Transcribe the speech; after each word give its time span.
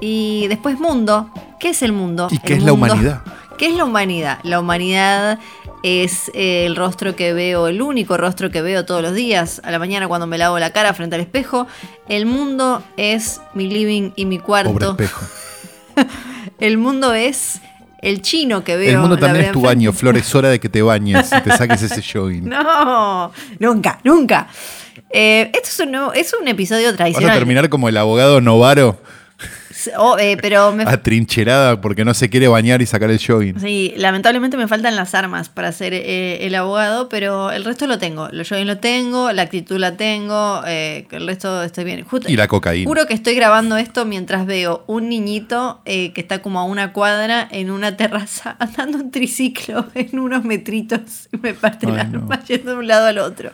Y 0.02 0.48
después 0.48 0.80
mundo. 0.80 1.30
¿Qué 1.59 1.70
es 1.70 1.81
el 1.81 1.91
mundo? 1.91 2.27
¿Y 2.31 2.38
qué 2.40 2.53
El 2.53 2.59
es 2.59 2.66
la 2.66 2.73
humanidad? 2.73 3.21
¿Qué 3.57 3.67
es 3.67 3.76
la 3.76 3.84
humanidad? 3.85 4.40
La 4.44 4.59
humanidad 4.59 5.40
es 5.84 6.31
eh, 6.34 6.66
el 6.66 6.76
rostro 6.77 7.15
que 7.15 7.34
veo, 7.34 7.68
el 7.68 7.82
único 7.82 8.15
rostro 8.18 8.49
que 8.51 8.62
veo 8.62 8.85
todos 8.85 9.01
los 9.01 9.13
días, 9.13 9.62
a 9.65 9.71
la 9.71 9.79
mañana 9.79 10.07
cuando 10.07 10.27
me 10.27 10.37
lavo 10.37 10.57
la 10.59 10.71
cara 10.71 10.93
frente 10.93 11.15
al 11.15 11.21
espejo. 11.21 11.68
El 12.07 12.26
mundo 12.26 12.82
es 12.96 13.41
mi 13.54 13.68
living 13.68 14.12
y 14.15 14.26
mi 14.26 14.37
pobre 14.40 14.46
cuarto. 14.46 14.91
espejo. 14.91 15.26
El 16.59 16.77
mundo 16.77 17.13
es 17.13 17.59
el 18.02 18.21
chino 18.21 18.63
que 18.63 18.77
veo. 18.77 18.91
El 18.91 18.98
mundo 18.99 19.18
también 19.18 19.46
es 19.46 19.52
tu 19.52 19.62
baño, 19.62 19.91
Flor, 19.91 20.15
es 20.18 20.34
hora 20.35 20.49
de 20.49 20.59
que 20.59 20.70
te 20.70 20.81
bañes 20.81 21.29
y 21.37 21.41
te 21.41 21.52
saques 21.55 21.81
ese 21.81 22.02
jogging. 22.13 22.48
No, 22.48 23.31
nunca, 23.59 23.99
nunca. 24.04 24.48
Eh, 25.09 25.52
esto 25.54 25.68
es 25.70 25.79
un, 25.81 25.91
nuevo- 25.91 26.13
es 26.13 26.34
un 26.40 26.48
episodio 26.48 26.85
Vas 26.87 26.93
a 26.93 26.98
tradicional. 26.98 27.37
terminar 27.37 27.70
como 27.70 27.90
el 27.90 27.98
abogado 27.98 28.40
Novaro, 28.41 29.02
Oh, 29.98 30.18
eh, 30.20 30.37
pero 30.41 30.71
me, 30.71 30.84
atrincherada 30.84 31.82
porque 31.82 32.05
no 32.05 32.13
se 32.13 32.29
quiere 32.29 32.48
bañar 32.48 32.82
y 32.82 32.85
sacar 32.85 33.09
el 33.09 33.20
jogging. 33.20 33.59
sí, 33.59 33.93
lamentablemente 33.98 34.57
me 34.57 34.68
faltan 34.68 34.96
las 34.96 35.15
armas 35.15 35.49
para 35.49 35.71
ser 35.71 35.93
eh, 35.93 36.46
el 36.46 36.55
abogado, 36.55 37.09
pero 37.09 37.51
el 37.51 37.63
resto 37.65 37.87
lo 37.87 37.98
tengo. 37.99 38.29
Lo 38.31 38.43
jogging 38.43 38.68
lo 38.68 38.77
tengo, 38.77 39.31
la 39.31 39.41
actitud 39.43 39.77
la 39.77 39.96
tengo, 39.98 40.62
eh, 40.68 41.07
el 41.12 41.27
resto 41.27 41.63
estoy 41.63 41.84
bien. 41.85 42.04
Justo- 42.04 42.31
Y 42.31 42.35
la 42.35 42.48
cocaína. 42.48 42.87
Juro 42.87 43.05
que 43.07 43.13
estoy 43.13 43.35
grabando 43.35 43.77
esto 43.77 44.05
mientras 44.05 44.46
veo 44.46 44.84
un 44.87 45.09
niñito 45.09 45.81
que 45.85 46.12
está 46.15 46.41
como 46.41 46.59
a 46.59 46.63
una 46.65 46.93
cuadra 46.93 47.48
en 47.51 47.71
una 47.71 47.96
terraza 47.98 48.55
andando 48.59 48.98
un 48.99 49.12
triciclo 49.12 49.87
en 49.96 50.20
unos 50.20 50.43
metritos 50.43 51.29
y 51.31 51.37
me 51.37 51.53
parte 51.53 51.87
Ay, 51.87 51.93
la 51.93 52.03
no. 52.05 52.20
alma 52.20 52.43
yendo 52.48 52.71
de 52.71 52.77
un 52.77 52.87
lado 52.87 53.07
al 53.07 53.18
otro. 53.20 53.51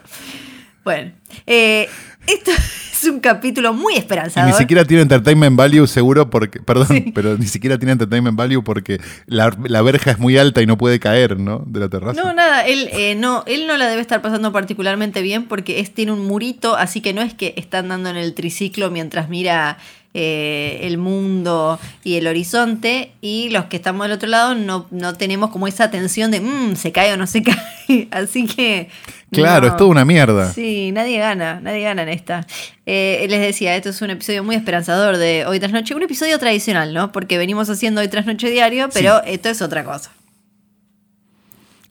Bueno, 0.84 1.12
eh, 1.48 1.90
esto 2.28 2.52
es 2.92 3.04
un 3.06 3.20
capítulo 3.20 3.74
muy 3.74 3.94
Y 3.96 3.98
esperanzador. 3.98 4.52
ni 4.52 4.58
siquiera 4.58 4.86
tiene 4.86 5.04
entertainment 5.04 5.56
value 5.56 5.86
seguro 5.88 6.30
porque, 6.30 6.60
perdón, 6.60 6.88
Sí. 6.88 7.12
pero 7.14 7.38
ni 7.38 7.46
siquiera 7.48 7.78
tiene 7.78 7.92
entertainment 7.94 8.38
value 8.38 8.64
porque 8.64 9.00
la, 9.28 9.56
la 9.66 9.82
verja 9.82 10.12
es 10.12 10.20
muy 10.20 10.38
alta 10.38 10.62
y 10.62 10.66
no 10.66 10.78
puede 10.78 11.00
caer, 11.00 11.40
¿no? 11.40 11.64
De 11.68 11.80
la 11.80 11.90
terraza. 11.90 12.22
No, 12.24 12.34
nada, 12.34 12.66
él, 12.66 12.90
eh, 12.94 13.16
no, 13.16 13.44
él 13.48 13.68
no 13.68 13.78
la 13.78 13.88
debe 13.88 14.02
estar 14.02 14.22
pasando 14.22 14.52
particularmente 14.52 15.22
bien 15.22 15.46
porque 15.46 15.80
es, 15.80 15.94
tiene 15.94 16.12
un 16.14 16.26
murito, 16.26 16.76
así 16.76 17.02
que 17.02 17.14
no 17.14 17.22
es 17.22 17.34
que 17.34 17.54
está 17.58 17.80
andando 17.80 18.10
en 18.10 18.18
el 18.18 18.34
triciclo 18.34 18.90
mientras 18.92 19.30
mira 19.30 19.78
eh, 20.18 20.80
el 20.84 20.98
mundo 20.98 21.78
y 22.04 22.16
el 22.16 22.26
horizonte 22.28 23.12
y 23.22 23.50
los 23.50 23.66
que 23.66 23.76
estamos 23.76 24.08
del 24.08 24.14
otro 24.16 24.30
lado 24.30 24.56
no, 24.56 24.88
no 24.90 25.14
tenemos 25.16 25.50
como 25.52 25.68
esa 25.68 25.92
tensión 25.92 26.32
de 26.32 26.40
"Mm, 26.40 26.76
se 26.78 26.92
cae 26.94 27.12
o 27.14 27.18
no 27.18 27.28
se 27.28 27.44
cae, 27.88 28.08
así 28.12 28.48
que... 28.48 28.88
claro, 29.30 29.68
no. 29.68 29.74
es 29.74 29.78
toda 29.78 29.90
una 29.92 30.06
mierda. 30.06 30.52
Sí, 30.54 30.92
nadie 30.94 31.20
gana, 31.20 31.60
nadie 31.62 31.82
gana 31.82 32.04
en 32.04 32.10
esta. 32.10 32.48
Eh, 32.86 33.26
les 33.30 33.42
decía, 33.42 33.76
esto 33.76 33.90
es 33.90 34.02
un 34.02 34.10
episodio 34.10 34.44
muy 34.44 34.56
esperanzador 34.56 35.18
de 35.18 35.46
Hoy 35.46 35.60
tras 35.60 35.74
Noche, 35.74 35.94
un 35.94 36.04
episodio 36.04 36.40
tradicional, 36.40 36.94
¿no? 36.94 37.12
Porque 37.12 37.38
venimos 37.38 37.70
haciendo 37.70 38.00
Hoy 38.02 38.08
tras 38.08 38.26
Noche 38.26 38.50
diario, 38.50 38.88
pero 38.94 39.22
esto 39.26 39.50
es 39.50 39.62
otra 39.62 39.84
cosa. 39.84 40.12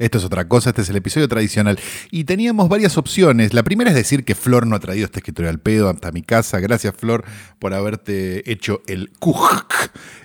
Esto 0.05 0.19
es 0.19 0.25
otra 0.25 0.47
cosa, 0.47 0.69
este 0.69 0.83
es 0.83 0.91
el 0.91 0.97
episodio 0.97 1.29
tradicional. 1.29 1.81
Y 2.11 2.25
teníamos 2.25 2.69
varias 2.69 2.99
opciones. 2.99 3.55
La 3.55 3.63
primera 3.63 3.89
es 3.89 3.97
decir 3.97 4.27
que 4.27 4.35
Flor 4.35 4.67
no 4.67 4.77
ha 4.77 4.79
traído 4.79 5.07
este 5.07 5.21
escritorio 5.21 5.49
al 5.49 5.61
pedo 5.61 5.89
hasta 5.89 6.13
mi 6.13 6.21
casa. 6.21 6.61
Gracias, 6.61 6.95
Flor, 6.95 7.25
por 7.59 7.73
haberte 7.73 8.53
hecho 8.53 8.83
el 8.87 9.13
cuj 9.19 9.65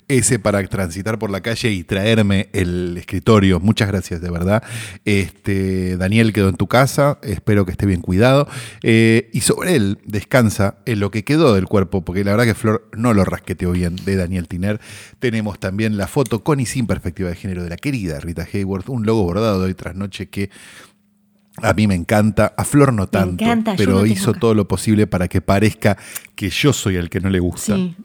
ese 0.09 0.39
para 0.39 0.61
transitar 0.67 1.19
por 1.19 1.29
la 1.29 1.41
calle 1.41 1.71
y 1.71 1.83
traerme 1.83 2.49
el 2.51 2.97
escritorio. 2.97 3.59
Muchas 3.59 3.87
gracias, 3.87 4.19
de 4.21 4.29
verdad. 4.31 4.63
Este, 5.05 5.95
Daniel 5.97 6.33
quedó 6.33 6.49
en 6.49 6.57
tu 6.57 6.67
casa, 6.67 7.19
espero 7.21 7.65
que 7.65 7.71
esté 7.71 7.85
bien 7.85 8.01
cuidado. 8.01 8.47
Eh, 8.81 9.29
y 9.31 9.41
sobre 9.41 9.75
él 9.75 9.99
descansa 10.05 10.79
en 10.85 10.99
lo 10.99 11.11
que 11.11 11.23
quedó 11.23 11.53
del 11.53 11.65
cuerpo, 11.65 12.03
porque 12.03 12.23
la 12.23 12.31
verdad 12.31 12.45
que 12.45 12.55
Flor 12.55 12.89
no 12.97 13.13
lo 13.13 13.23
rasqueteó 13.23 13.71
bien 13.71 13.95
de 13.97 14.15
Daniel 14.15 14.47
Tiner. 14.47 14.81
Tenemos 15.19 15.59
también 15.59 15.95
la 15.95 16.07
foto 16.07 16.43
con 16.43 16.59
y 16.59 16.65
sin 16.65 16.87
perspectiva 16.87 17.29
de 17.29 17.35
género 17.35 17.63
de 17.63 17.69
la 17.69 17.77
querida 17.77 18.19
Rita 18.19 18.47
Hayworth, 18.51 18.89
un 18.89 19.05
logo 19.05 19.23
bordado 19.23 19.68
hoy 19.69 19.75
tras 19.75 19.95
noche 19.95 20.27
que 20.27 20.49
a 21.61 21.73
mí 21.73 21.87
me 21.87 21.95
encanta, 21.95 22.53
a 22.55 22.63
Flor 22.63 22.93
no 22.93 23.07
tanto, 23.07 23.43
encanta, 23.43 23.75
pero 23.75 23.93
no 23.93 24.05
hizo 24.05 24.33
todo 24.33 24.53
lo 24.53 24.67
posible 24.67 25.07
para 25.07 25.27
que 25.27 25.41
parezca 25.41 25.97
que 26.35 26.49
yo 26.49 26.73
soy 26.73 26.95
el 26.95 27.09
que 27.09 27.19
no 27.19 27.29
le 27.29 27.39
gusta. 27.39 27.75
Sí. 27.75 27.95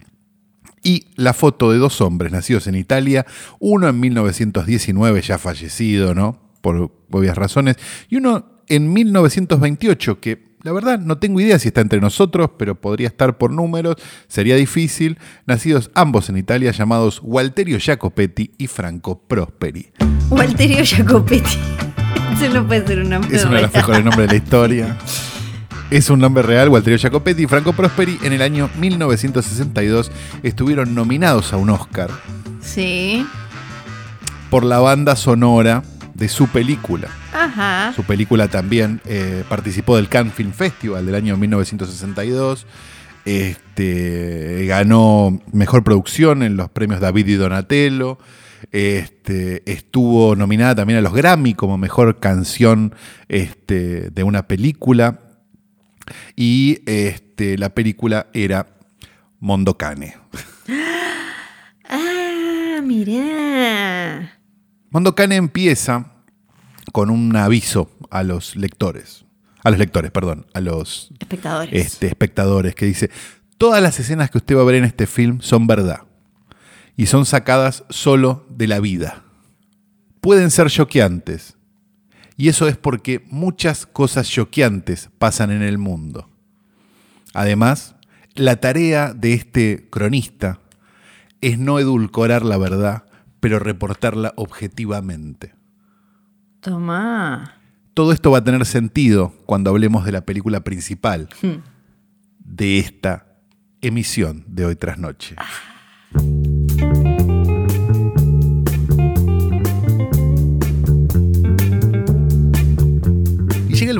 Y 0.82 1.06
la 1.16 1.32
foto 1.32 1.70
de 1.70 1.78
dos 1.78 2.00
hombres 2.00 2.30
nacidos 2.30 2.66
en 2.66 2.74
Italia, 2.74 3.24
uno 3.58 3.88
en 3.88 3.98
1919, 3.98 5.22
ya 5.22 5.38
fallecido, 5.38 6.14
¿no? 6.14 6.38
Por 6.60 6.92
obvias 7.10 7.36
razones, 7.36 7.76
y 8.08 8.16
uno 8.16 8.60
en 8.68 8.92
1928, 8.92 10.20
que 10.20 10.53
la 10.64 10.72
verdad 10.72 10.98
no 10.98 11.18
tengo 11.18 11.40
idea 11.40 11.58
si 11.58 11.68
está 11.68 11.82
entre 11.82 12.00
nosotros, 12.00 12.50
pero 12.58 12.74
podría 12.80 13.06
estar 13.06 13.36
por 13.38 13.52
números, 13.52 13.96
sería 14.28 14.56
difícil, 14.56 15.18
nacidos 15.46 15.90
ambos 15.94 16.30
en 16.30 16.38
Italia, 16.38 16.72
llamados 16.72 17.20
Walterio 17.22 17.78
Jacopetti 17.80 18.50
y 18.58 18.66
Franco 18.66 19.20
Prosperi. 19.28 19.92
Walterio 20.30 20.82
Jacopetti. 20.84 21.58
Eso 22.32 22.52
no 22.52 22.66
puede 22.66 22.86
ser 22.86 23.00
un 23.00 23.10
nombre 23.10 23.36
Es 23.36 23.44
uno 23.44 23.56
de 23.56 23.62
los 23.62 23.74
mejores 23.74 24.04
nombres 24.04 24.26
de 24.28 24.38
la 24.38 24.42
historia. 24.42 24.96
Es 25.90 26.08
un 26.08 26.18
nombre 26.18 26.42
real, 26.42 26.70
Walterio 26.70 26.98
Jacopetti 26.98 27.42
y 27.42 27.46
Franco 27.46 27.74
Prosperi 27.74 28.18
en 28.22 28.32
el 28.32 28.40
año 28.40 28.70
1962 28.78 30.10
estuvieron 30.42 30.94
nominados 30.94 31.52
a 31.52 31.58
un 31.58 31.68
Oscar 31.70 32.10
Sí. 32.60 33.24
por 34.50 34.64
la 34.64 34.80
banda 34.80 35.14
sonora 35.14 35.82
de 36.14 36.28
su 36.28 36.48
película. 36.48 37.08
Ajá. 37.32 37.92
Su 37.94 38.04
película 38.04 38.48
también 38.48 39.00
eh, 39.04 39.44
participó 39.48 39.96
del 39.96 40.08
Cannes 40.08 40.34
Film 40.34 40.52
Festival 40.52 41.04
del 41.04 41.14
año 41.14 41.36
1962. 41.36 42.66
Este, 43.24 44.66
ganó 44.66 45.40
mejor 45.52 45.82
producción 45.82 46.42
en 46.42 46.56
los 46.56 46.70
premios 46.70 47.00
David 47.00 47.26
y 47.26 47.34
Donatello. 47.34 48.18
Este, 48.70 49.70
estuvo 49.70 50.36
nominada 50.36 50.76
también 50.76 50.98
a 50.98 51.02
los 51.02 51.14
Grammy 51.14 51.54
como 51.54 51.78
mejor 51.78 52.20
canción 52.20 52.94
este, 53.28 54.10
de 54.10 54.22
una 54.22 54.46
película. 54.46 55.20
Y 56.36 56.80
este, 56.86 57.58
la 57.58 57.70
película 57.70 58.28
era 58.32 58.66
Mondocane. 59.40 60.16
Ah, 61.86 62.80
mirá. 62.82 64.40
Mondocane 64.94 65.34
empieza 65.34 66.12
con 66.92 67.10
un 67.10 67.34
aviso 67.34 67.90
a 68.10 68.22
los 68.22 68.54
lectores. 68.54 69.24
A 69.64 69.70
los 69.70 69.80
lectores, 69.80 70.12
perdón, 70.12 70.46
a 70.54 70.60
los 70.60 71.10
Espectadores. 71.18 71.74
este, 71.74 72.06
espectadores, 72.06 72.76
que 72.76 72.86
dice, 72.86 73.10
todas 73.58 73.82
las 73.82 73.98
escenas 73.98 74.30
que 74.30 74.38
usted 74.38 74.56
va 74.56 74.60
a 74.60 74.64
ver 74.64 74.76
en 74.76 74.84
este 74.84 75.08
film 75.08 75.40
son 75.40 75.66
verdad 75.66 76.02
y 76.96 77.06
son 77.06 77.26
sacadas 77.26 77.82
solo 77.90 78.46
de 78.50 78.68
la 78.68 78.78
vida. 78.78 79.24
Pueden 80.20 80.52
ser 80.52 80.70
choqueantes 80.70 81.56
y 82.36 82.48
eso 82.48 82.68
es 82.68 82.76
porque 82.76 83.24
muchas 83.26 83.86
cosas 83.86 84.28
choqueantes 84.28 85.10
pasan 85.18 85.50
en 85.50 85.62
el 85.62 85.76
mundo. 85.76 86.30
Además, 87.32 87.96
la 88.36 88.60
tarea 88.60 89.12
de 89.12 89.32
este 89.32 89.88
cronista 89.90 90.60
es 91.40 91.58
no 91.58 91.80
edulcorar 91.80 92.44
la 92.44 92.58
verdad, 92.58 93.03
pero 93.44 93.58
reportarla 93.58 94.32
objetivamente. 94.36 95.54
Tomá. 96.60 97.60
Todo 97.92 98.12
esto 98.12 98.30
va 98.30 98.38
a 98.38 98.44
tener 98.44 98.64
sentido 98.64 99.34
cuando 99.44 99.68
hablemos 99.68 100.06
de 100.06 100.12
la 100.12 100.22
película 100.22 100.60
principal 100.60 101.28
de 102.38 102.78
esta 102.78 103.26
emisión 103.82 104.44
de 104.46 104.64
hoy 104.64 104.76
tras 104.76 104.96
noche. 104.96 105.36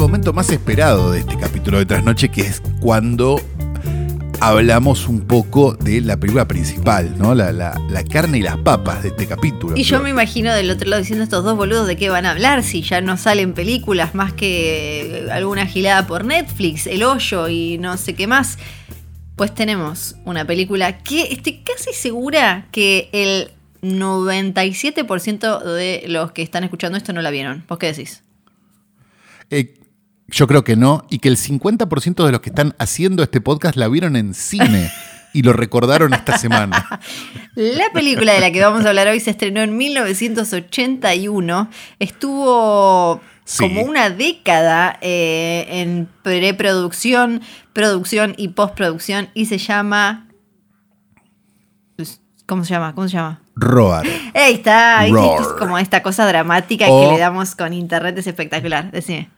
momento 0.05 0.35
más 0.35 0.50
esperado 0.50 1.12
de 1.12 1.20
este 1.20 1.38
capítulo 1.38 1.79
de 1.79 1.87
Trasnoche, 1.87 2.29
que 2.29 2.43
es 2.43 2.62
cuando 2.79 3.41
hablamos 4.46 5.08
un 5.08 5.23
poco 5.23 5.75
de 5.75 6.00
la 6.00 6.17
película 6.19 6.46
principal, 6.46 7.17
¿no? 7.19 7.35
La, 7.35 7.52
la- 7.52 7.81
la 7.88 8.05
carne 8.05 8.38
y 8.38 8.43
las 8.43 8.56
papas 8.58 9.02
de 9.02 9.08
este 9.08 9.26
capítulo. 9.26 9.76
Y 9.76 9.82
yo 9.85 10.00
me 10.00 10.11
imagino 10.11 10.52
del 10.52 10.70
otro 10.70 10.88
lado 10.88 11.00
diciendo 11.00 11.25
estos 11.25 11.44
dos 11.44 11.56
boludos 11.56 11.87
de 11.87 11.96
qué 11.96 12.08
van 12.11 12.26
a 12.26 12.32
hablar 12.32 12.62
si 12.62 12.82
ya 12.82 13.00
no 13.00 13.17
salen 13.17 13.55
películas 13.55 14.14
más 14.14 14.32
que 14.32 15.26
alguna 15.32 15.67
gilada 15.67 16.06
por 16.06 16.25
Netflix, 16.25 16.87
El 16.87 17.02
Hoyo 17.05 17.49
y 17.49 17.79
no 17.79 17.96
sé 17.96 18.14
qué 18.14 18.26
más. 18.26 18.58
Pues 19.37 19.55
tenemos 19.55 20.14
una 20.25 20.44
película 20.46 20.99
que 20.99 21.32
estoy 21.32 21.62
casi 21.64 21.93
segura 21.93 22.69
que 22.70 23.08
el 23.12 23.50
97% 23.82 25.62
de 25.62 26.05
los 26.08 26.32
que 26.32 26.43
están 26.43 26.64
escuchando 26.64 26.96
esto 26.99 27.12
no 27.12 27.20
la 27.23 27.31
vieron. 27.31 27.64
¿Vos 27.69 27.79
qué 27.79 27.87
decís? 27.88 28.23
Eh, 29.50 29.75
yo 30.28 30.46
creo 30.46 30.64
que 30.64 30.76
no, 30.76 31.04
y 31.10 31.18
que 31.18 31.28
el 31.28 31.36
50% 31.36 32.24
de 32.24 32.32
los 32.32 32.40
que 32.40 32.50
están 32.50 32.74
haciendo 32.78 33.22
este 33.22 33.40
podcast 33.40 33.76
la 33.76 33.88
vieron 33.88 34.16
en 34.16 34.34
cine 34.34 34.90
y 35.32 35.42
lo 35.42 35.52
recordaron 35.52 36.14
esta 36.14 36.38
semana. 36.38 37.00
La 37.56 37.84
película 37.92 38.32
de 38.32 38.40
la 38.40 38.50
que 38.52 38.60
vamos 38.60 38.84
a 38.84 38.88
hablar 38.88 39.08
hoy 39.08 39.20
se 39.20 39.30
estrenó 39.30 39.60
en 39.62 39.76
1981. 39.76 41.68
Estuvo 41.98 43.20
Sí. 43.46 43.58
como 43.62 43.82
una 43.82 44.08
década 44.10 44.98
eh, 45.02 45.66
en 45.68 46.08
preproducción, 46.22 47.42
producción 47.74 48.34
y 48.38 48.48
postproducción 48.48 49.28
y 49.34 49.46
se 49.46 49.58
llama... 49.58 50.28
¿Cómo 52.46 52.64
se 52.64 52.70
llama? 52.74 52.94
¿Cómo 52.94 53.08
se 53.08 53.16
llama? 53.16 53.40
Roar. 53.54 54.06
Ahí 54.34 54.54
está. 54.54 55.06
Roar. 55.08 55.40
es 55.42 55.48
como 55.58 55.78
esta 55.78 56.02
cosa 56.02 56.26
dramática 56.26 56.86
O- 56.88 57.00
que 57.08 57.12
le 57.14 57.18
damos 57.18 57.54
con 57.54 57.72
internet, 57.72 58.16
es 58.18 58.26
espectacular. 58.26 58.90
Decime. 58.90 59.30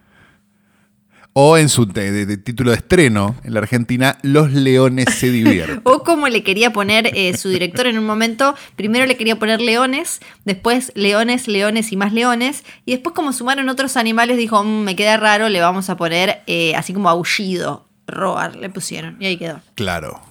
O 1.39 1.59
en 1.59 1.69
su 1.69 1.85
de- 1.85 2.11
de- 2.13 2.25
de 2.25 2.39
título 2.39 2.71
de 2.71 2.79
estreno 2.79 3.37
en 3.45 3.53
la 3.53 3.61
Argentina, 3.61 4.17
Los 4.23 4.53
Leones 4.53 5.05
se 5.15 5.31
divierten. 5.31 5.83
O 5.85 6.03
como 6.03 6.29
le 6.29 6.43
quería 6.43 6.73
poner 6.73 7.11
eh, 7.15 7.37
su 7.37 7.51
director 7.51 7.87
en 7.87 7.99
un 7.99 8.07
momento, 8.07 8.55
primero 8.75 9.05
le 9.05 9.19
quería 9.19 9.39
poner 9.39 9.61
leones, 9.61 10.21
después 10.47 10.93
leones, 10.95 11.47
leones 11.47 11.93
y 11.93 11.97
más 11.99 12.15
leones, 12.15 12.65
y 12.87 12.93
después 12.93 13.15
como 13.15 13.35
sumaron 13.35 13.69
otros 13.69 13.99
animales 13.99 14.39
dijo, 14.39 14.65
"Mm, 14.65 14.85
me 14.85 14.97
queda 14.97 15.19
raro, 15.19 15.51
le 15.51 15.61
vamos 15.61 15.91
a 15.91 15.97
poner 15.99 16.41
eh, 16.47 16.75
así 16.75 16.95
como 16.95 17.11
aullido, 17.11 17.87
roar, 18.07 18.57
le 18.57 18.71
pusieron, 18.71 19.17
y 19.21 19.27
ahí 19.27 19.37
quedó. 19.37 19.61
Claro. 19.75 20.23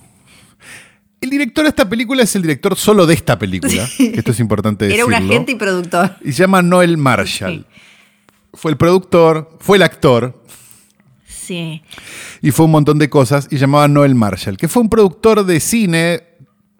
El 1.21 1.29
director 1.29 1.65
de 1.65 1.69
esta 1.69 1.87
película 1.87 2.23
es 2.23 2.35
el 2.35 2.41
director 2.41 2.75
solo 2.75 3.05
de 3.05 3.13
esta 3.13 3.37
película. 3.37 3.87
Esto 3.99 4.31
es 4.31 4.39
importante 4.39 4.85
Era 4.85 4.95
decirlo. 5.05 5.17
un 5.17 5.23
agente 5.31 5.51
y 5.51 5.55
productor. 5.55 6.15
Y 6.21 6.31
se 6.33 6.39
llama 6.39 6.63
Noel 6.63 6.97
Marshall. 6.97 7.67
Fue 8.55 8.71
el 8.71 8.77
productor, 8.77 9.55
fue 9.59 9.77
el 9.77 9.83
actor 9.83 10.41
Sí. 11.45 11.81
y 12.42 12.51
fue 12.51 12.65
un 12.65 12.71
montón 12.71 12.97
de 13.00 13.09
cosas 13.09 13.47
y 13.51 13.57
llamaba 13.57 13.88
Noel 13.88 14.15
Marshall, 14.15 14.57
que 14.57 14.68
fue 14.68 14.81
un 14.81 14.89
productor 14.89 15.45
de 15.45 15.59
cine 15.59 16.24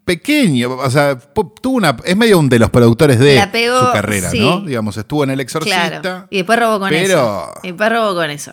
pequeño, 0.06 0.72
o 0.78 0.90
sea, 0.92 1.18
tuvo 1.18 1.78
una, 1.78 1.98
es 2.06 2.16
medio 2.16 2.38
un 2.38 2.48
de 2.48 2.60
los 2.60 2.70
productores 2.70 3.18
de 3.20 3.44
pegó, 3.52 3.80
su 3.80 3.92
carrera, 3.92 4.30
sí. 4.30 4.40
¿no? 4.40 4.62
Digamos, 4.62 4.96
estuvo 4.98 5.24
en 5.24 5.32
El 5.32 5.40
Exorcista. 5.40 6.00
Claro. 6.02 6.28
Y 6.30 6.38
después 6.38 6.60
robó 6.60 6.80
con 6.80 6.90
pero- 6.90 7.04
eso. 7.04 7.54
Y 7.64 7.68
después 7.70 7.92
robó 7.92 8.14
con 8.14 8.30
eso. 8.30 8.52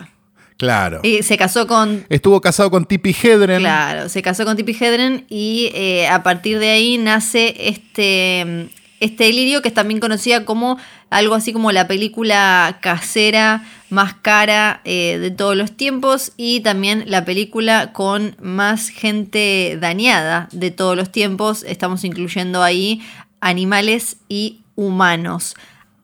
Claro. 0.57 0.99
Y 1.03 1.23
se 1.23 1.37
casó 1.37 1.67
con 1.67 2.05
Estuvo 2.09 2.39
casado 2.39 2.71
con 2.71 2.85
Tippi 2.85 3.15
Hedren. 3.21 3.59
Claro, 3.59 4.07
se 4.09 4.21
casó 4.21 4.45
con 4.45 4.55
Tippi 4.55 4.75
Hedren 4.79 5.25
y 5.29 5.71
eh, 5.73 6.07
a 6.07 6.23
partir 6.23 6.57
de 6.59 6.69
ahí 6.69 6.97
nace 6.97 7.53
este, 7.59 8.69
este 9.03 9.25
delirio 9.25 9.61
que 9.61 9.67
es 9.67 9.73
también 9.73 9.99
conocida 9.99 10.45
como 10.45 10.77
algo 11.09 11.35
así 11.35 11.53
como 11.53 11.71
la 11.71 11.87
película 11.87 12.77
casera 12.81 13.63
más 13.89 14.13
cara 14.15 14.81
eh, 14.85 15.17
de 15.19 15.29
todos 15.29 15.55
los 15.55 15.73
tiempos 15.73 16.31
y 16.37 16.61
también 16.61 17.03
la 17.07 17.25
película 17.25 17.93
con 17.93 18.35
más 18.41 18.89
gente 18.89 19.77
dañada 19.79 20.49
de 20.51 20.71
todos 20.71 20.95
los 20.95 21.11
tiempos. 21.11 21.63
Estamos 21.67 22.03
incluyendo 22.03 22.63
ahí 22.63 23.01
animales 23.39 24.17
y 24.29 24.61
humanos. 24.75 25.55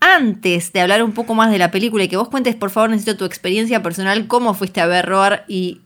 Antes 0.01 0.71
de 0.71 0.81
hablar 0.81 1.03
un 1.03 1.13
poco 1.13 1.35
más 1.35 1.51
de 1.51 1.57
la 1.57 1.71
película 1.71 2.03
y 2.03 2.07
que 2.07 2.17
vos 2.17 2.29
cuentes, 2.29 2.55
por 2.55 2.69
favor, 2.69 2.89
necesito 2.89 3.17
tu 3.17 3.25
experiencia 3.25 3.81
personal, 3.81 4.27
cómo 4.27 4.53
fuiste 4.53 4.81
a 4.81 4.85
ver 4.85 5.05
Roar 5.05 5.45
y 5.47 5.81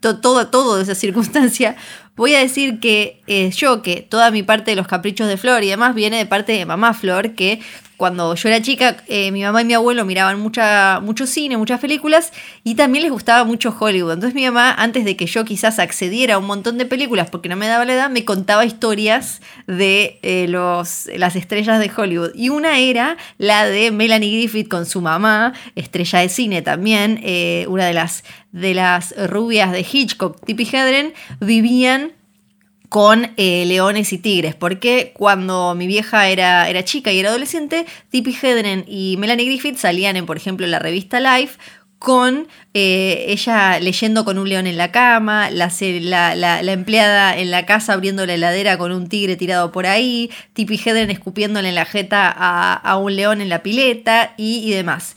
to- 0.00 0.18
todo, 0.20 0.48
todo 0.48 0.76
de 0.76 0.82
esa 0.82 0.94
circunstancia, 0.94 1.76
voy 2.16 2.34
a 2.34 2.38
decir 2.40 2.80
que 2.80 3.22
eh, 3.26 3.50
yo, 3.50 3.82
que 3.82 4.02
toda 4.02 4.30
mi 4.30 4.42
parte 4.42 4.70
de 4.72 4.76
los 4.76 4.86
caprichos 4.86 5.28
de 5.28 5.36
Flor 5.36 5.62
y 5.64 5.68
demás 5.68 5.94
viene 5.94 6.16
de 6.18 6.26
parte 6.26 6.52
de 6.52 6.66
mamá 6.66 6.94
Flor, 6.94 7.34
que 7.34 7.60
cuando 7.98 8.32
yo 8.36 8.48
era 8.48 8.62
chica, 8.62 8.96
eh, 9.08 9.32
mi 9.32 9.42
mamá 9.42 9.62
y 9.62 9.64
mi 9.64 9.74
abuelo 9.74 10.04
miraban 10.04 10.38
mucha, 10.38 11.00
mucho 11.00 11.26
cine, 11.26 11.56
muchas 11.56 11.80
películas, 11.80 12.32
y 12.62 12.76
también 12.76 13.02
les 13.02 13.10
gustaba 13.10 13.42
mucho 13.42 13.76
Hollywood. 13.76 14.12
Entonces 14.12 14.36
mi 14.36 14.44
mamá, 14.44 14.72
antes 14.72 15.04
de 15.04 15.16
que 15.16 15.26
yo 15.26 15.44
quizás 15.44 15.80
accediera 15.80 16.36
a 16.36 16.38
un 16.38 16.46
montón 16.46 16.78
de 16.78 16.86
películas, 16.86 17.28
porque 17.28 17.48
no 17.48 17.56
me 17.56 17.66
daba 17.66 17.84
la 17.84 17.94
edad, 17.94 18.08
me 18.08 18.24
contaba 18.24 18.64
historias 18.64 19.42
de 19.66 20.20
eh, 20.22 20.46
los, 20.48 21.08
las 21.16 21.34
estrellas 21.34 21.80
de 21.80 21.90
Hollywood. 21.94 22.30
Y 22.36 22.50
una 22.50 22.78
era 22.78 23.16
la 23.36 23.66
de 23.66 23.90
Melanie 23.90 24.30
Griffith 24.30 24.68
con 24.68 24.86
su 24.86 25.00
mamá, 25.00 25.52
estrella 25.74 26.20
de 26.20 26.28
cine 26.28 26.62
también, 26.62 27.20
eh, 27.24 27.66
una 27.68 27.84
de 27.84 27.94
las, 27.94 28.22
de 28.52 28.74
las 28.74 29.12
rubias 29.28 29.72
de 29.72 29.80
Hitchcock, 29.80 30.44
Tippi 30.46 30.68
Hedren, 30.70 31.14
vivían 31.40 32.12
con 32.88 33.32
eh, 33.36 33.64
leones 33.66 34.12
y 34.14 34.18
tigres, 34.18 34.54
porque 34.54 35.12
cuando 35.14 35.74
mi 35.74 35.86
vieja 35.86 36.28
era, 36.28 36.68
era 36.70 36.84
chica 36.84 37.12
y 37.12 37.18
era 37.18 37.28
adolescente, 37.28 37.84
Tippi 38.10 38.34
Hedren 38.40 38.84
y 38.88 39.16
Melanie 39.18 39.44
Griffith 39.46 39.76
salían 39.76 40.16
en, 40.16 40.24
por 40.24 40.36
ejemplo, 40.38 40.66
la 40.66 40.78
revista 40.78 41.20
Life 41.20 41.58
con 41.98 42.46
eh, 42.74 43.24
ella 43.28 43.80
leyendo 43.80 44.24
con 44.24 44.38
un 44.38 44.48
león 44.48 44.66
en 44.68 44.76
la 44.78 44.92
cama, 44.92 45.50
la, 45.50 45.68
se- 45.68 46.00
la- 46.00 46.34
la- 46.36 46.62
la 46.62 46.72
empleada 46.72 47.36
en 47.36 47.50
la 47.50 47.66
casa 47.66 47.92
abriendo 47.92 48.24
la 48.24 48.34
heladera 48.34 48.78
con 48.78 48.92
un 48.92 49.08
tigre 49.08 49.34
tirado 49.36 49.72
por 49.72 49.84
ahí, 49.84 50.30
Tippi 50.52 50.80
Hedren 50.82 51.10
escupiéndole 51.10 51.68
en 51.70 51.74
la 51.74 51.84
jeta 51.84 52.32
a, 52.34 52.72
a 52.74 52.96
un 52.98 53.16
león 53.16 53.40
en 53.40 53.48
la 53.48 53.62
pileta 53.64 54.32
y, 54.38 54.60
y 54.64 54.70
demás. 54.70 55.14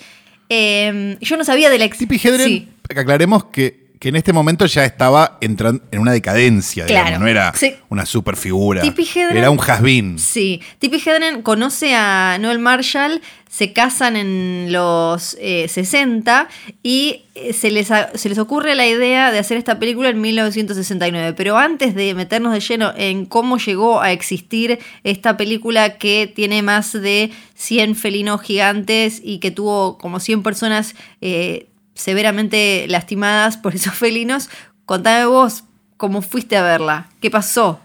Eh, 0.50 1.18
yo 1.22 1.38
no 1.38 1.46
sabía 1.46 1.70
de 1.70 1.78
la 1.80 1.88
Tippi 1.88 2.20
Hedren, 2.22 2.48
Sí. 2.48 2.68
aclaremos 2.96 3.46
que, 3.46 3.81
que 4.02 4.10
en 4.10 4.16
este 4.16 4.34
momento 4.34 4.66
ya 4.66 4.84
estaba 4.84 5.38
entrando 5.42 5.84
en 5.92 6.00
una 6.00 6.12
decadencia, 6.12 6.88
Claro, 6.88 7.06
digamos, 7.06 7.22
no 7.24 7.28
era 7.28 7.54
sí. 7.54 7.76
una 7.90 8.08
super 8.08 8.36
figura. 8.36 8.82
Tippi 8.82 9.04
Hedren- 9.06 9.36
Era 9.38 9.52
un 9.52 9.60
has-been. 9.60 10.18
Sí, 10.18 10.60
Tippi 10.80 10.98
Hedren 10.98 11.44
conoce 11.44 11.94
a 11.94 12.36
Noel 12.42 12.58
Marshall, 12.58 13.22
se 13.48 13.74
casan 13.74 14.16
en 14.16 14.70
los 14.72 15.38
eh, 15.40 15.68
60 15.68 16.48
y 16.82 17.26
eh, 17.36 17.54
se 17.54 17.70
les, 17.70 17.92
a- 17.92 18.10
se 18.16 18.28
les 18.28 18.40
ocurre 18.40 18.74
la 18.74 18.88
idea 18.88 19.32
de 19.32 19.38
hacer 19.38 19.58
esta 19.58 19.78
película 19.78 20.10
en 20.10 20.20
1969. 20.20 21.34
Pero 21.38 21.60
antes 21.60 21.94
de 21.94 22.16
meternos 22.16 22.54
de 22.54 22.60
lleno 22.60 22.94
en 22.98 23.28
cómo 23.28 23.60
llegó 23.60 24.02
a 24.02 24.12
existir 24.12 24.80
esta 25.04 25.38
película 25.38 26.00
que 26.00 26.32
tiene 26.34 26.64
más 26.64 26.92
de 26.94 27.30
100 27.54 27.96
felinos 27.96 28.42
gigantes 28.42 29.22
y 29.24 29.38
que 29.38 29.52
tuvo 29.52 30.00
como 30.00 30.20
100 30.20 30.42
personas 30.42 30.96
eh, 31.22 31.68
severamente 31.94 32.86
lastimadas 32.88 33.58
por 33.58 33.76
esos 33.76 33.94
felinos, 33.94 34.50
contame 34.86 35.26
vos 35.26 35.64
cómo 35.98 36.22
fuiste 36.22 36.58
a 36.58 36.64
verla, 36.64 37.10
qué 37.22 37.30
pasó. 37.30 37.80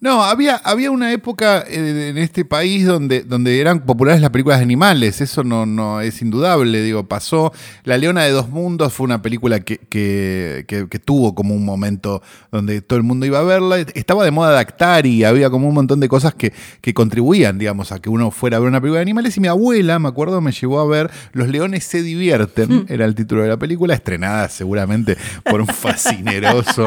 No, 0.00 0.22
había, 0.24 0.56
había 0.56 0.90
una 0.90 1.10
época 1.12 1.64
eh, 1.66 2.08
en 2.10 2.18
este 2.18 2.44
país 2.44 2.84
donde, 2.86 3.22
donde 3.22 3.60
eran 3.60 3.80
populares 3.80 4.20
las 4.20 4.30
películas 4.30 4.58
de 4.58 4.64
animales, 4.64 5.20
eso 5.22 5.42
no, 5.42 5.64
no 5.64 6.00
es 6.02 6.20
indudable, 6.20 6.82
digo, 6.82 7.08
pasó. 7.08 7.52
La 7.84 7.96
Leona 7.96 8.24
de 8.24 8.30
Dos 8.30 8.50
Mundos 8.50 8.92
fue 8.92 9.04
una 9.04 9.22
película 9.22 9.60
que, 9.60 9.78
que, 9.78 10.64
que- 10.68 10.86
que 10.88 10.98
tuvo 10.98 11.34
como 11.34 11.54
un 11.54 11.64
momento 11.64 12.22
donde 12.52 12.82
todo 12.82 12.98
el 12.98 13.02
mundo 13.04 13.24
iba 13.26 13.38
a 13.38 13.42
verla, 13.42 13.78
estaba 13.78 14.24
de 14.24 14.30
moda 14.30 14.50
adaptar 14.50 15.06
y 15.06 15.24
había 15.24 15.48
como 15.50 15.66
un 15.68 15.74
montón 15.74 15.98
de 16.00 16.08
cosas 16.08 16.34
que, 16.34 16.52
que 16.82 16.92
contribuían, 16.92 17.56
digamos, 17.58 17.90
a 17.92 17.98
que 18.00 18.10
uno 18.10 18.30
fuera 18.30 18.58
a 18.58 18.60
ver 18.60 18.68
una 18.68 18.80
película 18.80 18.98
de 18.98 19.02
animales. 19.02 19.36
Y 19.36 19.40
mi 19.40 19.48
abuela, 19.48 19.98
me 19.98 20.08
acuerdo, 20.08 20.40
me 20.42 20.52
llevó 20.52 20.80
a 20.80 20.86
ver 20.86 21.10
Los 21.32 21.48
Leones 21.48 21.84
se 21.84 22.02
divierten, 22.02 22.84
era 22.90 23.06
el 23.06 23.14
título 23.14 23.42
de 23.42 23.48
la 23.48 23.56
película, 23.56 23.94
estrenada 23.94 24.48
seguramente 24.50 25.16
por 25.44 25.60
un 25.62 25.66
fascineroso 25.68 26.86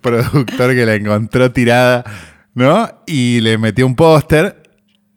productor 0.00 0.74
que 0.74 0.86
la 0.86 0.94
encontró 0.94 1.50
tirada, 1.52 2.04
¿no? 2.64 2.90
Y 3.06 3.40
le 3.40 3.58
metió 3.58 3.86
un 3.86 3.94
póster. 3.94 4.62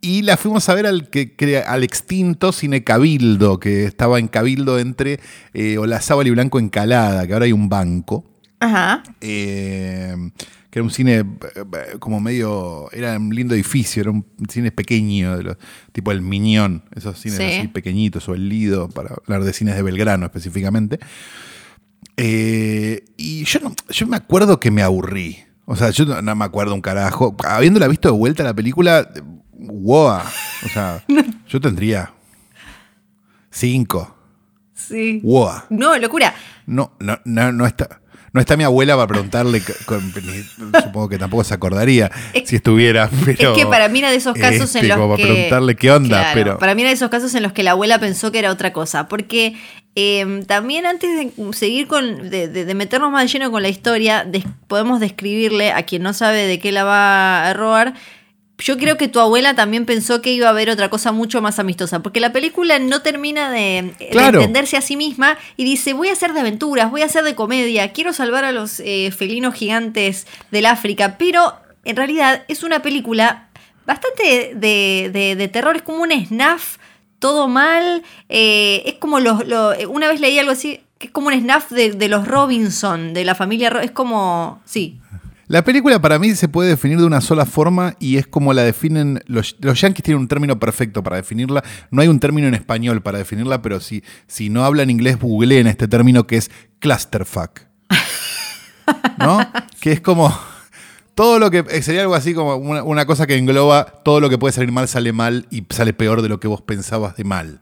Y 0.04 0.24
la 0.24 0.36
fuimos 0.36 0.68
a 0.68 0.74
ver 0.74 0.88
al, 0.88 1.10
que, 1.10 1.36
al 1.68 1.84
extinto 1.84 2.52
Cine 2.52 2.84
Cabildo, 2.84 3.60
que 3.60 3.84
estaba 3.86 4.18
en 4.18 4.28
Cabildo 4.28 4.80
entre 4.80 5.20
eh, 5.54 5.78
Olazábal 5.78 6.26
y 6.26 6.32
Blanco 6.32 6.58
Encalada, 6.60 7.28
que 7.28 7.34
ahora 7.34 7.46
hay 7.46 7.52
un 7.52 7.70
banco. 7.70 8.26
Ajá. 8.60 9.04
eh, 9.22 10.16
que 10.72 10.80
era 10.80 10.84
un 10.84 10.90
cine 10.92 11.18
eh, 11.18 11.24
eh, 11.56 11.98
como 12.00 12.20
medio. 12.22 12.90
Era 12.94 13.18
un 13.18 13.36
lindo 13.36 13.54
edificio, 13.54 14.02
era 14.02 14.12
un 14.12 14.26
cine 14.50 14.72
pequeño, 14.72 15.38
de 15.38 15.44
los, 15.44 15.58
tipo 15.92 16.12
el 16.12 16.22
Miñón, 16.22 16.84
esos 16.96 17.20
cines 17.20 17.38
Sí. 17.38 17.44
así 17.44 17.68
pequeñitos, 17.68 18.28
o 18.30 18.34
el 18.34 18.48
Lido, 18.50 18.88
para 18.90 19.16
hablar 19.24 19.44
de 19.44 19.52
cines 19.54 19.76
de 19.76 19.84
Belgrano 19.84 20.26
específicamente. 20.26 21.00
Eh, 22.18 23.04
y 23.18 23.44
yo, 23.44 23.60
no, 23.60 23.76
yo 23.90 24.08
me 24.08 24.18
acuerdo 24.18 24.60
que 24.60 24.72
me 24.72 24.82
aburrí. 24.82 25.40
O 25.72 25.76
sea, 25.78 25.90
yo 25.90 26.04
no, 26.04 26.22
no 26.22 26.36
me 26.36 26.44
acuerdo 26.44 26.76
un 26.76 26.82
carajo. 26.82 27.34
Habiéndola 27.48 27.88
visto 27.88 28.10
de 28.12 28.18
vuelta 28.18 28.44
la 28.44 28.54
película, 28.54 29.10
wow. 29.54 30.20
O 30.66 30.70
sea, 30.74 31.02
yo 31.48 31.62
tendría 31.62 32.12
cinco. 33.50 34.14
Sí. 34.74 35.22
Wow. 35.24 35.62
No, 35.70 35.98
locura. 35.98 36.36
No, 36.66 36.92
no, 37.00 37.18
no, 37.24 37.54
no 37.54 37.66
está. 37.66 38.01
No 38.34 38.40
está 38.40 38.56
mi 38.56 38.64
abuela 38.64 38.96
para 38.96 39.08
preguntarle, 39.08 39.62
con- 39.86 40.14
supongo 40.84 41.10
que 41.10 41.18
tampoco 41.18 41.44
se 41.44 41.54
acordaría 41.54 42.10
Es- 42.34 42.48
si 42.50 42.56
estuviera, 42.56 43.10
pero... 43.26 43.52
es 43.54 43.58
que 43.60 43.66
para 43.66 43.90
mí 43.90 44.00
era 44.00 44.10
de 44.10 44.16
esos 44.16 44.36
casos 44.36 44.74
este, 44.74 44.80
en 44.80 44.88
los 44.88 44.98
como 44.98 45.18
que. 45.18 45.24
para 45.24 45.34
preguntarle 45.34 45.76
qué 45.76 45.92
onda, 45.92 46.08
Claro, 46.20 46.32
pero... 46.34 46.58
Para 46.58 46.74
mí 46.76 46.82
era 46.82 46.90
de 46.90 46.96
esos 46.96 47.10
casos 47.10 47.36
en 47.36 47.44
los 47.44 47.52
que 47.52 47.64
la 47.64 47.72
abuela 47.72 48.00
pensó 48.00 48.32
que 48.32 48.40
era 48.40 48.50
otra 48.52 48.72
cosa. 48.72 49.08
Porque 49.10 49.56
eh, 49.96 50.44
también 50.48 50.86
antes 50.86 51.10
de 51.14 51.54
seguir 51.54 51.88
con. 51.88 52.30
de, 52.30 52.48
de- 52.48 52.64
de 52.64 52.74
meternos 52.74 53.12
más 53.12 53.30
lleno 53.32 53.52
con 53.52 53.62
la 53.62 53.68
historia, 53.70 54.24
des- 54.24 54.46
podemos 54.68 55.02
describirle 55.02 55.74
a 55.74 55.84
quien 55.84 56.02
no 56.04 56.14
sabe 56.14 56.48
de 56.48 56.58
qué 56.60 56.72
la 56.72 56.86
va 56.86 57.50
a 57.50 57.54
robar. 57.54 57.96
Yo 58.62 58.78
creo 58.78 58.96
que 58.98 59.08
tu 59.08 59.20
abuela 59.20 59.56
también 59.56 59.86
pensó 59.86 60.22
que 60.22 60.32
iba 60.32 60.48
a 60.48 60.52
haber 60.52 60.70
otra 60.70 60.90
cosa 60.90 61.12
mucho 61.12 61.42
más 61.42 61.60
amistosa, 61.60 62.02
porque 62.02 62.20
la 62.20 62.32
película 62.32 62.80
no 62.80 63.02
termina 63.02 63.50
de, 63.52 63.94
entenderse 64.38 64.78
a 64.78 64.82
sí 64.82 64.96
misma 64.96 65.38
y 65.58 65.64
dice, 65.64 65.94
voy 65.94 66.10
a 66.10 66.14
hacer 66.14 66.34
de 66.34 66.42
aventuras, 66.42 66.92
voy 66.92 67.02
a 67.02 67.06
hacer 67.06 67.24
de 67.24 67.36
comedia, 67.36 67.92
quiero 67.92 68.14
salvar 68.14 68.46
a 68.46 68.52
los 68.52 68.80
eh, 68.82 69.12
felinos 69.12 69.56
gigantes 69.56 70.28
del 70.52 70.68
África, 70.68 71.18
pero 71.18 71.56
en 71.86 71.96
realidad 71.96 72.44
es 72.48 72.64
una 72.64 72.82
película 72.82 73.50
bastante 73.86 74.54
de, 74.56 75.10
de- 75.12 75.36
de 75.36 75.48
terror, 75.48 75.76
es 75.76 75.82
como 75.82 76.04
un 76.04 76.12
snuff, 76.12 76.78
todo 77.20 77.48
mal, 77.48 78.04
eh, 78.30 78.84
es 78.86 78.94
como 78.96 79.20
los, 79.20 79.46
lo- 79.48 79.74
una 79.90 80.08
vez 80.08 80.20
leí 80.20 80.38
algo 80.40 80.52
así, 80.52 80.82
que 81.00 81.08
es 81.08 81.12
como 81.12 81.28
un 81.30 81.34
snuff 81.40 81.72
de, 81.72 81.92
de 81.94 82.08
los 82.08 82.28
Robinson, 82.28 83.14
de 83.16 83.26
la 83.26 83.34
familia, 83.34 83.70
es 83.82 83.90
como, 83.92 84.62
sí, 84.66 85.00
La 85.52 85.66
película 85.66 86.00
para 86.00 86.18
mí 86.18 86.34
se 86.34 86.48
puede 86.48 86.70
definir 86.70 86.98
de 86.98 87.04
una 87.04 87.20
sola 87.20 87.46
forma 87.46 87.98
y 88.00 88.16
es 88.16 88.26
como 88.26 88.54
la 88.54 88.64
definen. 88.64 89.22
Los, 89.28 89.58
yankees 89.60 90.02
tienen 90.02 90.22
un 90.22 90.30
término 90.30 90.58
perfecto 90.58 91.04
para 91.04 91.18
definirla. 91.18 91.62
No 91.90 92.02
hay 92.02 92.08
un 92.08 92.22
término 92.22 92.48
en 92.48 92.54
español 92.54 93.02
para 93.02 93.18
definirla, 93.18 93.62
pero 93.62 93.82
si, 93.82 94.02
si 94.28 94.50
no 94.50 94.64
hablan 94.64 94.90
inglés, 94.90 95.20
googleen 95.20 95.68
este 95.68 95.90
término 95.90 96.26
que 96.26 96.38
es 96.38 96.50
clusterfuck. 96.80 97.64
¿No? 99.20 99.40
que 99.82 99.92
es 99.92 100.00
como. 100.00 100.34
Todo 101.16 101.38
lo 101.38 101.52
que. 101.52 101.66
eh, 101.70 101.82
Sería 101.82 102.04
algo 102.04 102.16
así 102.16 102.34
como 102.34 102.56
una, 102.56 102.84
una 102.84 103.06
cosa 103.06 103.28
que 103.28 103.36
engloba 103.36 103.84
todo 104.06 104.22
lo 104.22 104.30
que 104.30 104.38
puede 104.38 104.54
salir 104.54 104.72
mal, 104.72 104.88
sale 104.88 105.12
mal 105.12 105.48
y 105.52 105.66
sale 105.70 105.92
peor 105.92 106.22
de 106.22 106.30
lo 106.30 106.40
que 106.40 106.48
vos 106.48 106.62
pensabas 106.62 107.18
de 107.18 107.26
mal. 107.26 107.60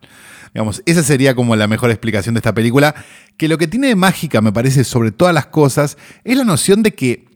Digamos, 0.53 0.83
esa 0.85 1.01
sería 1.01 1.33
como 1.33 1.55
la 1.55 1.67
mejor 1.67 1.89
explicación 1.89 2.35
de 2.35 2.39
esta 2.39 2.53
película. 2.53 2.93
Que 3.35 3.47
lo 3.47 3.57
que 3.57 3.67
tiene 3.67 3.87
de 3.87 3.95
mágica, 3.95 4.41
me 4.41 4.51
parece, 4.51 4.83
sobre 4.83 5.09
todas 5.11 5.33
las 5.33 5.47
cosas, 5.47 5.97
es 6.23 6.37
la 6.37 6.43
noción 6.43 6.83
de 6.83 6.93
que 6.93 7.28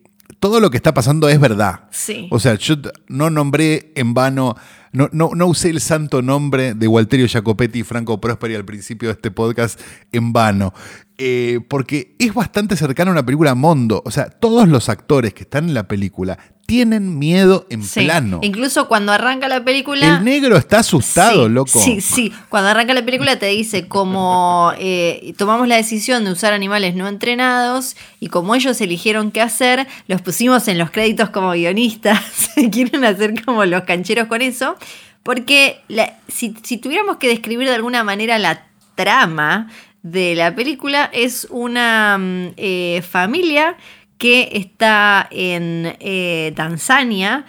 todo 0.44 0.60
lo 0.60 0.70
que 0.70 0.76
está 0.76 0.94
pasando 0.94 1.30
es 1.30 1.40
verdad. 1.40 1.86
Sí. 1.90 2.28
O 2.30 2.38
sea, 2.38 2.56
yo 2.56 2.76
no 3.08 3.30
nombré 3.30 3.94
en 3.96 4.14
vano, 4.14 4.58
no, 4.92 5.08
no, 5.14 5.30
no 5.34 5.46
usé 5.48 5.70
el 5.70 5.80
santo 5.80 6.22
nombre 6.22 6.74
de 6.74 6.86
Walterio 6.86 7.30
Jacopetti 7.30 7.80
y 7.80 7.84
Franco 7.84 8.20
Prosperi 8.20 8.54
al 8.54 8.66
principio 8.66 9.08
de 9.08 9.14
este 9.14 9.32
podcast 9.32 9.80
en 10.12 10.34
vano. 10.34 10.74
Eh, 11.18 11.62
porque 11.70 12.18
es 12.20 12.34
bastante 12.34 12.76
cercano 12.76 13.12
a 13.12 13.14
una 13.14 13.26
película 13.26 13.56
Mondo. 13.56 14.02
O 14.04 14.12
sea, 14.12 14.26
todos 14.26 14.68
los 14.68 14.90
actores 14.90 15.34
que 15.34 15.44
están 15.44 15.70
en 15.70 15.76
la 15.76 15.88
película 15.88 16.38
tienen 16.66 17.20
miedo 17.20 17.66
en 17.70 17.84
sí. 17.84 18.06
plano. 18.06 18.40
Incluso 18.42 18.88
cuando 18.88 19.12
arranca 19.12 19.48
la 19.50 19.64
película... 19.64 20.18
El 20.18 20.24
negro 20.24 20.56
está 20.58 20.80
asustado, 20.80 21.48
Sí, 21.48 21.54
loco. 21.54 21.80
Sí, 21.80 22.00
sí. 22.02 22.32
Cuando 22.50 22.70
arranca 22.70 22.94
la 22.94 23.04
película 23.04 23.38
te 23.38 23.48
dice 23.48 23.88
como 23.88 24.72
eh, 24.80 25.34
tomamos 25.38 25.68
la 25.68 25.76
decisión 25.76 26.24
de 26.24 26.32
usar 26.32 26.54
animales 26.54 26.96
no 26.96 27.08
entrenados 27.08 27.96
y 28.20 28.28
como 28.28 28.56
ellos 28.56 28.80
eligieron 28.82 29.32
qué 29.32 29.42
hacer, 29.42 29.88
los 30.08 30.22
pusimos 30.22 30.68
en 30.68 30.78
los 30.78 30.90
créditos 30.90 31.30
como 31.32 31.52
guionistas. 31.52 32.20
Quieren 32.72 33.04
hacer 33.04 33.44
como 33.44 33.66
los 33.66 33.84
cancheros 33.84 34.28
con 34.28 34.42
eso. 34.42 34.76
Porque 35.22 35.82
la- 35.90 36.18
si, 36.28 36.56
si 36.64 36.78
tuviéramos 36.78 37.18
que 37.18 37.28
describir 37.28 37.68
de 37.68 37.76
alguna 37.76 38.04
manera 38.04 38.40
la 38.40 38.66
trama 38.96 39.70
de 40.02 40.36
la 40.36 40.54
película, 40.56 41.10
es 41.14 41.48
una 41.50 42.18
mm, 42.18 42.48
eh, 42.58 43.04
familia 43.10 43.78
que 44.24 44.48
está 44.54 45.28
en 45.32 45.98
eh, 46.00 46.54
Tanzania 46.56 47.44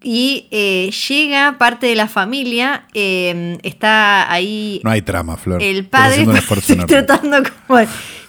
y 0.00 0.46
eh, 0.52 0.88
llega 1.08 1.58
parte 1.58 1.88
de 1.88 1.96
la 1.96 2.06
familia, 2.06 2.84
eh, 2.94 3.58
está 3.64 4.30
ahí 4.32 4.80
No 4.84 4.90
hay 4.92 5.02
trama, 5.02 5.36
Flor. 5.36 5.60
el 5.60 5.84
padre, 5.86 6.22
estoy 6.56 6.76
tratando 6.86 7.38
como... 7.66 7.80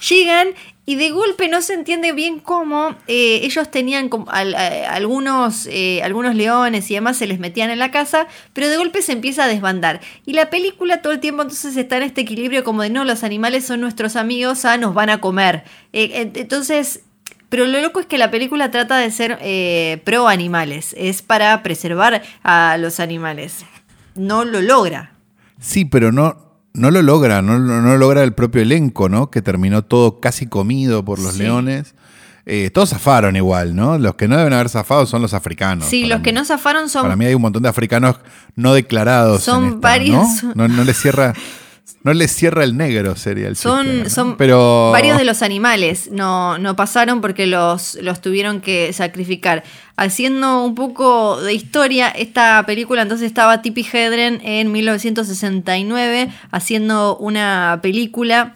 Llegan 0.09 0.47
y 0.87 0.95
de 0.95 1.11
golpe 1.11 1.47
no 1.49 1.61
se 1.61 1.75
entiende 1.75 2.13
bien 2.13 2.39
cómo 2.39 2.95
eh, 3.07 3.41
ellos 3.43 3.69
tenían 3.69 4.09
como 4.09 4.25
al- 4.31 4.55
a- 4.55 4.91
algunos, 4.95 5.67
eh, 5.71 6.01
algunos 6.03 6.33
leones 6.33 6.89
y 6.89 6.95
demás 6.95 7.17
se 7.17 7.27
les 7.27 7.37
metían 7.39 7.69
en 7.69 7.77
la 7.77 7.91
casa, 7.91 8.25
pero 8.53 8.67
de 8.69 8.77
golpe 8.77 9.03
se 9.03 9.11
empieza 9.11 9.43
a 9.43 9.47
desbandar. 9.47 10.01
Y 10.25 10.33
la 10.33 10.49
película 10.49 11.03
todo 11.03 11.13
el 11.13 11.19
tiempo 11.19 11.43
entonces 11.43 11.77
está 11.77 11.97
en 11.97 12.03
este 12.03 12.21
equilibrio 12.21 12.63
como 12.63 12.81
de 12.81 12.89
no, 12.89 13.05
los 13.05 13.23
animales 13.23 13.65
son 13.67 13.81
nuestros 13.81 14.15
amigos, 14.15 14.65
ah, 14.65 14.77
nos 14.77 14.95
van 14.95 15.11
a 15.11 15.21
comer. 15.21 15.63
Eh, 15.93 16.31
entonces... 16.33 17.03
Pero 17.51 17.67
lo 17.67 17.81
loco 17.81 17.99
es 17.99 18.05
que 18.05 18.17
la 18.17 18.31
película 18.31 18.71
trata 18.71 18.97
de 18.97 19.11
ser 19.11 19.37
eh, 19.41 20.01
pro 20.05 20.29
animales, 20.29 20.95
es 20.97 21.21
para 21.21 21.61
preservar 21.63 22.21
a 22.43 22.77
los 22.79 23.01
animales. 23.01 23.65
No 24.15 24.45
lo 24.45 24.61
logra. 24.61 25.11
Sí, 25.59 25.83
pero 25.83 26.13
no, 26.13 26.37
no 26.73 26.91
lo 26.91 27.01
logra, 27.01 27.41
no, 27.41 27.59
no 27.59 27.81
lo 27.81 27.97
logra 27.97 28.23
el 28.23 28.31
propio 28.33 28.61
elenco, 28.61 29.09
¿no? 29.09 29.29
Que 29.29 29.41
terminó 29.41 29.83
todo 29.83 30.21
casi 30.21 30.47
comido 30.47 31.03
por 31.03 31.19
los 31.19 31.33
Sí. 31.33 31.43
leones. 31.43 31.93
Eh, 32.45 32.69
todos 32.73 32.91
zafaron 32.91 33.35
igual, 33.35 33.75
¿no? 33.75 33.97
Los 33.99 34.15
que 34.15 34.29
no 34.29 34.37
deben 34.37 34.53
haber 34.53 34.69
zafado 34.69 35.05
son 35.05 35.21
los 35.21 35.33
africanos. 35.33 35.85
Sí, 35.87 36.05
los 36.05 36.21
que 36.21 36.31
no 36.31 36.45
zafaron 36.45 36.87
son 36.87 37.01
Para 37.03 37.17
mí 37.17 37.25
hay 37.25 37.33
un 37.35 37.41
montón 37.41 37.63
de 37.63 37.69
africanos 37.69 38.15
no 38.55 38.73
declarados. 38.73 39.43
Son 39.43 39.63
en 39.63 39.69
esta, 39.71 39.79
varios. 39.81 40.43
¿no? 40.43 40.53
No, 40.55 40.67
no 40.69 40.83
les 40.85 40.97
cierra. 40.97 41.33
No 42.03 42.13
les 42.13 42.31
cierra 42.35 42.63
el 42.63 42.75
negro, 42.77 43.15
sería 43.15 43.47
el 43.47 43.55
Son, 43.55 43.85
chiste, 43.85 44.03
¿no? 44.03 44.09
son 44.09 44.37
Pero 44.37 44.91
varios 44.91 45.17
de 45.17 45.23
los 45.23 45.41
animales 45.41 46.09
no, 46.11 46.57
no 46.57 46.75
pasaron 46.75 47.21
porque 47.21 47.45
los, 47.47 47.95
los 48.01 48.21
tuvieron 48.21 48.61
que 48.61 48.91
sacrificar. 48.93 49.63
Haciendo 49.97 50.63
un 50.63 50.73
poco 50.75 51.39
de 51.41 51.53
historia, 51.53 52.09
esta 52.09 52.63
película 52.65 53.03
entonces 53.03 53.27
estaba 53.27 53.61
Tippi 53.61 53.85
Hedren 53.91 54.41
en 54.43 54.71
1969 54.71 56.29
haciendo 56.51 57.17
una 57.17 57.79
película 57.81 58.53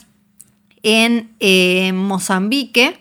en 0.84 1.30
eh, 1.39 1.92
Mozambique. 1.94 2.98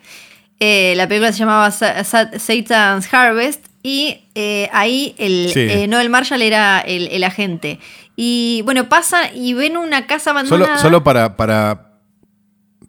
Eh, 0.61 0.95
la 0.97 1.09
película 1.09 1.33
se 1.33 1.39
llamaba 1.41 1.71
Sa- 1.71 2.05
Sa- 2.05 2.39
Satan's 2.39 3.13
Harvest 3.13 3.65
y 3.83 4.19
eh, 4.35 4.69
ahí 4.73 5.15
el, 5.19 5.51
Sí. 5.53 5.87
Noel 5.89 6.09
Marshall 6.09 6.43
era 6.43 6.81
el, 6.81 7.09
el 7.09 7.25
agente. 7.25 7.79
Y 8.17 8.63
bueno, 8.65 8.89
pasa 8.89 9.33
y 9.33 9.55
ven 9.55 9.77
una 9.77 10.07
casa 10.07 10.31
Solo, 10.31 10.39
abandonada. 10.65 10.79
solo 10.79 11.03
para, 11.05 11.37
para. 11.37 11.91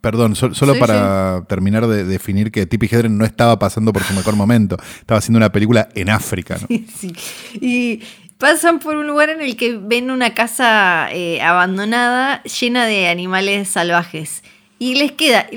Perdón, 0.01 0.35
sol- 0.35 0.55
solo 0.55 0.77
para 0.77 1.45
terminar 1.47 1.87
de 1.87 2.03
definir 2.03 2.51
que 2.51 2.67
Tippi 2.67 2.85
Hedren 2.85 3.17
no 3.17 3.25
estaba 3.25 3.57
pasando 3.57 3.91
por 3.91 4.03
su 4.03 4.13
mejor 4.13 4.35
momento. 4.35 4.77
Estaba 4.99 5.17
haciendo 5.17 5.37
una 5.37 5.51
película 5.51 5.89
en 5.95 6.11
África, 6.11 6.57
¿no? 6.61 6.67
Sí. 6.95 7.11
Y 7.59 8.01
pasan 8.37 8.77
por 8.79 8.97
un 8.97 9.07
lugar 9.07 9.29
en 9.29 9.41
el 9.41 9.55
que 9.57 9.77
ven 9.77 10.11
una 10.11 10.35
casa 10.35 11.07
eh, 11.11 11.41
abandonada 11.41 12.43
llena 12.43 12.85
de 12.85 13.07
animales 13.07 13.67
salvajes. 13.69 14.43
Y 14.77 14.93
les 14.95 15.11
queda. 15.13 15.47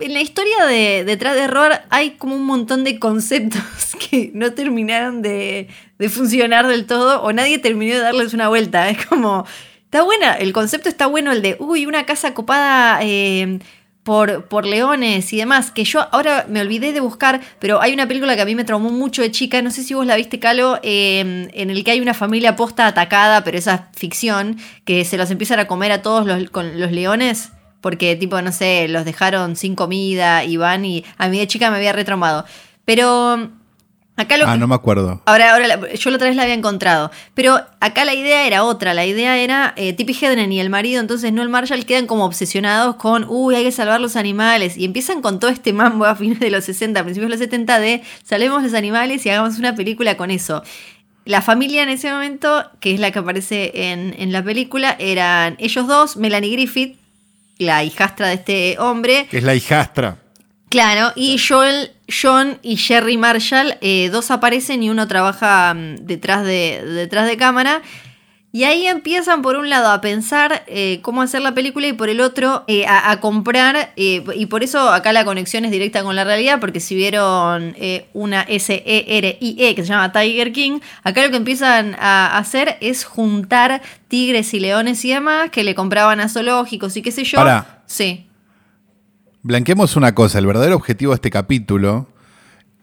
En 0.00 0.14
la 0.14 0.20
historia 0.20 0.66
de 0.66 1.04
Detrás 1.04 1.34
de 1.34 1.42
Error 1.42 1.72
hay 1.90 2.12
como 2.12 2.34
un 2.34 2.44
montón 2.44 2.84
de 2.84 2.98
conceptos 2.98 3.62
que 4.10 4.30
no 4.34 4.52
terminaron 4.52 5.22
de, 5.22 5.68
funcionar 6.08 6.66
del 6.66 6.86
todo 6.86 7.22
o 7.22 7.32
nadie 7.32 7.58
terminó 7.58 7.94
de 7.94 8.00
darles 8.00 8.34
una 8.34 8.48
vuelta. 8.48 8.88
Es 8.90 9.06
como. 9.06 9.46
Está 9.84 10.02
buena, 10.04 10.34
el 10.34 10.52
concepto 10.52 10.88
está 10.88 11.06
bueno, 11.06 11.32
el 11.32 11.42
de, 11.42 11.56
uy, 11.58 11.84
una 11.84 12.06
casa 12.06 12.32
copada 12.32 13.00
eh, 13.02 13.58
por, 14.04 14.66
leones 14.66 15.32
y 15.32 15.36
demás, 15.36 15.72
que 15.72 15.84
yo 15.84 16.06
ahora 16.12 16.46
me 16.48 16.60
olvidé 16.60 16.92
de 16.92 17.00
buscar, 17.00 17.40
pero 17.58 17.80
hay 17.80 17.92
una 17.92 18.06
película 18.06 18.36
que 18.36 18.42
a 18.42 18.44
mí 18.44 18.54
me 18.54 18.64
traumó 18.64 18.90
mucho 18.90 19.20
de 19.20 19.30
chica, 19.30 19.62
no 19.62 19.72
sé 19.72 19.82
si 19.82 19.94
vos 19.94 20.06
la 20.06 20.16
viste, 20.16 20.38
Calo, 20.38 20.78
eh, 20.84 21.48
en 21.52 21.70
el 21.70 21.82
que 21.82 21.90
hay 21.90 22.00
una 22.00 22.14
familia 22.14 22.54
posta 22.54 22.86
atacada, 22.86 23.42
pero 23.42 23.58
esa 23.58 23.74
es 23.74 23.98
ficción, 23.98 24.58
que 24.84 25.04
se 25.04 25.16
los 25.16 25.30
empiezan 25.30 25.58
a 25.58 25.66
comer 25.66 25.90
a 25.92 26.02
todos 26.02 26.24
los, 26.24 26.50
con 26.50 26.80
los 26.80 26.92
leones, 26.92 27.50
porque 27.80 28.16
tipo, 28.16 28.40
no 28.42 28.52
sé, 28.52 28.88
los 28.88 29.04
dejaron 29.04 29.56
sin 29.56 29.74
comida 29.74 30.44
y 30.44 30.56
van 30.56 30.84
y 30.84 31.04
a 31.18 31.28
mí 31.28 31.38
de 31.38 31.46
chica 31.46 31.70
me 31.70 31.76
había 31.78 31.92
retraumado. 31.92 32.44
Pero 32.84 33.50
acá 34.16 34.36
lo 34.36 34.46
Ah, 34.46 34.52
que... 34.54 34.58
no 34.58 34.66
me 34.66 34.74
acuerdo. 34.74 35.22
Ahora, 35.26 35.52
ahora 35.52 35.66
yo 35.94 36.10
la 36.10 36.16
otra 36.16 36.28
vez 36.28 36.36
la 36.36 36.42
había 36.42 36.54
encontrado. 36.54 37.10
Pero 37.34 37.58
acá 37.80 38.04
la 38.04 38.14
idea 38.14 38.46
era 38.46 38.64
otra. 38.64 38.92
La 38.94 39.06
idea 39.06 39.38
era 39.38 39.72
eh, 39.76 39.92
Tippi 39.92 40.14
Hedren 40.20 40.52
y 40.52 40.60
el 40.60 40.68
marido, 40.70 41.00
entonces 41.00 41.32
Noel 41.32 41.48
Marshall, 41.48 41.86
quedan 41.86 42.06
como 42.06 42.24
obsesionados 42.24 42.96
con, 42.96 43.24
uy, 43.28 43.54
hay 43.54 43.64
que 43.64 43.72
salvar 43.72 44.00
los 44.00 44.16
animales. 44.16 44.76
Y 44.76 44.84
empiezan 44.84 45.22
con 45.22 45.40
todo 45.40 45.50
este 45.50 45.72
mambo 45.72 46.04
a 46.04 46.14
fines 46.16 46.40
de 46.40 46.50
los 46.50 46.64
60, 46.64 47.02
principios 47.04 47.28
de 47.30 47.36
los 47.36 47.44
70 47.44 47.78
de 47.80 48.02
salvemos 48.24 48.62
los 48.62 48.74
animales 48.74 49.24
y 49.24 49.30
hagamos 49.30 49.58
una 49.58 49.74
película 49.74 50.16
con 50.16 50.30
eso. 50.30 50.62
La 51.26 51.42
familia 51.42 51.82
en 51.82 51.90
ese 51.90 52.10
momento, 52.10 52.64
que 52.80 52.92
es 52.94 52.98
la 53.00 53.10
que 53.10 53.18
aparece 53.20 53.70
en, 53.92 54.14
en 54.18 54.32
la 54.32 54.42
película, 54.42 54.96
eran 54.98 55.54
ellos 55.58 55.86
dos, 55.86 56.16
Melanie 56.16 56.50
Griffith, 56.52 56.98
la 57.60 57.84
hijastra 57.84 58.28
de 58.28 58.34
este 58.34 58.76
hombre, 58.78 59.26
Que 59.30 59.38
es 59.38 59.44
la 59.44 59.54
hijastra. 59.54 60.16
Claro, 60.70 61.12
y 61.16 61.36
Joel, 61.38 61.92
John 62.08 62.58
y 62.62 62.76
Jerry 62.76 63.16
Marshall, 63.16 63.76
eh, 63.80 64.08
dos 64.10 64.30
aparecen 64.30 64.82
y 64.82 64.90
uno 64.90 65.08
trabaja 65.08 65.74
mm, 65.74 66.06
detrás, 66.06 66.44
de, 66.44 66.82
detrás 66.84 67.26
de 67.26 67.36
cámara. 67.36 67.82
Y 68.52 68.64
ahí 68.64 68.88
empiezan 68.88 69.42
por 69.42 69.54
un 69.54 69.68
lado 69.68 69.90
a 69.92 70.00
pensar 70.00 70.64
eh, 70.66 70.98
cómo 71.02 71.22
hacer 71.22 71.40
la 71.40 71.54
película 71.54 71.86
y 71.86 71.92
por 71.92 72.08
el 72.08 72.20
otro 72.20 72.64
eh, 72.66 72.84
a, 72.88 73.20
comprar, 73.20 73.92
eh, 73.94 74.24
y 74.34 74.46
por 74.46 74.64
eso 74.64 74.90
acá 74.90 75.12
la 75.12 75.24
conexión 75.24 75.64
es 75.64 75.70
directa 75.70 76.02
con 76.02 76.16
la 76.16 76.24
realidad, 76.24 76.58
porque 76.58 76.80
si 76.80 76.96
vieron 76.96 77.76
una 78.12 78.42
S-E-R-I-E 78.42 79.74
que 79.76 79.82
se 79.82 79.88
llama 79.88 80.10
Tiger 80.10 80.50
King, 80.50 80.80
acá 81.04 81.22
lo 81.22 81.30
que 81.30 81.36
empiezan 81.36 81.94
a 82.00 82.36
hacer 82.38 82.76
es 82.80 83.04
juntar 83.04 83.82
tigres 84.08 84.52
y 84.52 84.58
leones 84.58 85.04
y 85.04 85.10
demás 85.10 85.50
que 85.50 85.62
le 85.62 85.76
compraban 85.76 86.18
a 86.18 86.28
zoológicos 86.28 86.96
y 86.96 87.02
qué 87.02 87.12
sé 87.12 87.22
yo. 87.22 87.38
Para. 87.38 87.84
Sí. 87.86 88.26
Blanquemos 89.42 89.94
una 89.94 90.12
cosa, 90.12 90.40
el 90.40 90.46
verdadero 90.46 90.74
objetivo 90.74 91.12
de 91.12 91.16
este 91.16 91.30
capítulo 91.30 92.08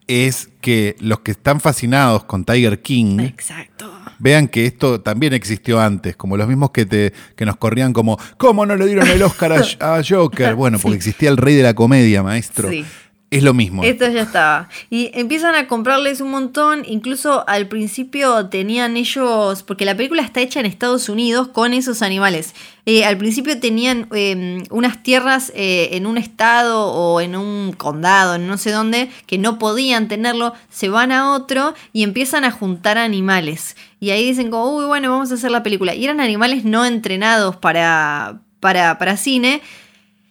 es 0.07 0.49
que 0.61 0.95
los 0.99 1.19
que 1.19 1.31
están 1.31 1.59
fascinados 1.59 2.23
con 2.23 2.45
Tiger 2.45 2.81
King... 2.81 3.19
Exacto 3.19 3.96
vean 4.19 4.47
que 4.47 4.65
esto 4.65 5.01
también 5.01 5.33
existió 5.33 5.79
antes, 5.79 6.15
como 6.15 6.37
los 6.37 6.47
mismos 6.47 6.71
que, 6.71 6.85
te, 6.85 7.13
que 7.35 7.45
nos 7.45 7.57
corrían 7.57 7.93
como, 7.93 8.17
¿cómo 8.37 8.65
no 8.65 8.75
le 8.75 8.85
dieron 8.85 9.07
el 9.07 9.21
Oscar 9.23 9.63
a, 9.79 10.01
Joker? 10.07 10.55
Bueno, 10.57 10.79
porque 10.79 10.97
existía 10.97 11.29
el 11.29 11.37
rey 11.37 11.55
de 11.55 11.63
la 11.63 11.73
comedia, 11.73 12.23
maestro. 12.23 12.69
Sí. 12.69 12.85
Es 13.29 13.43
lo 13.43 13.53
mismo. 13.53 13.83
Esto 13.83 14.09
ya 14.09 14.21
estaba. 14.21 14.69
Y 14.89 15.11
empiezan 15.13 15.53
a 15.53 15.67
comprarles 15.67 16.21
un 16.21 16.31
montón. 16.31 16.83
Incluso 16.87 17.43
al 17.49 17.67
principio 17.67 18.47
tenían 18.47 18.95
ellos. 18.95 19.63
Porque 19.63 19.83
la 19.83 19.97
película 19.97 20.21
está 20.21 20.39
hecha 20.39 20.61
en 20.61 20.65
Estados 20.65 21.09
Unidos 21.09 21.49
con 21.49 21.73
esos 21.73 22.01
animales. 22.01 22.55
Eh, 22.85 23.03
al 23.03 23.17
principio 23.17 23.59
tenían 23.59 24.07
em, 24.13 24.63
unas 24.69 25.03
tierras 25.03 25.51
eh, 25.55 25.89
en 25.91 26.05
un 26.05 26.17
estado 26.17 26.87
o 26.87 27.19
en 27.19 27.35
un 27.35 27.73
condado, 27.73 28.37
no 28.37 28.57
sé 28.57 28.71
dónde, 28.71 29.09
que 29.25 29.37
no 29.37 29.59
podían 29.59 30.07
tenerlo. 30.07 30.53
Se 30.69 30.87
van 30.87 31.11
a 31.11 31.33
otro 31.33 31.73
y 31.91 32.03
empiezan 32.03 32.45
a 32.45 32.51
juntar 32.51 32.97
animales. 32.97 33.75
Y 33.99 34.11
ahí 34.11 34.23
dicen 34.23 34.49
como, 34.49 34.77
uy, 34.77 34.85
bueno, 34.85 35.11
vamos 35.11 35.31
a 35.31 35.33
hacer 35.33 35.51
la 35.51 35.63
película. 35.63 35.93
Y 35.93 36.05
eran 36.05 36.21
animales 36.21 36.63
no 36.63 36.85
entrenados 36.85 37.57
para, 37.57 38.39
para, 38.61 38.97
para 38.97 39.17
cine 39.17 39.61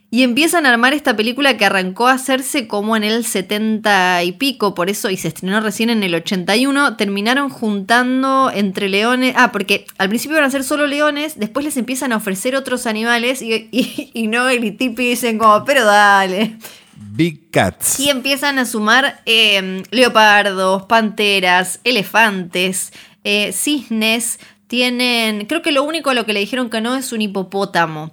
y 0.09 0.23
empiezan 0.23 0.67
a 0.67 0.71
armar 0.71 0.95
esta 0.95 1.17
película 1.17 1.57
que 1.57 1.65
arrancó 1.65 2.07
a 2.07 2.13
hacerse 2.13 2.69
como 2.69 2.97
en 2.97 3.03
el 3.03 3.25
70 3.25 4.23
y 4.23 4.33
pico, 4.33 4.75
por 4.75 4.89
eso, 4.89 5.11
y 5.11 5.17
se 5.17 5.29
estrenó 5.29 5.61
recién 5.61 5.91
en 5.91 6.05
el 6.05 6.15
81. 6.15 6.97
Terminaron 6.97 7.51
juntando 7.51 8.53
entre 8.55 8.89
leones. 8.89 9.35
Ah, 9.37 9.51
porque 9.51 9.85
al 9.99 10.09
principio 10.09 10.37
iban 10.37 10.49
a 10.49 10.51
ser 10.51 10.63
solo 10.63 10.87
leones, 10.87 11.39
después 11.39 11.65
les 11.65 11.77
empiezan 11.77 12.13
a 12.13 12.17
ofrecer 12.17 12.55
otros 12.55 12.87
animales 12.87 13.43
y, 13.43 13.69
y, 13.73 14.27
no, 14.29 14.51
y 14.53 14.71
Tipi 14.71 15.09
dicen 15.11 15.39
como, 15.39 15.65
pero 15.65 15.85
dale. 15.85 16.57
Big 16.97 17.51
Cats. 17.51 17.99
Y 17.99 18.09
empiezan 18.09 18.61
a 18.61 18.65
sumar 18.65 19.23
em, 19.27 19.83
leopardos, 19.91 20.85
panteras, 20.85 21.81
elefantes, 21.83 22.93
eh, 23.25 23.53
cisnes. 23.53 24.39
Tienen, 24.69 25.47
creo 25.47 25.63
que 25.63 25.73
lo 25.73 25.83
único 25.83 26.11
a 26.11 26.15
lo 26.15 26.27
que 26.27 26.33
le 26.33 26.41
dijeron 26.41 26.71
que 26.71 26.81
no 26.81 26.97
es 26.97 27.13
un 27.13 27.23
hipopótamo. 27.23 28.13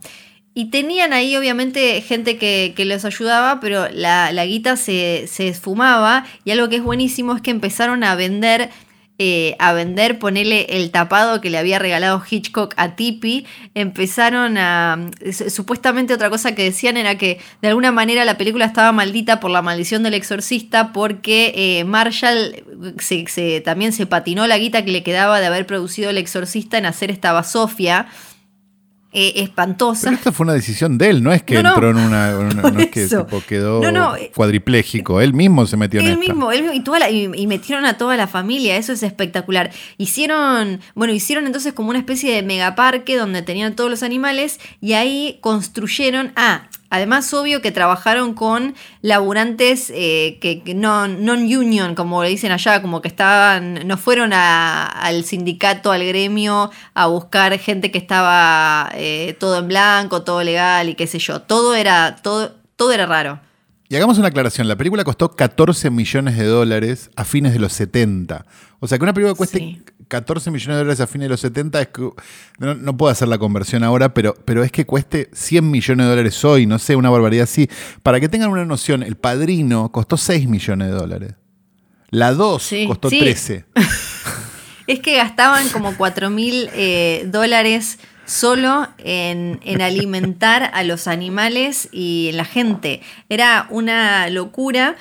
Y 0.55 0.65
tenían 0.65 1.13
ahí 1.13 1.36
obviamente 1.36 2.00
gente 2.01 2.38
que, 2.38 2.74
que 2.75 2.86
les 2.86 3.05
ayudaba, 3.05 3.60
pero 3.60 3.88
la, 3.89 4.45
guita 4.45 4.77
se, 4.77 5.25
se, 5.27 5.48
esfumaba. 5.48 6.25
Y 6.45 6.51
algo 6.51 6.69
que 6.69 6.75
es 6.75 6.83
buenísimo 6.83 7.36
es 7.36 7.41
que 7.41 7.50
empezaron 7.50 8.03
a 8.03 8.13
vender, 8.13 8.69
eh, 9.17 9.55
a 9.57 9.74
vender, 9.74 10.19
ponerle 10.19 10.67
el 10.69 10.91
tapado 10.91 11.41
que 11.41 11.50
le 11.50 11.57
había 11.57 11.79
regalado 11.79 12.22
Hitchcock 12.29 12.75
a 12.77 12.95
Tippy, 12.95 13.48
empezaron 13.74 14.60
a... 14.60 15.10
Supuestamente 15.50 16.13
otra 16.13 16.29
cosa 16.29 16.53
que 16.53 16.65
decían 16.65 16.98
era 16.98 17.17
que 17.17 17.39
de 17.63 17.69
alguna 17.69 17.91
manera 17.91 18.24
la 18.24 18.38
película 18.38 18.65
estaba 18.65 18.91
maldita 18.91 19.39
por 19.39 19.50
la 19.50 19.63
maldición 19.63 20.03
del 20.03 20.13
exorcista 20.13 20.93
porque 20.93 21.51
eh, 21.55 21.83
Marshall 21.83 22.63
se, 23.00 23.62
también 23.62 23.91
se 23.91 24.05
patinó 24.05 24.45
la 24.45 24.60
guita 24.60 24.86
que 24.86 24.91
le 24.91 25.01
quedaba 25.01 25.39
de 25.39 25.48
haber 25.48 25.65
producido 25.65 26.12
el 26.12 26.19
exorcista 26.19 26.77
en 26.77 26.86
hacer 26.86 27.10
esta 27.10 27.33
basofia 27.33 28.05
eh, 29.13 29.34
espantosa. 29.43 30.05
Pero 30.05 30.15
esta 30.15 30.32
fue 30.32 30.46
una 30.46 30.53
decisión 30.53 30.98
de 30.98 31.09
él, 31.09 31.24
no 31.24 31.31
es 31.31 31.44
que 31.44 31.59
entró 31.59 31.92
en 31.92 31.98
una. 31.98 32.31
no 32.72 32.79
es 32.79 32.90
que 32.90 33.07
quedó 33.48 34.16
eh, 34.16 34.31
cuadripléjico, 34.35 35.22
él 35.22 35.33
mismo 35.33 35.66
se 35.68 35.77
metió 35.77 36.00
en 36.00 36.07
Él 36.07 36.18
mismo, 36.18 36.51
él 36.51 36.72
y, 36.74 36.79
toda 36.81 37.09
y, 37.09 37.48
metieron 37.48 37.85
a 37.85 37.98
toda 37.98 38.18
la 38.18 38.27
familia, 38.27 38.75
eso 38.75 38.92
es 38.92 39.03
espectacular. 39.03 39.72
Hicieron, 39.98 40.81
bueno, 40.96 41.14
hicieron 41.14 41.46
entonces 41.46 41.74
como 41.74 41.92
una 41.92 42.00
especie 42.00 42.33
de 42.33 42.42
megaparque 42.42 43.16
donde 43.16 43.42
tenían 43.42 43.75
todos 43.75 43.90
los 43.90 44.03
animales 44.03 44.59
y 44.81 44.94
ahí 44.94 45.38
construyeron. 45.42 46.31
Ah, 46.35 46.70
Además, 46.94 47.34
obvio 47.34 47.60
que 47.64 47.72
trabajaron 47.72 48.36
con 48.36 48.75
laburantes 49.01 49.92
eh, 49.96 50.38
que, 50.40 50.62
no 50.75 51.08
non-union, 51.08 51.96
como 51.96 52.22
le 52.22 52.29
dicen 52.29 52.51
allá, 52.51 52.84
como 52.84 53.01
que 53.01 53.08
estaban, 53.08 53.88
no 53.88 53.98
fueron 53.98 54.32
al 54.32 55.24
sindicato, 55.24 55.92
al 55.92 56.06
gremio, 56.06 56.70
a 56.94 57.08
buscar 57.08 57.58
gente 57.58 57.90
que 57.90 57.98
estaba 57.98 58.92
eh, 58.94 59.36
todo 59.40 59.58
en 59.58 59.70
blanco, 59.70 60.22
todo 60.22 60.44
legal 60.44 60.88
y 60.88 60.94
qué 60.94 61.08
sé 61.08 61.18
yo. 61.18 61.42
Todo 61.42 61.74
era, 61.74 62.18
todo, 62.22 62.51
todo 62.75 62.92
era 62.92 63.08
raro. 63.08 63.40
Y 63.94 63.96
hagamos 63.96 64.18
una 64.18 64.29
aclaración, 64.29 64.68
la 64.68 64.75
película 64.75 65.03
costó 65.03 65.36
14 65.36 65.92
millones 65.92 66.36
de 66.36 66.46
dólares 66.46 67.12
a 67.16 67.25
fines 67.25 67.53
de 67.53 67.60
los 67.60 67.74
70. 67.74 68.44
O 68.79 68.88
sea, 68.88 68.98
que 68.98 69.03
una 69.03 69.14
película 69.14 69.36
cueste 69.36 69.84
14 70.08 70.50
millones 70.50 70.77
de 70.77 70.79
dólares 70.79 71.00
a 71.00 71.06
fines 71.06 71.25
de 71.25 71.29
los 71.29 71.42
70 71.42 71.79
es 71.79 71.88
que 71.90 72.10
no, 72.58 72.98
puedo 72.98 73.12
hacer 73.12 73.27
la 73.27 73.38
conversión 73.38 73.84
ahora, 73.84 74.12
pero, 74.16 74.34
pero 74.46 74.64
es 74.64 74.72
que 74.72 74.88
cueste 74.88 75.29
100 75.32 75.70
millones 75.70 76.08
de 76.08 76.10
dólares 76.10 76.44
hoy, 76.44 76.66
no 76.66 76.79
sé, 76.79 76.96
una 76.96 77.12
barbaridad 77.12 77.44
así. 77.44 77.70
Para 78.01 78.20
que 78.20 78.29
tengan 78.29 78.50
una 78.50 78.66
noción, 78.66 79.03
El 79.03 79.16
Padrino 79.16 79.92
costó 79.92 80.18
6 80.18 80.48
millones 80.48 80.88
de 80.88 80.94
dólares. 80.96 81.36
La 82.10 82.34
2 82.34 82.72
costó 82.88 83.10
13. 83.10 83.66
es 84.88 85.00
que 85.01 85.18
gastaban 85.18 85.70
como 85.70 85.96
4 85.96 86.32
mil 86.32 86.68
eh, 86.74 87.27
dólares 87.27 88.00
solo 88.25 88.88
en, 88.98 89.59
en, 89.64 89.81
alimentar 89.81 90.72
a 90.74 90.83
los 90.83 91.07
animales 91.07 91.90
y 91.92 92.31
la 92.33 92.46
gente. 92.46 93.01
Era 93.29 93.68
una 93.70 94.29
locura. 94.29 94.96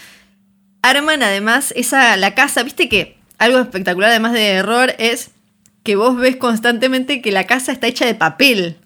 Arman 0.82 1.22
además 1.22 1.72
esa 1.76 2.16
la 2.16 2.34
casa, 2.34 2.62
viste 2.62 2.88
que 2.88 3.16
algo 3.38 3.58
espectacular 3.58 4.10
además 4.10 4.32
de 4.32 4.48
error 4.48 4.94
es 4.98 5.30
que 5.82 5.96
vos 5.96 6.16
ves 6.16 6.36
constantemente 6.36 7.20
que 7.20 7.32
la 7.32 7.44
casa 7.44 7.72
está 7.72 7.86
hecha 7.86 8.06
de 8.06 8.14
papel. 8.14 8.76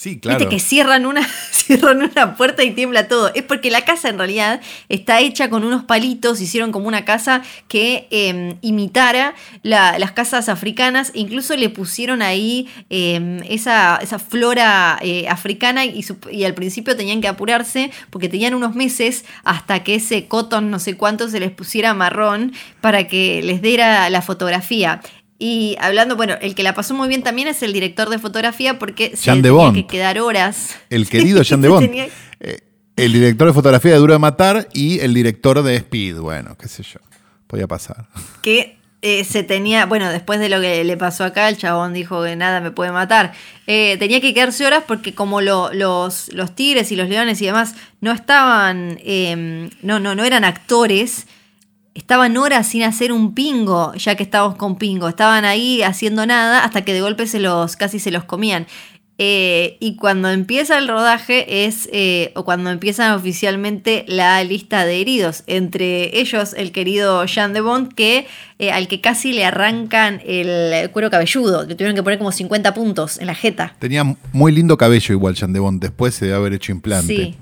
Sí, 0.00 0.18
claro. 0.18 0.38
Viste 0.38 0.54
que 0.54 0.60
cierran 0.60 1.04
una, 1.04 1.28
cierran 1.50 2.00
una 2.00 2.34
puerta 2.34 2.64
y 2.64 2.70
tiembla 2.70 3.06
todo. 3.06 3.30
Es 3.34 3.42
porque 3.42 3.70
la 3.70 3.84
casa 3.84 4.08
en 4.08 4.16
realidad 4.16 4.62
está 4.88 5.20
hecha 5.20 5.50
con 5.50 5.62
unos 5.62 5.84
palitos, 5.84 6.40
hicieron 6.40 6.72
como 6.72 6.88
una 6.88 7.04
casa 7.04 7.42
que 7.68 8.08
em, 8.10 8.56
imitara 8.62 9.34
las 9.62 10.12
casas 10.12 10.48
africanas, 10.48 11.10
incluso 11.12 11.54
le 11.54 11.68
pusieron 11.68 12.22
ahí 12.22 12.66
em, 12.88 13.42
esa, 13.46 13.98
esa, 13.98 14.18
flora 14.18 14.98
eh, 15.02 15.28
africana 15.28 15.84
y, 15.84 16.02
y, 16.32 16.44
al 16.44 16.54
principio 16.54 16.96
tenían 16.96 17.20
que 17.20 17.28
apurarse 17.28 17.90
porque 18.08 18.30
tenían 18.30 18.54
unos 18.54 18.74
meses 18.74 19.26
hasta 19.44 19.84
que 19.84 19.96
ese 19.96 20.28
cotton 20.28 20.70
no 20.70 20.78
sé 20.78 20.96
cuánto 20.96 21.28
se 21.28 21.40
les 21.40 21.50
pusiera 21.50 21.92
marrón 21.92 22.54
para 22.80 23.06
que 23.06 23.42
les 23.42 23.60
diera 23.60 24.08
la 24.08 24.22
fotografía. 24.22 25.02
Y 25.42 25.74
hablando, 25.80 26.16
bueno, 26.16 26.34
el 26.42 26.54
que 26.54 26.62
la 26.62 26.74
pasó 26.74 26.92
muy 26.92 27.08
bien 27.08 27.22
también 27.22 27.48
es 27.48 27.62
el 27.62 27.72
director 27.72 28.10
de 28.10 28.18
fotografía 28.18 28.78
porque 28.78 29.16
se 29.16 29.32
tenía 29.40 29.72
que 29.72 29.86
quedar 29.86 30.18
horas. 30.20 30.76
El 30.90 31.08
querido 31.08 31.42
Jean 31.42 31.62
de 31.62 31.68
Bond. 31.68 31.90
Eh, 32.40 32.60
el 32.96 33.12
director 33.14 33.48
de 33.48 33.54
fotografía 33.54 33.92
de 33.92 33.96
Duro 33.96 34.12
de 34.12 34.18
Matar 34.18 34.68
y 34.74 35.00
el 35.00 35.14
director 35.14 35.62
de 35.62 35.76
Speed. 35.76 36.18
Bueno, 36.18 36.58
qué 36.58 36.68
sé 36.68 36.82
yo. 36.82 37.00
Podía 37.46 37.66
pasar. 37.66 38.06
Que 38.42 38.76
eh, 39.00 39.24
se 39.24 39.42
tenía, 39.42 39.86
bueno, 39.86 40.10
después 40.10 40.40
de 40.40 40.50
lo 40.50 40.60
que 40.60 40.84
le 40.84 40.98
pasó 40.98 41.24
acá, 41.24 41.48
el 41.48 41.56
chabón 41.56 41.94
dijo 41.94 42.22
que 42.22 42.36
nada 42.36 42.60
me 42.60 42.70
puede 42.70 42.92
matar. 42.92 43.32
Eh, 43.66 43.96
tenía 43.98 44.20
que 44.20 44.34
quedarse 44.34 44.66
horas 44.66 44.84
porque 44.86 45.14
como 45.14 45.40
los, 45.40 45.72
los 46.34 46.54
tigres 46.54 46.92
y 46.92 46.96
los 46.96 47.08
leones 47.08 47.40
y 47.40 47.46
demás 47.46 47.76
no 48.02 48.12
estaban, 48.12 48.98
em, 49.02 49.70
no, 49.80 50.00
no, 50.00 50.14
no 50.14 50.26
eran 50.26 50.44
actores 50.44 51.26
estaban 51.94 52.36
horas 52.36 52.66
sin 52.66 52.82
hacer 52.82 53.12
un 53.12 53.34
pingo, 53.34 53.94
ya 53.94 54.14
que 54.14 54.22
estábamos 54.22 54.56
con 54.56 54.76
pingo. 54.76 55.08
Estaban 55.08 55.44
ahí 55.44 55.82
haciendo 55.82 56.26
nada 56.26 56.64
hasta 56.64 56.82
que 56.82 56.92
de 56.92 57.00
golpe 57.00 57.26
se 57.26 57.40
los, 57.40 57.76
casi 57.76 57.98
se 57.98 58.10
los 58.10 58.24
comían. 58.24 58.66
Eh, 59.22 59.76
y 59.80 59.96
cuando 59.96 60.30
empieza 60.30 60.78
el 60.78 60.88
rodaje 60.88 61.66
es, 61.66 61.90
eh, 61.92 62.32
o 62.36 62.46
cuando 62.46 62.70
empiezan 62.70 63.12
oficialmente 63.12 64.06
la 64.08 64.42
lista 64.44 64.86
de 64.86 64.98
heridos, 64.98 65.44
entre 65.46 66.18
ellos 66.18 66.54
el 66.56 66.72
querido 66.72 67.26
Jean 67.26 67.52
de 67.52 67.60
Bond, 67.60 67.92
que, 67.92 68.26
eh, 68.58 68.72
al 68.72 68.88
que 68.88 69.02
casi 69.02 69.34
le 69.34 69.44
arrancan 69.44 70.22
el 70.24 70.90
cuero 70.92 71.10
cabelludo, 71.10 71.68
que 71.68 71.74
tuvieron 71.74 71.94
que 71.94 72.02
poner 72.02 72.18
como 72.18 72.32
50 72.32 72.72
puntos 72.72 73.18
en 73.18 73.26
la 73.26 73.34
jeta. 73.34 73.74
Tenía 73.78 74.04
muy 74.32 74.52
lindo 74.52 74.78
cabello 74.78 75.14
igual 75.14 75.34
Jean 75.34 75.52
de 75.52 75.60
Bond, 75.60 75.82
después 75.82 76.18
de 76.18 76.32
haber 76.32 76.54
hecho 76.54 76.72
implante. 76.72 77.14
Sí. 77.14 77.36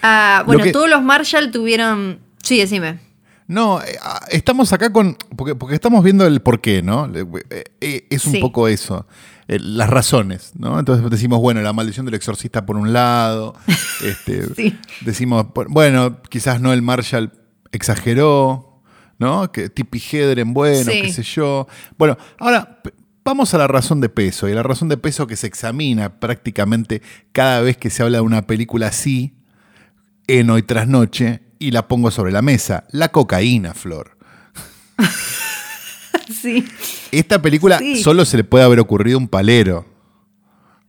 Ah, 0.00 0.44
bueno, 0.46 0.64
todos 0.70 0.88
los 0.88 1.02
Marshall 1.02 1.50
tuvieron... 1.50 2.20
Sí, 2.40 2.58
decime. 2.58 3.00
No, 3.46 3.82
eh, 3.82 3.98
ah, 4.02 4.24
estamos 4.30 4.72
acá 4.72 4.92
con. 4.92 5.16
Porque, 5.36 5.54
porque 5.54 5.74
estamos 5.74 6.02
viendo 6.04 6.26
el 6.26 6.40
por 6.40 6.60
qué, 6.60 6.82
¿no? 6.82 7.10
Eh, 7.14 7.64
eh, 7.80 8.06
es 8.10 8.24
un 8.26 8.40
poco 8.40 8.68
eso. 8.68 9.06
Las 9.48 9.90
razones, 9.90 10.52
¿no? 10.56 10.78
Entonces 10.78 11.08
decimos, 11.10 11.40
bueno, 11.40 11.60
la 11.60 11.72
maldición 11.72 12.06
del 12.06 12.14
exorcista 12.14 12.64
por 12.64 12.76
un 12.76 12.92
lado. 12.92 13.54
Este, 14.02 14.48
Decimos, 15.02 15.46
bueno, 15.68 16.20
quizás 16.22 16.60
no 16.60 16.72
el 16.72 16.82
Marshall 16.82 17.30
exageró, 17.70 18.82
¿no? 19.20 19.52
Que 19.52 19.68
Tipi 19.68 20.02
Hedren, 20.10 20.52
bueno, 20.54 20.90
qué 20.90 21.12
sé 21.12 21.22
yo. 21.22 21.68
Bueno, 21.96 22.18
ahora, 22.40 22.80
Vamos 23.24 23.54
a 23.54 23.58
la 23.58 23.68
razón 23.68 24.00
de 24.00 24.08
peso, 24.08 24.48
y 24.48 24.52
la 24.52 24.64
razón 24.64 24.88
de 24.88 24.96
peso 24.96 25.28
que 25.28 25.36
se 25.36 25.46
examina 25.46 26.18
prácticamente 26.18 27.02
cada 27.30 27.60
vez 27.60 27.76
que 27.76 27.88
se 27.88 28.02
habla 28.02 28.18
de 28.18 28.22
una 28.22 28.48
película 28.48 28.88
así, 28.88 29.36
en 30.26 30.50
hoy 30.50 30.62
tras 30.62 30.88
noche, 30.88 31.42
y 31.62 31.70
la 31.70 31.86
pongo 31.88 32.10
sobre 32.10 32.32
la 32.32 32.42
mesa. 32.42 32.84
La 32.90 33.08
cocaína, 33.10 33.74
Flor. 33.74 34.16
sí. 36.42 36.64
Esta 37.10 37.40
película 37.42 37.78
Sí. 37.78 38.02
solo 38.02 38.24
se 38.24 38.36
le 38.36 38.44
puede 38.44 38.64
haber 38.64 38.80
ocurrido 38.80 39.18
un 39.18 39.28
palero. 39.28 39.86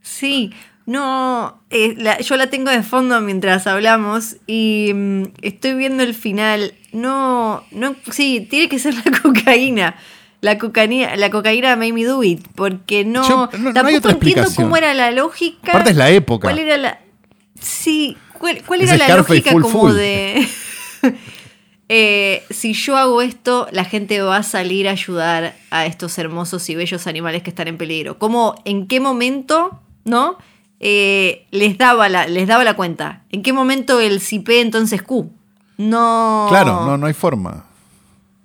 Sí, 0.01 0.51
no, 0.85 1.61
eh, 1.69 1.95
la- 1.97 2.19
yo 2.19 2.35
la 2.35 2.49
tengo 2.49 2.69
de 2.71 2.83
fondo 2.83 3.21
mientras 3.21 3.67
hablamos 3.67 4.37
y 4.47 4.91
mm, 4.93 5.23
estoy 5.41 5.73
viendo 5.75 6.03
el 6.03 6.13
final. 6.13 6.73
No, 6.91 7.63
no, 7.71 7.95
sí, 8.11 8.45
tiene 8.49 8.69
que 8.69 8.79
ser 8.79 8.93
la 9.05 9.19
cocaína. 9.21 9.95
La 10.41 10.57
cocaína, 10.57 11.15
la 11.15 11.29
cocaína 11.29 11.77
made 11.77 11.93
me 11.93 12.03
do 12.03 12.21
it, 12.21 12.45
porque 12.55 13.05
no, 13.05 13.27
Yo- 13.27 13.49
no- 13.57 13.59
no 13.59 13.67
hay 13.69 13.73
tampoco 13.73 13.97
otra 13.97 14.11
entiendo 14.11 14.49
cómo 14.55 14.75
era 14.75 14.93
la 14.93 15.11
lógica. 15.11 15.71
Aparte 15.71 15.91
es 15.91 15.95
la 15.97 16.09
época. 16.09 16.47
¿Cuál 16.49 16.59
era 16.59 16.77
la? 16.77 16.99
Sí, 17.61 18.17
¿cuál, 18.37 18.61
cuál 18.65 18.81
era 18.81 18.97
la 18.97 19.15
lógica 19.15 19.51
full 19.51 19.61
como 19.61 19.79
full. 19.87 19.93
de 19.93 20.45
eh, 21.89 22.43
si 22.49 22.73
yo 22.73 22.97
hago 22.97 23.21
esto, 23.21 23.67
la 23.71 23.85
gente 23.85 24.21
va 24.21 24.37
a 24.37 24.43
salir 24.43 24.87
a 24.87 24.91
ayudar 24.91 25.55
a 25.71 25.85
estos 25.85 26.17
hermosos 26.17 26.69
y 26.69 26.75
bellos 26.75 27.07
animales 27.07 27.43
que 27.43 27.49
están 27.49 27.67
en 27.67 27.77
peligro? 27.77 28.17
¿Cómo, 28.19 28.55
en 28.65 28.87
qué 28.87 28.99
momento, 28.99 29.79
no? 30.05 30.37
Eh, 30.79 31.47
les 31.51 31.77
daba 31.77 32.09
la, 32.09 32.27
les 32.27 32.47
daba 32.47 32.63
la 32.63 32.75
cuenta. 32.75 33.23
¿En 33.29 33.41
qué 33.41 33.53
momento 33.53 33.99
el 33.99 34.19
CP 34.19 34.61
entonces 34.61 35.01
Q? 35.01 35.31
No. 35.77 36.47
Claro, 36.49 36.85
no, 36.85 36.97
no 36.97 37.05
hay 37.05 37.13
forma. 37.13 37.65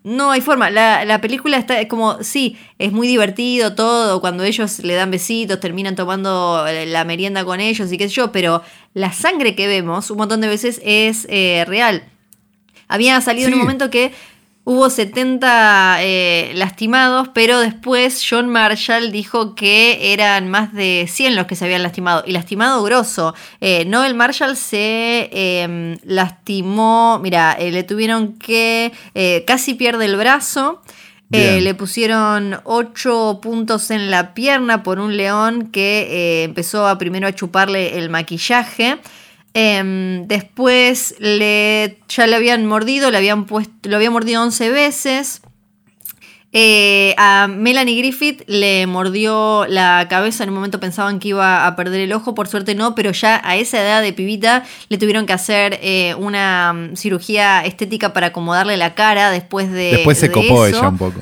No 0.05 0.31
hay 0.31 0.41
forma. 0.41 0.71
La, 0.71 1.05
la 1.05 1.21
película 1.21 1.57
está 1.59 1.87
como, 1.89 2.23
sí, 2.23 2.57
es 2.79 2.93
muy 2.93 3.09
divertido 3.09 3.75
todo, 3.75 4.21
cuando 4.21 4.45
ellos 4.45 4.79
le 4.79 4.95
dan 4.95 5.11
besitos, 5.11 5.61
terminan 5.61 5.97
tomando 5.97 6.65
la 6.87 7.05
merienda 7.05 7.45
con 7.45 7.61
ellos 7.61 7.93
y 7.93 7.99
qué 7.99 8.09
sé 8.09 8.15
yo, 8.15 8.33
pero 8.33 8.63
la 8.95 9.13
sangre 9.13 9.55
que 9.55 9.67
vemos 9.67 10.11
un 10.11 10.19
montón 10.19 10.41
de 10.41 10.49
veces 10.49 10.81
es 10.85 11.27
eh, 11.29 11.65
real. 11.67 12.05
Había 12.89 13.21
salido 13.21 13.49
en 13.49 13.55
un 13.55 13.61
momento 13.61 13.91
que 13.91 14.13
hubo 14.65 14.91
70 14.91 15.99
eh, 16.01 16.53
lastimados, 16.55 17.29
pero 17.33 17.61
después 17.61 18.25
John 18.29 18.49
Marshall 18.49 19.13
dijo 19.13 19.55
que 19.55 20.13
eran 20.13 20.49
más 20.49 20.73
de 20.73 21.07
100 21.09 21.37
los 21.37 21.47
que 21.47 21.57
se 21.57 21.65
habían 21.65 21.83
lastimado. 21.83 22.25
Y 22.27 22.33
lastimado 22.33 22.83
grosso. 22.83 23.35
Eh, 23.61 23.85
Noel 23.87 24.15
Marshall 24.15 24.57
se 24.57 25.31
eh, 25.33 25.99
lastimó, 26.05 27.19
mira, 27.23 27.53
eh, 27.53 27.71
le 27.71 27.83
tuvieron 27.83 28.35
que 28.35 28.93
casi 29.47 29.75
pierde 29.75 30.07
el 30.07 30.17
brazo. 30.17 30.83
Eh, 31.31 31.61
le 31.61 31.75
pusieron 31.75 32.59
ocho 32.65 33.41
puntos 33.43 33.91
en 33.91 34.11
la 34.11 34.33
pierna 34.33 34.83
por 34.83 34.99
un 34.99 35.19
león 35.19 35.69
que 35.71 36.09
eh, 36.11 36.45
empezó 36.45 36.89
a 36.89 36.97
primero 36.97 37.27
a 37.29 37.35
chuparle 37.35 37.99
el 37.99 38.09
maquillaje. 38.09 38.99
Em, 39.55 40.27
después 40.27 41.15
le, 41.19 41.99
ya 42.09 42.27
le 42.27 42.37
habían 42.37 42.67
mordido, 42.67 43.11
le 43.11 43.19
habían 43.19 43.47
puesto, 43.47 43.89
lo 43.89 43.97
habían 43.97 44.13
mordido 44.13 44.43
11 44.43 44.71
veces. 44.71 45.43
Eh, 46.53 47.15
a 47.19 47.47
Melanie 47.47 47.99
Griffith 47.99 48.43
le 48.47 48.87
mordió 48.87 49.67
la 49.69 50.07
cabeza, 50.09 50.45
en 50.45 50.51
un 50.51 50.55
momento 50.55 50.81
pensaban 50.81 51.19
que 51.19 51.29
iba 51.29 51.67
a 51.67 51.77
perder 51.77 52.01
el 52.01 52.13
ojo, 52.15 52.35
por 52.35 52.49
suerte 52.49 52.75
no, 52.75 52.95
pero 52.95 53.13
ya 53.13 53.41
a 53.45 53.57
esa 53.57 53.83
edad 53.83 54.01
de 54.01 54.15
pibita 54.15 54.65
le 54.89 54.97
tuvieron 54.97 55.27
que 55.27 55.35
hacer 55.35 55.79
eh, 55.83 56.15
una 56.19 56.73
mm, 56.73 56.97
cirugía 56.97 57.65
estética 57.67 58.15
para 58.15 58.29
acomodarle 58.29 58.79
la 58.79 58.95
cara 58.95 59.31
después 59.31 59.71
de... 59.71 59.93
Después 59.93 60.17
se 60.17 60.29
de 60.29 60.33
copó 60.33 60.65
eso. 60.65 60.79
ella 60.79 60.89
un 60.89 60.99
poco. 60.99 61.21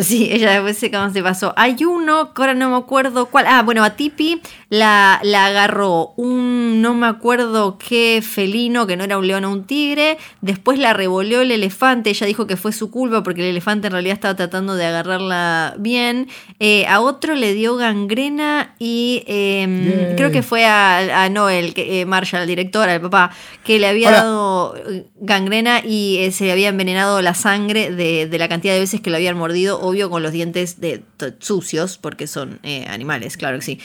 Sí, 0.00 0.28
ella 0.30 0.52
después 0.52 0.78
se 0.78 0.90
cómo 0.90 1.10
se 1.10 1.22
pasó. 1.22 1.52
Hay 1.56 1.84
uno, 1.84 2.32
que 2.32 2.42
ahora 2.42 2.54
no 2.54 2.70
me 2.70 2.76
acuerdo 2.76 3.26
cuál. 3.26 3.46
Ah, 3.48 3.62
bueno, 3.62 3.82
a 3.84 3.90
Tipi 3.96 4.40
la, 4.68 5.18
la 5.22 5.46
agarró 5.46 6.12
un, 6.16 6.80
no 6.80 6.94
me 6.94 7.06
acuerdo 7.06 7.78
qué 7.78 8.22
felino, 8.22 8.86
que 8.86 8.96
no 8.96 9.04
era 9.04 9.18
un 9.18 9.26
león 9.26 9.44
o 9.44 9.50
un 9.50 9.64
tigre. 9.64 10.18
Después 10.40 10.78
la 10.78 10.92
revolvió 10.92 11.40
el 11.40 11.50
elefante. 11.50 12.10
Ella 12.10 12.26
dijo 12.26 12.46
que 12.46 12.56
fue 12.56 12.72
su 12.72 12.90
culpa 12.90 13.22
porque 13.22 13.40
el 13.40 13.48
elefante 13.48 13.88
en 13.88 13.92
realidad 13.92 14.14
estaba 14.14 14.36
tratando 14.36 14.74
de 14.74 14.86
agarrarla 14.86 15.74
bien. 15.78 16.28
Eh, 16.60 16.86
a 16.86 17.00
otro 17.00 17.34
le 17.34 17.54
dio 17.54 17.76
gangrena 17.76 18.74
y 18.78 19.24
eh, 19.26 19.66
Yay. 19.84 20.16
creo 20.16 20.30
que 20.30 20.42
fue 20.42 20.64
a, 20.64 21.24
a 21.24 21.28
Noel, 21.28 21.74
que, 21.74 22.00
eh, 22.00 22.06
Marshall, 22.06 22.42
al 22.42 22.48
director, 22.48 22.88
al 22.88 23.00
papá, 23.00 23.30
que 23.64 23.78
le 23.78 23.86
había 23.86 24.10
dado 24.10 24.76
eh, 24.76 25.06
gangrena 25.16 25.80
y 25.84 26.18
eh, 26.20 26.30
se 26.32 26.44
le 26.44 26.52
había 26.52 26.68
envenenado 26.68 27.20
la 27.22 27.34
sangre 27.34 27.90
de, 27.90 28.26
de 28.26 28.38
la 28.38 28.48
cantidad 28.48 28.74
de 28.74 28.80
veces 28.80 29.00
que 29.00 29.10
lo 29.10 29.16
habían 29.16 29.36
mordido, 29.36 29.80
obvio 29.88 30.10
con 30.10 30.22
los 30.22 30.32
dientes 30.32 30.80
de, 30.80 31.02
sucios, 31.40 31.98
porque 31.98 32.26
son 32.26 32.58
eh, 32.62 32.86
animales, 32.88 33.36
claro 33.36 33.58
que 33.58 33.64
sí. 33.64 33.80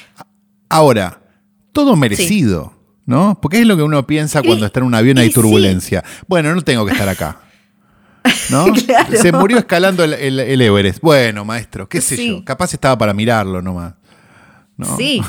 Ahora, 0.69 1.21
todo 1.71 1.95
merecido, 1.95 2.73
¿no? 3.05 3.39
Porque 3.41 3.61
es 3.61 3.67
lo 3.67 3.75
que 3.77 3.83
uno 3.83 4.05
piensa 4.07 4.41
cuando 4.43 4.65
está 4.65 4.79
en 4.79 4.85
un 4.85 4.95
avión 4.95 5.17
y 5.17 5.21
hay 5.21 5.27
sí. 5.29 5.33
turbulencia. 5.33 6.03
Bueno, 6.27 6.53
no 6.53 6.61
tengo 6.61 6.85
que 6.85 6.91
estar 6.93 7.09
acá. 7.09 7.39
¿No? 8.49 8.65
Claro. 8.85 9.17
Se 9.21 9.31
murió 9.31 9.57
escalando 9.57 10.03
el, 10.03 10.13
el- 10.13 10.39
el 10.39 10.61
Everest. 10.61 10.99
Bueno, 11.01 11.43
maestro, 11.45 11.89
qué 11.89 11.99
sé 12.01 12.15
Sí. 12.15 12.27
yo. 12.29 12.45
Capaz 12.45 12.73
estaba 12.73 12.97
para 12.97 13.13
mirarlo 13.13 13.61
nomás. 13.61 13.95
¿No? 14.77 14.97
Sí, 14.97 15.21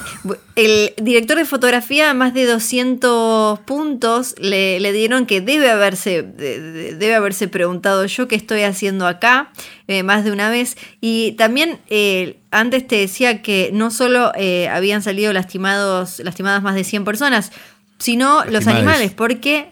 el 0.57 0.95
director 1.03 1.37
de 1.37 1.45
fotografía, 1.45 2.15
más 2.15 2.33
de 2.33 2.47
200 2.47 3.59
puntos, 3.61 4.35
le, 4.39 4.81
le 4.81 4.93
dieron 4.93 5.27
que 5.27 5.41
debe 5.41 5.71
haberse, 5.71 6.23
de- 6.23 6.61
de- 6.61 6.95
debe 6.95 7.15
haberse 7.15 7.47
preguntado 7.49 8.07
yo 8.07 8.27
qué 8.27 8.37
estoy 8.37 8.63
haciendo 8.63 9.07
acá 9.07 9.51
eh, 9.87 10.03
más 10.03 10.25
de 10.25 10.33
una 10.33 10.49
vez. 10.51 10.77
Y 11.01 11.33
también 11.33 11.79
eh, 11.91 12.39
antes 12.51 12.87
te 12.87 12.97
decía 12.97 13.43
que 13.43 13.71
no 13.73 13.91
solo 13.91 14.33
eh, 14.35 14.69
habían 14.69 15.03
salido 15.03 15.33
lastimados, 15.33 16.21
lastimadas 16.21 16.63
más 16.63 16.75
de 16.75 16.85
100 16.85 17.05
personas, 17.05 17.53
sino 17.99 18.45
los 18.47 18.65
animales, 18.79 19.13
porque 19.13 19.69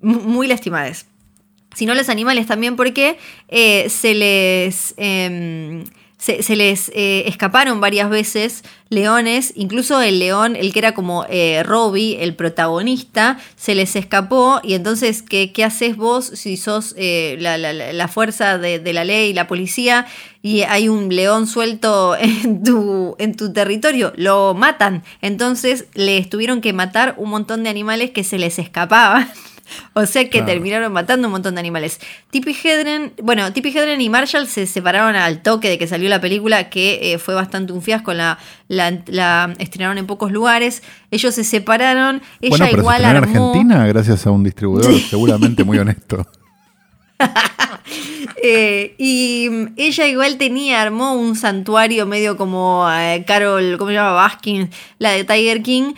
mu- 0.00 0.20
muy 0.20 0.46
lastimadas 0.46 1.06
sino 1.74 1.94
los 1.94 2.10
animales 2.10 2.46
también 2.46 2.76
porque 2.76 3.16
se 3.88 4.12
les 4.14 4.92
em, 4.98 5.84
se, 6.22 6.44
se 6.44 6.54
les 6.54 6.88
eh, 6.94 7.24
escaparon 7.26 7.80
varias 7.80 8.08
veces 8.08 8.62
leones, 8.90 9.52
incluso 9.56 10.00
el 10.00 10.20
león, 10.20 10.54
el 10.54 10.72
que 10.72 10.78
era 10.78 10.94
como 10.94 11.26
eh, 11.28 11.64
Robbie, 11.64 12.22
el 12.22 12.36
protagonista, 12.36 13.40
se 13.56 13.74
les 13.74 13.96
escapó 13.96 14.60
y 14.62 14.74
entonces, 14.74 15.22
¿qué, 15.22 15.50
qué 15.52 15.64
haces 15.64 15.96
vos 15.96 16.24
si 16.26 16.56
sos 16.56 16.94
eh, 16.96 17.36
la, 17.40 17.58
la- 17.58 17.72
la- 17.72 18.06
fuerza 18.08 18.56
de, 18.58 18.92
la 18.92 19.04
ley, 19.04 19.32
la 19.32 19.48
policía, 19.48 20.06
y 20.42 20.62
hay 20.62 20.88
un 20.88 21.08
león 21.14 21.48
suelto 21.48 22.14
en 22.20 22.62
tu, 22.62 23.16
en 23.18 23.34
tu 23.34 23.52
territorio? 23.52 24.12
Lo 24.16 24.54
matan. 24.54 25.02
Entonces 25.22 25.86
les 25.94 26.30
tuvieron 26.30 26.60
que 26.60 26.72
matar 26.72 27.14
un 27.16 27.30
montón 27.30 27.64
de 27.64 27.70
animales 27.70 28.10
que 28.12 28.22
se 28.22 28.38
les 28.38 28.60
escapaban. 28.60 29.28
O 29.94 30.06
sea 30.06 30.24
que 30.24 30.30
Claro. 30.30 30.46
terminaron 30.46 30.92
matando 30.92 31.28
un 31.28 31.32
montón 31.32 31.54
de 31.54 31.60
animales. 31.60 32.00
Tippi 32.30 32.56
Hedren, 32.64 33.12
bueno, 33.22 33.52
Tippi 33.52 33.68
Hedren 33.76 34.00
y 34.00 34.08
Marshall 34.08 34.46
se 34.46 34.66
separaron 34.66 35.14
al 35.16 35.42
toque 35.42 35.68
de 35.68 35.78
que 35.78 35.86
salió 35.86 36.08
la 36.08 36.20
película, 36.20 36.70
que 36.70 37.12
eh, 37.12 37.18
fue 37.18 37.34
bastante 37.34 37.72
un 37.72 37.82
fiasco. 37.82 38.12
La, 38.14 38.38
la, 38.68 38.98
la 39.06 39.54
estrenaron 39.58 39.98
en 39.98 40.06
pocos 40.06 40.32
lugares. 40.32 40.82
Ellos 41.10 41.34
se 41.34 41.44
separaron. 41.44 42.22
Ella 42.40 42.50
Bueno, 42.50 42.64
pero 42.64 42.74
se 42.76 42.80
igual 42.80 43.00
en 43.02 43.06
armó. 43.08 43.48
Argentina 43.50 43.86
gracias 43.86 44.26
a 44.26 44.30
un 44.30 44.44
distribuidor 44.44 44.92
seguramente 45.00 45.64
muy 45.64 45.78
honesto. 45.78 46.26
Eh, 48.44 48.94
y 48.98 49.48
mm, 49.50 49.66
ella 49.76 50.06
igual 50.08 50.36
tenía, 50.36 50.82
armó 50.82 51.14
un 51.14 51.36
santuario 51.36 52.06
medio 52.06 52.36
como 52.36 52.86
eh, 52.90 53.24
Carol, 53.26 53.76
¿cómo 53.78 53.90
se 53.90 53.94
llama? 53.94 54.12
Baskin, 54.12 54.70
la 54.98 55.10
de 55.12 55.22
Tiger 55.24 55.62
King, 55.62 55.92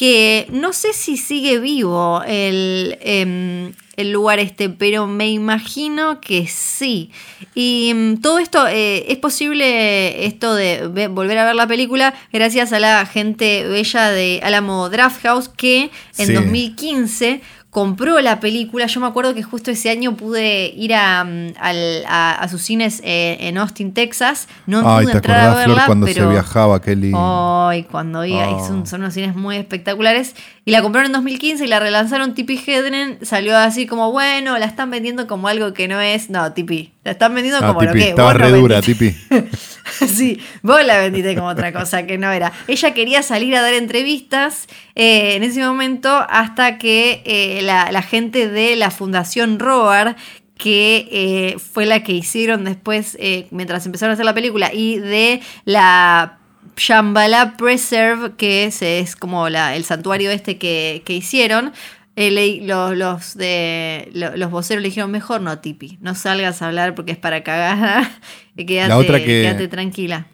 que 0.00 0.46
no 0.50 0.72
sé 0.72 0.94
si 0.94 1.18
sigue 1.18 1.58
vivo 1.58 2.22
el, 2.26 2.96
em, 3.02 3.74
el 3.96 4.12
lugar 4.12 4.38
este, 4.38 4.70
pero 4.70 5.06
me 5.06 5.28
imagino 5.28 6.22
que 6.22 6.46
sí. 6.46 7.10
Y 7.54 7.92
mm, 7.94 8.22
todo 8.22 8.38
esto, 8.38 8.66
eh, 8.66 9.04
es 9.12 9.18
posible 9.18 10.24
esto 10.24 10.54
de 10.54 10.88
ve- 10.88 11.08
volver 11.08 11.36
a 11.36 11.44
ver 11.44 11.54
la 11.54 11.66
película 11.66 12.14
gracias 12.32 12.72
a 12.72 12.80
la 12.80 13.04
gente 13.04 13.68
bella 13.68 14.08
de 14.08 14.40
Alamo 14.42 14.88
Drafthouse 14.88 15.50
que 15.50 15.90
en 16.16 16.26
Sí. 16.28 16.32
2015 16.32 17.42
compró 17.70 18.20
la 18.20 18.40
película. 18.40 18.86
Yo 18.86 19.00
me 19.00 19.06
acuerdo 19.06 19.32
que 19.34 19.42
justo 19.42 19.70
ese 19.70 19.90
año 19.90 20.16
pude 20.16 20.66
ir 20.76 20.92
a, 20.94 21.22
mm, 21.24 21.52
a- 21.58 22.32
a 22.32 22.48
sus 22.48 22.62
cines 22.62 23.00
eh, 23.04 23.36
en 23.40 23.58
Austin, 23.58 23.94
Texas. 23.94 24.48
No 24.66 24.78
Ay, 24.78 25.04
pude 25.04 25.12
¿te 25.12 25.18
entrar 25.18 25.38
a 25.38 25.42
acordás, 25.44 25.64
Flor, 25.64 25.68
verla, 25.76 25.86
cuando 25.86 26.06
pero... 26.06 26.24
se 26.26 26.30
viajaba? 26.32 26.82
Qué 26.82 26.96
lindo. 26.96 27.68
Ay, 27.68 27.84
cuando 27.84 28.24
iba, 28.24 28.48
Oh. 28.50 28.66
son, 28.66 28.86
son 28.86 29.02
unos 29.02 29.14
cines 29.14 29.36
muy 29.36 29.56
espectaculares. 29.56 30.34
Y 30.64 30.72
la 30.72 30.82
compraron 30.82 31.06
en 31.06 31.12
2015 31.12 31.64
y 31.64 31.68
la 31.68 31.78
relanzaron 31.80 32.34
Tipi 32.34 32.60
Hedren. 32.66 33.18
Salió 33.22 33.56
así 33.56 33.86
como, 33.86 34.10
bueno, 34.12 34.58
la 34.58 34.66
están 34.66 34.90
vendiendo 34.90 35.26
como 35.26 35.48
algo 35.48 35.72
que 35.72 35.86
no 35.88 36.00
es. 36.00 36.28
No, 36.30 36.52
Tipi, 36.52 36.92
la 37.02 37.12
están 37.12 37.34
vendiendo 37.34 37.64
Ah, 37.64 37.68
como 37.68 37.82
lo 37.82 37.92
Tipi, 37.92 38.02
que 38.02 38.08
estaba 38.10 38.32
vos 38.32 38.40
no 38.40 38.46
re 38.46 38.52
dura. 38.52 38.82
Tipi. 38.82 39.16
sí, 40.06 40.38
vos 40.62 40.84
la 40.84 40.98
vendiste 40.98 41.34
como 41.34 41.48
otra 41.48 41.72
cosa 41.72 42.06
que 42.06 42.18
no 42.18 42.30
era. 42.30 42.52
Ella 42.68 42.92
quería 42.92 43.22
salir 43.22 43.56
a 43.56 43.62
dar 43.62 43.72
entrevistas 43.74 44.66
eh, 44.94 45.34
en 45.36 45.42
ese 45.42 45.64
momento 45.64 46.10
hasta 46.28 46.76
que 46.78 47.22
eh, 47.24 47.62
la, 47.62 47.90
la 47.90 48.02
gente 48.02 48.48
de 48.48 48.76
la 48.76 48.90
Fundación 48.90 49.58
Roar 49.58 50.16
que 50.58 51.08
eh, 51.10 51.56
fue 51.58 51.86
la 51.86 52.02
que 52.02 52.12
hicieron 52.12 52.64
después, 52.64 53.16
mientras 53.50 53.86
empezaron 53.86 54.10
a 54.10 54.12
hacer 54.12 54.26
la 54.26 54.34
película, 54.34 54.70
y 54.74 54.98
de 54.98 55.40
la 55.64 56.38
Shambhala 56.76 57.56
Preserve, 57.56 58.32
que 58.36 58.64
es, 58.64 58.82
es 58.82 59.16
como 59.16 59.48
la, 59.48 59.74
el 59.74 59.84
santuario 59.84 60.30
este 60.30 60.58
que, 60.58 61.00
que 61.06 61.14
hicieron. 61.14 61.72
Eh, 62.20 62.60
los, 62.62 62.96
los 62.96 63.34
de 63.36 64.10
lo- 64.12 64.36
los 64.36 64.50
voceros 64.50 64.82
le 64.82 64.88
dijeron 64.88 65.10
mejor 65.10 65.40
no 65.40 65.58
Tipi 65.58 65.98
no 66.02 66.14
salgas 66.14 66.60
a 66.60 66.66
hablar 66.66 66.94
porque 66.94 67.12
es 67.12 67.18
para 67.18 67.42
cagar 67.42 68.06
quédate, 68.56 68.88
La 68.88 68.98
otra 68.98 69.18
que- 69.18 69.24
quédate 69.26 69.68
tranquila 69.68 70.26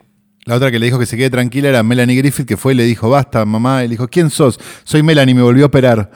La 0.47 0.57
otra 0.57 0.71
que 0.73 0.79
le 0.81 0.87
dijo 0.87 0.99
que 0.99 1.07
se 1.07 1.17
quede 1.17 1.31
tranquila 1.31 1.69
era 1.69 1.83
Melanie 1.83 2.17
Griffith, 2.17 2.47
que 2.47 2.57
fue 2.57 2.73
y 2.73 2.77
le 2.77 2.85
dijo, 2.85 3.09
basta, 3.11 3.45
mamá. 3.45 3.83
Y 3.83 3.89
le 3.89 3.93
dijo, 3.95 4.07
¿quién 4.09 4.31
sos? 4.31 4.59
Soy 4.85 5.03
Melanie, 5.03 5.35
me 5.35 5.43
volvió 5.43 5.65
a 5.65 5.67
operar. 5.67 6.11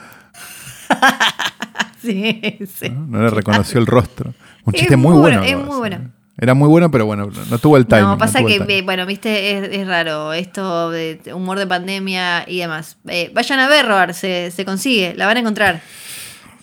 sí, 2.03 2.41
sí. 2.79 2.89
No, 2.91 3.07
No 3.07 3.23
le 3.23 3.31
reconoció 3.31 3.81
el 3.81 3.87
rostro. 3.87 4.33
Un 4.65 4.75
Es 4.75 4.81
chiste 4.81 4.97
muy, 4.97 5.13
muy 5.13 5.21
bueno. 5.21 5.43
es 5.43 5.57
muy 5.57 5.77
bueno. 5.79 6.11
Era 6.43 6.55
muy 6.55 6.69
bueno, 6.69 6.91
pero 6.91 7.05
bueno, 7.05 7.31
no 7.51 7.59
tuvo 7.59 7.77
el 7.77 7.87
timing. 7.87 8.05
No, 8.07 8.19
pasa 8.19 8.43
que, 8.43 8.57
eh, 8.67 8.83
bueno, 8.83 9.05
viste, 9.05 9.59
es, 9.59 9.69
es 9.81 9.87
raro 9.87 10.33
esto 10.33 10.91
de 10.91 11.21
humor 11.35 11.59
de 11.59 11.67
pandemia 11.67 12.45
y 12.49 12.59
demás. 12.61 12.97
Eh, 13.09 13.31
vayan 13.35 13.61
a 13.61 13.69
ver, 13.69 13.87
Roar, 13.87 14.15
se, 14.15 14.51
se 14.51 14.65
consigue, 14.65 15.13
la 15.17 15.27
van 15.27 15.37
a 15.37 15.41
encontrar. 15.41 15.83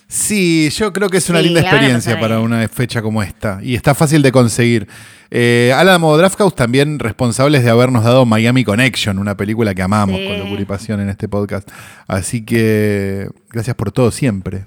Sí, 0.08 0.70
yo 0.70 0.92
creo 0.92 1.08
que 1.10 1.18
es 1.18 1.28
una 1.30 1.38
Sí, 1.40 1.44
linda 1.44 1.60
experiencia 1.60 2.18
para 2.18 2.40
una 2.40 2.66
fecha 2.68 3.02
como 3.02 3.22
esta. 3.22 3.60
Y 3.62 3.74
está 3.74 3.94
fácil 3.94 4.22
de 4.22 4.32
conseguir. 4.32 4.88
Eh, 5.30 5.72
Álamo 5.76 6.16
Drafthouse 6.16 6.54
también 6.56 6.98
responsables 6.98 7.62
de 7.62 7.68
habernos 7.70 8.02
dado 8.02 8.24
Miami 8.24 8.64
Connection, 8.64 9.18
una 9.18 9.36
película 9.36 9.74
que 9.74 9.82
amamos 9.82 10.16
Sí. 10.18 10.26
con 10.26 10.38
locura 10.38 10.62
y 10.62 10.64
pasión 10.64 11.00
en 11.00 11.10
este 11.10 11.28
podcast. 11.28 11.68
Así 12.06 12.42
que 12.42 13.28
gracias 13.50 13.76
por 13.76 13.92
todo 13.92 14.10
siempre. 14.10 14.64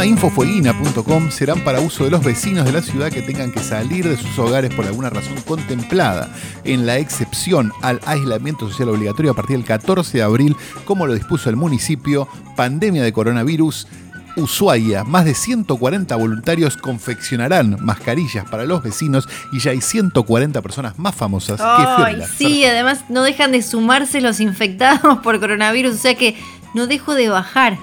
Infofueguina.com 0.00 1.30
serán 1.30 1.60
para 1.60 1.80
uso 1.80 2.04
de 2.04 2.10
los 2.10 2.24
vecinos 2.24 2.64
de 2.64 2.72
la 2.72 2.82
ciudad 2.82 3.10
que 3.10 3.22
tengan 3.22 3.52
que 3.52 3.60
salir 3.60 4.08
de 4.08 4.16
sus 4.16 4.36
hogares 4.38 4.74
por 4.74 4.84
alguna 4.84 5.10
razón 5.10 5.34
contemplada 5.46 6.28
en 6.64 6.86
la 6.86 6.98
excepción 6.98 7.72
al 7.82 8.00
aislamiento 8.04 8.68
social 8.68 8.88
obligatorio 8.88 9.30
a 9.30 9.34
partir 9.34 9.56
del 9.56 9.64
14 9.66 10.18
de 10.18 10.24
abril, 10.24 10.56
como 10.84 11.06
lo 11.06 11.14
dispuso 11.14 11.50
el 11.50 11.56
municipio, 11.56 12.26
pandemia 12.56 13.02
de 13.04 13.12
coronavirus. 13.12 13.86
Ushuaia, 14.34 15.04
más 15.04 15.24
de 15.26 15.34
140 15.34 16.16
voluntarios 16.16 16.76
confeccionarán 16.78 17.76
mascarillas 17.82 18.48
para 18.48 18.64
los 18.64 18.82
vecinos 18.82 19.28
y 19.52 19.60
ya 19.60 19.72
hay 19.72 19.82
140 19.82 20.62
personas 20.62 20.98
más 20.98 21.14
famosas 21.14 21.60
que 21.60 21.86
Fiorella. 21.96 22.26
sí, 22.26 22.64
además 22.64 23.04
no 23.10 23.22
dejan 23.22 23.52
de 23.52 23.60
sumarse 23.62 24.20
los 24.22 24.40
infectados 24.40 25.18
por 25.22 25.38
coronavirus, 25.38 25.94
o 25.94 25.98
sea 25.98 26.14
que 26.14 26.36
no 26.74 26.86
dejo 26.86 27.14
de 27.14 27.28
bajar. 27.28 27.76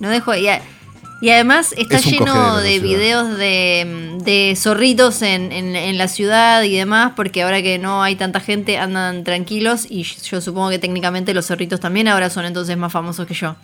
No 0.00 0.08
dejo. 0.08 0.32
A- 0.32 0.36
y 1.20 1.30
además 1.30 1.74
está 1.76 1.96
Es 1.96 2.06
lleno 2.06 2.58
de 2.58 2.78
videos 2.80 3.36
de, 3.36 4.16
de 4.24 4.54
zorritos 4.56 5.22
en, 5.22 5.52
en- 5.52 5.76
en 5.76 5.98
la 5.98 6.08
ciudad 6.08 6.62
y 6.62 6.74
demás, 6.76 7.12
porque 7.16 7.42
ahora 7.42 7.62
que 7.62 7.78
no 7.78 8.02
hay 8.02 8.16
tanta 8.16 8.40
gente 8.40 8.78
andan 8.78 9.24
tranquilos 9.24 9.86
y 9.88 10.02
yo 10.04 10.40
supongo 10.40 10.70
que 10.70 10.78
técnicamente 10.78 11.34
los 11.34 11.46
zorritos 11.46 11.80
también 11.80 12.08
ahora 12.08 12.30
son 12.30 12.44
entonces 12.44 12.76
más 12.76 12.92
famosos 12.92 13.26
que 13.26 13.34
yo. 13.34 13.56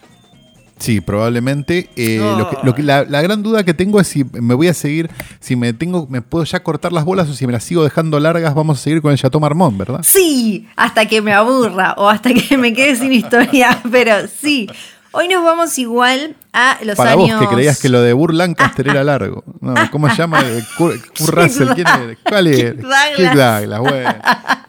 Sí, 0.78 1.00
probablemente. 1.00 1.88
Eh, 1.96 2.20
Oh. 2.20 2.36
lo 2.38 2.50
que- 2.50 2.56
lo 2.62 2.74
que- 2.74 2.82
la, 2.82 3.04
la 3.04 3.22
gran 3.22 3.42
duda 3.42 3.64
que 3.64 3.72
tengo 3.72 3.98
es 3.98 4.08
si 4.08 4.24
me 4.24 4.52
voy 4.54 4.68
a 4.68 4.74
seguir, 4.74 5.08
si 5.40 5.56
me 5.56 5.72
tengo, 5.72 6.06
me 6.10 6.20
puedo 6.20 6.44
ya 6.44 6.62
cortar 6.62 6.92
las 6.92 7.06
bolas 7.06 7.30
o 7.30 7.34
si 7.34 7.46
me 7.46 7.52
las 7.54 7.64
sigo 7.64 7.82
dejando 7.82 8.20
largas, 8.20 8.54
vamos 8.54 8.78
a 8.78 8.82
seguir 8.82 9.00
con 9.00 9.10
el 9.10 9.16
Chateau 9.18 9.40
Marmont, 9.40 9.78
¿verdad? 9.78 10.00
Sí, 10.02 10.68
hasta 10.76 11.06
que 11.06 11.22
me 11.22 11.32
aburra 11.32 11.94
o 11.96 12.10
hasta 12.10 12.34
que 12.34 12.58
me 12.58 12.74
quede 12.74 12.94
sin 12.96 13.10
historia, 13.14 13.80
pero 13.90 14.16
sí. 14.28 14.68
Hoy 15.12 15.28
nos 15.28 15.44
vamos 15.44 15.78
igual 15.78 16.36
a 16.52 16.78
los 16.82 16.96
Para 16.96 17.12
años. 17.12 17.38
vos 17.40 17.48
que 17.48 17.54
creías 17.54 17.80
que 17.80 17.88
lo 17.88 18.02
de 18.02 18.12
Burr 18.12 18.34
Lancaster 18.34 18.88
era 18.88 19.04
largo. 19.04 19.44
No, 19.60 19.74
¿Cómo 19.90 20.10
se 20.10 20.16
llama? 20.16 20.42
Kurt, 20.78 21.00
Russell, 21.28 21.68
¿quién 21.74 21.86
es? 21.86 22.18
¿Cuál 22.22 22.46
es? 22.48 22.74
Kirk 23.16 23.34
Douglas. 23.34 23.80
Bueno. 23.80 24.14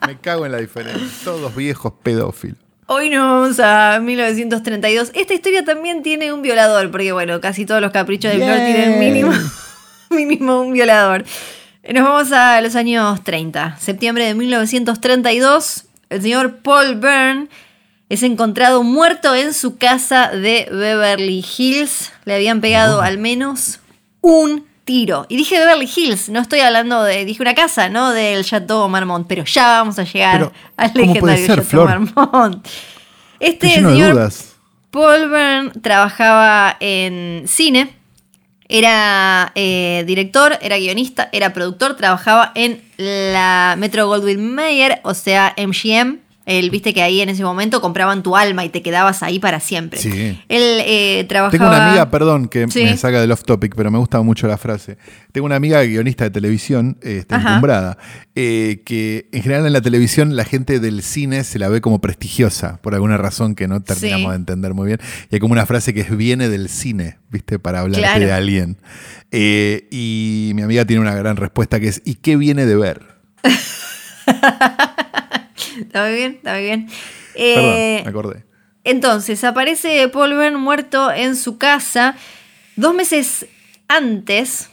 Me 0.08 0.18
cago 0.20 0.46
en 0.46 0.52
la 0.54 0.60
diferencia. 0.60 1.06
Todos 1.24 1.56
viejos 1.56 1.94
pedófilos. 2.02 2.58
Hoy 2.90 3.10
nos 3.10 3.22
vamos 3.22 3.60
a 3.60 4.00
1932. 4.02 5.12
Esta 5.14 5.34
historia 5.34 5.66
también 5.66 6.04
tiene 6.04 6.32
un 6.32 6.42
violador, 6.42 6.90
porque 6.90 7.12
bueno, 7.12 7.42
casi 7.42 7.66
todos 7.66 7.82
los 7.82 7.92
caprichos 7.92 8.32
de 8.32 8.38
Flor 8.38 8.56
tienen 8.56 9.00
mínimo, 9.00 9.34
mínimo 10.10 10.62
un 10.62 10.72
violador. 10.72 11.26
Nos 11.94 12.04
vamos 12.04 12.32
a 12.32 12.62
los 12.62 12.76
años 12.78 13.22
30. 13.24 13.78
Septiembre 13.78 14.26
de 14.26 14.36
1932, 14.36 15.84
el 16.10 16.22
señor 16.22 16.60
Paul 16.60 16.96
Byrne 16.96 17.50
es 18.10 18.24
encontrado 18.24 18.84
muerto 18.84 19.36
en 19.36 19.54
su 19.54 19.78
casa 19.78 20.30
de 20.30 20.68
Beverly 20.72 21.44
Hills. 21.58 22.12
Le 22.26 22.36
habían 22.36 22.62
pegado 22.62 23.02
al 23.02 23.18
menos 23.18 23.80
un 24.22 24.66
tiro. 24.86 25.26
Y 25.28 25.36
dije 25.36 25.60
Beverly 25.60 25.90
Hills, 25.94 26.30
no 26.30 26.40
estoy 26.40 26.62
hablando 26.62 27.04
de, 27.04 27.26
dije 27.26 27.42
una 27.42 27.54
casa, 27.54 27.90
no 27.90 28.12
del 28.12 28.46
Chateau 28.46 28.88
Marmont, 28.88 29.28
pero 29.28 29.44
ya 29.44 29.80
vamos 29.80 30.00
a 30.00 30.04
llegar 30.04 30.38
Pero, 30.40 30.54
al 30.78 30.94
¿cómo 30.94 31.14
puede 31.16 31.36
legendario 31.36 31.46
ser, 31.46 31.56
Chateau 31.58 31.70
Flor? 31.70 32.00
Marmont. 32.00 32.68
Este 33.40 33.70
señor. 33.76 34.32
Paul 34.90 35.30
Byrne 35.30 35.72
trabajaba 35.82 36.78
en 36.80 37.44
cine, 37.46 37.94
era 38.70 39.52
eh, 39.54 40.06
director, 40.08 40.58
era 40.62 40.78
guionista, 40.78 41.30
era 41.32 41.54
productor, 41.54 41.98
trabajaba 41.98 42.52
en 42.56 42.82
la 42.98 43.76
Metro 43.78 44.08
Goldwyn 44.08 44.56
Mayer, 44.56 45.02
o 45.04 45.14
sea, 45.14 45.54
MGM. 45.58 46.20
Él, 46.48 46.70
viste 46.72 46.94
que 46.94 47.02
ahí 47.04 47.20
en 47.22 47.30
ese 47.30 47.44
momento 47.44 47.82
compraban 47.82 48.24
tu 48.24 48.36
alma 48.36 48.64
y 48.66 48.70
te 48.70 48.82
quedabas 48.82 49.22
ahí 49.22 49.38
para 49.38 49.60
siempre. 49.60 50.00
Sí. 50.00 50.10
Él 50.48 50.82
eh, 50.86 51.26
trabajaba. 51.28 51.52
Tengo 51.52 51.68
una 51.68 51.88
amiga, 51.90 52.10
perdón 52.10 52.48
que 52.48 52.66
Sí. 52.70 52.84
me 52.86 52.96
saca 52.98 53.20
del 53.22 53.32
off 53.34 53.44
topic, 53.44 53.76
pero 53.76 53.92
me 53.92 53.98
gusta 54.00 54.22
mucho 54.22 54.48
la 54.48 54.58
frase. 54.58 54.98
Tengo 55.34 55.46
una 55.46 55.58
amiga 55.58 55.84
guionista 55.84 56.24
de 56.24 56.30
televisión, 56.32 56.98
eh, 57.04 57.18
está 57.20 57.36
encumbrada, 57.42 57.98
eh, 58.34 58.82
que 58.86 59.28
en 59.34 59.44
general 59.44 59.68
en 59.68 59.74
la 59.74 59.82
televisión 59.82 60.36
la 60.38 60.46
gente 60.46 60.80
del 60.80 61.04
cine 61.04 61.44
se 61.44 61.60
la 61.60 61.68
ve 61.70 61.82
como 61.82 62.00
prestigiosa, 62.02 62.80
por 62.82 62.96
alguna 62.96 63.18
razón 63.18 63.54
que 63.54 63.68
no 63.68 63.82
terminamos 63.84 64.28
Sí. 64.28 64.30
de 64.30 64.36
entender 64.38 64.74
muy 64.74 64.88
bien. 64.88 65.00
Y 65.30 65.36
hay 65.36 65.40
como 65.42 65.52
una 65.52 65.66
frase 65.66 65.94
que 65.94 66.00
es 66.02 66.16
viene 66.16 66.48
del 66.48 66.70
cine, 66.70 67.18
¿viste? 67.30 67.60
Para 67.60 67.84
Claro. 67.86 68.26
de 68.26 68.32
alguien. 68.32 68.78
Eh, 69.32 69.88
y 69.92 70.52
mi 70.56 70.62
amiga 70.62 70.86
tiene 70.86 71.02
una 71.02 71.14
gran 71.14 71.36
respuesta 71.36 71.82
que 71.82 71.90
es, 71.90 72.02
¿y 72.06 72.16
qué 72.16 72.38
viene 72.38 72.66
de 72.66 72.76
ver? 72.78 73.02
Está 75.80 76.04
muy 76.06 76.16
bien, 76.16 76.32
está 76.34 76.54
muy 76.54 76.64
bien. 76.64 76.88
Perdón, 76.88 77.00
Eh, 77.36 78.02
me 78.04 78.10
acordé. 78.10 78.44
Entonces, 78.84 79.44
aparece 79.44 80.08
Paul 80.08 80.36
Byrne 80.36 80.58
muerto 80.58 81.12
en 81.12 81.36
su 81.36 81.58
casa. 81.58 82.16
Dos 82.76 82.94
meses 82.94 83.46
antes 83.88 84.70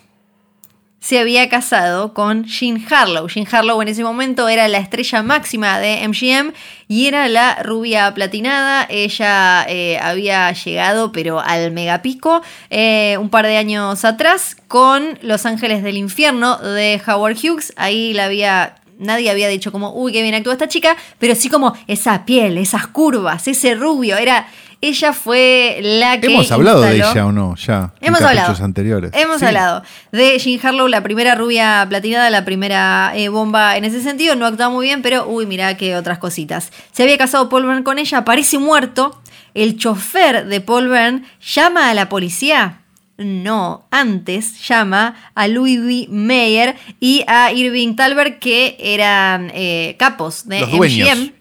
se 1.01 1.19
había 1.19 1.51
casado 1.51 2.15
con 2.15 2.45
Jean 2.45 2.83
Harlow. 2.89 3.29
Jean 3.29 3.47
Harlow 3.51 3.83
en 3.83 3.89
ese 3.89 4.03
momento 4.03 4.49
era 4.49 4.69
la 4.69 4.79
estrella 4.79 5.23
máxima 5.23 5.79
de 5.79 6.09
MGM 6.09 6.53
y 6.89 7.07
era 7.09 7.29
la 7.29 7.57
rubia 7.63 8.15
platinada. 8.15 8.87
Ella 8.89 9.67
eh, 9.69 9.99
había 10.01 10.51
llegado, 10.53 11.13
pero 11.13 11.41
al 11.41 11.73
megapico, 11.73 12.41
eh, 12.71 13.19
un 13.21 13.29
par 13.29 13.45
de 13.47 13.59
años 13.59 14.03
atrás 14.07 14.57
con 14.67 15.19
Los 15.21 15.45
Ángeles 15.45 15.83
del 15.83 15.99
Infierno 15.99 16.57
de 16.57 16.99
Howard 17.07 17.37
Hughes. 17.37 17.75
Ahí 17.77 18.15
la 18.15 18.25
había 18.25 18.77
nadie 18.99 19.31
había 19.31 19.49
dicho 19.49 19.73
como, 19.73 19.93
uy, 19.95 20.13
qué 20.13 20.23
bien 20.23 20.35
actúa 20.35 20.53
esta 20.53 20.69
chica, 20.69 20.97
pero 21.19 21.35
sí 21.35 21.49
como 21.49 21.75
esa 21.87 22.25
piel, 22.25 22.59
esas 22.59 22.87
curvas, 22.87 23.47
ese 23.49 23.75
rubio, 23.75 24.17
era, 24.17 24.47
ella 24.81 25.13
fue 25.13 25.79
la 25.83 26.21
que... 26.21 26.27
¿Hemos 26.29 26.51
hablado 26.53 26.83
de 26.83 26.97
ella 26.97 27.27
o 27.27 27.33
no? 27.33 27.55
Ya. 27.57 27.93
en 28.01 28.09
Hemos 28.09 28.21
caprichos 28.21 28.49
hablado. 28.49 28.65
anteriores. 28.65 29.11
Hemos 29.15 29.39
Sí. 29.41 29.47
hablado 29.47 29.83
de 30.13 30.39
Jean 30.39 30.61
Harlow, 30.67 30.89
la 30.89 31.03
primera 31.03 31.35
rubia 31.35 31.87
platinada, 31.89 32.29
la 32.31 32.45
primera 32.45 33.13
eh, 33.17 33.29
bomba 33.29 33.77
en 33.79 33.85
ese 33.85 34.03
sentido. 34.03 34.35
No 34.37 34.45
actuaba 34.47 34.71
muy 34.73 34.87
bien, 34.87 35.01
pero 35.03 35.27
uy, 35.27 35.47
mirá 35.47 35.77
qué 35.77 35.97
otras 35.97 36.19
cositas. 36.19 36.71
Se 36.93 37.03
había 37.03 37.17
casado 37.17 37.49
Paul 37.49 37.65
Byrne 37.65 37.83
con 37.85 37.99
ella, 37.99 38.19
aparece 38.19 38.59
muerto. 38.59 39.21
El 39.55 39.79
chofer 39.79 40.47
de 40.47 40.61
Paul 40.61 40.89
Byrne 40.89 41.23
llama 41.41 41.89
a 41.89 41.95
la 41.95 42.09
policía. 42.09 42.81
No, 43.17 43.87
antes 43.91 44.67
llama 44.67 45.15
a 45.35 45.47
Louis 45.47 45.81
B. 45.81 46.07
Mayer 46.11 46.75
y 47.01 47.23
a 47.29 47.53
Irving 47.53 47.95
Talbert, 47.95 48.39
que 48.41 48.77
eran 48.81 49.53
eh, 49.55 49.95
capos 49.99 50.49
de 50.49 50.61
Los 50.61 50.71
dueños. 50.73 51.09
MGM. 51.19 51.33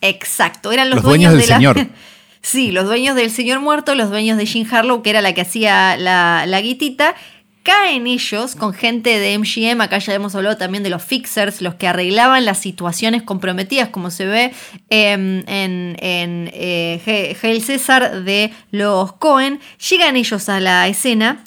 Exacto, 0.00 0.70
eran 0.70 0.90
los, 0.90 0.96
Los 0.96 1.04
dueños 1.04 1.32
del 1.32 1.40
de 1.42 1.46
la- 1.48 1.56
señor. 1.56 1.86
Sí, 2.40 2.70
los 2.70 2.86
dueños 2.86 3.16
del 3.16 3.30
señor 3.32 3.58
muerto, 3.60 3.94
los 3.96 4.10
dueños 4.10 4.38
de 4.38 4.46
Jean 4.46 4.66
Harlow, 4.72 5.02
que 5.02 5.10
era 5.10 5.20
la 5.20 5.34
que 5.34 5.40
hacía 5.40 5.96
la, 5.98 6.44
la 6.46 6.60
guitita. 6.62 7.14
Caen 7.68 8.06
ellos 8.06 8.56
con 8.56 8.72
gente 8.72 9.18
de 9.18 9.38
MGM, 9.38 9.82
acá 9.82 9.98
ya 9.98 10.14
hemos 10.14 10.34
hablado 10.34 10.56
también 10.56 10.82
de 10.82 10.88
los 10.88 11.02
fixers, 11.04 11.60
los 11.60 11.74
que 11.74 11.86
arreglaban 11.86 12.46
las 12.46 12.58
situaciones 12.60 13.22
comprometidas, 13.22 13.90
como 13.90 14.10
se 14.10 14.24
ve 14.24 14.52
em, 14.88 15.40
en, 15.46 15.94
en 16.00 16.50
eh, 16.54 17.36
Hail 17.42 17.60
César 17.62 18.22
de 18.24 18.52
los 18.70 19.12
Cohen. 19.12 19.60
Llegan 19.90 20.16
ellos 20.16 20.48
a 20.48 20.60
la 20.60 20.88
escena. 20.88 21.44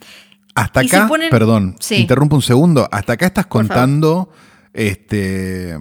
Hasta 0.53 0.81
acá, 0.81 1.07
ponen- 1.07 1.31
perdón, 1.31 1.75
Sí. 1.79 1.95
interrumpo 1.95 2.35
un 2.35 2.43
segundo. 2.43 2.87
Hasta 2.91 3.13
acá 3.13 3.25
estás 3.25 3.47
contando 3.47 4.29
este, 4.75 5.75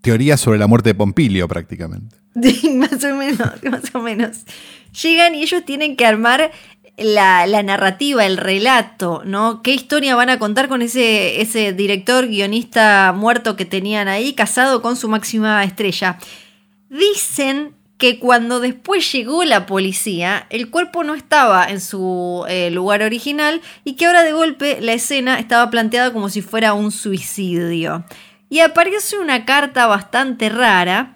teorías 0.00 0.40
sobre 0.40 0.58
la 0.58 0.68
muerte 0.68 0.88
de 0.88 0.94
Pompilio 0.94 1.46
prácticamente. 1.48 2.16
más 2.76 3.04
o 3.04 3.14
menos, 3.14 3.62
más 3.70 3.94
o 3.94 4.00
menos. 4.00 4.38
Llegan 5.02 5.34
y 5.34 5.42
ellos 5.42 5.64
tienen 5.66 5.96
que 5.96 6.06
armar 6.06 6.50
la, 6.96 7.62
narrativa, 7.62 8.26
el 8.26 8.36
relato, 8.36 9.22
¿no? 9.24 9.62
¿Qué 9.62 9.72
historia 9.72 10.14
van 10.14 10.30
a 10.30 10.38
contar 10.38 10.68
con 10.68 10.82
ese, 10.82 11.40
ese 11.40 11.72
director, 11.72 12.26
guionista 12.26 13.12
muerto 13.16 13.56
que 13.56 13.64
tenían 13.64 14.08
ahí, 14.08 14.34
casado 14.34 14.82
con 14.82 14.96
su 14.96 15.08
máxima 15.08 15.64
estrella? 15.64 16.18
Dicen 16.88 17.74
que 18.02 18.18
cuando 18.18 18.58
después 18.58 19.12
llegó 19.12 19.44
la 19.44 19.64
policía, 19.64 20.46
el 20.50 20.70
cuerpo 20.70 21.04
no 21.04 21.14
estaba 21.14 21.64
en 21.66 21.80
su 21.80 22.44
eh, 22.48 22.70
lugar 22.70 23.02
original 23.02 23.62
y 23.84 23.94
que 23.94 24.06
ahora 24.06 24.24
de 24.24 24.32
golpe 24.32 24.78
la 24.80 24.92
escena 24.92 25.38
estaba 25.38 25.70
planteada 25.70 26.12
como 26.12 26.28
si 26.28 26.42
fuera 26.42 26.74
un 26.74 26.90
suicidio. 26.90 28.04
Y 28.50 28.58
aparece 28.58 29.18
una 29.18 29.44
carta 29.44 29.86
bastante 29.86 30.48
rara 30.48 31.14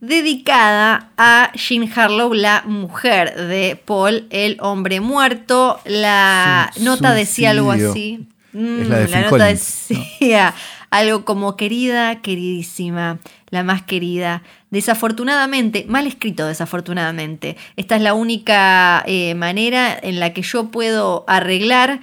dedicada 0.00 1.10
a 1.16 1.50
Jean 1.54 1.90
Harlow, 1.94 2.34
la 2.34 2.62
mujer 2.66 3.34
de 3.48 3.76
Paul, 3.76 4.26
el 4.30 4.58
hombre 4.60 5.00
muerto. 5.00 5.80
La 5.84 6.70
nota 6.80 7.14
decía 7.14 7.50
algo 7.50 7.72
así. 7.72 8.26
Mm, 8.52 8.88
la, 8.88 9.20
nota 9.22 9.46
decía 9.46 10.54
algo 10.90 11.24
como 11.24 11.56
querida, 11.56 12.22
queridísima, 12.22 13.18
la 13.50 13.62
más 13.62 13.82
querida. 13.82 14.42
Desafortunadamente, 14.70 15.84
mal 15.88 16.06
escrito 16.06 16.46
desafortunadamente. 16.46 17.56
Esta 17.76 17.96
es 17.96 18.02
la 18.02 18.14
única 18.14 19.02
eh, 19.06 19.34
manera 19.34 19.98
en 20.00 20.20
la 20.20 20.32
que 20.32 20.42
yo 20.42 20.70
puedo 20.70 21.24
arreglar 21.26 22.00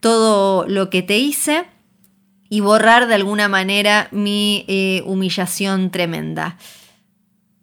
todo 0.00 0.66
lo 0.68 0.90
que 0.90 1.02
te 1.02 1.18
hice 1.18 1.64
y 2.48 2.60
borrar 2.60 3.08
de 3.08 3.14
alguna 3.14 3.48
manera 3.48 4.08
mi 4.12 4.64
eh, 4.68 5.02
humillación 5.04 5.90
tremenda 5.90 6.56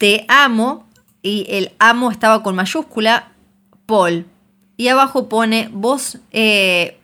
te 0.03 0.25
amo, 0.27 0.85
y 1.21 1.45
el 1.47 1.71
amo 1.79 2.11
estaba 2.11 2.43
con 2.43 2.55
mayúscula, 2.55 3.31
Paul. 3.85 4.25
Y 4.75 4.89
abajo 4.89 5.29
pone, 5.29 5.69
vos, 5.71 6.17
eh, 6.33 6.97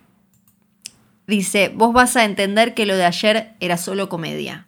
dice, 1.25 1.71
vos 1.73 1.93
vas 1.93 2.17
a 2.17 2.25
entender 2.25 2.73
que 2.73 2.85
lo 2.85 2.97
de 2.97 3.05
ayer 3.05 3.53
era 3.61 3.77
solo 3.77 4.09
comedia. 4.09 4.67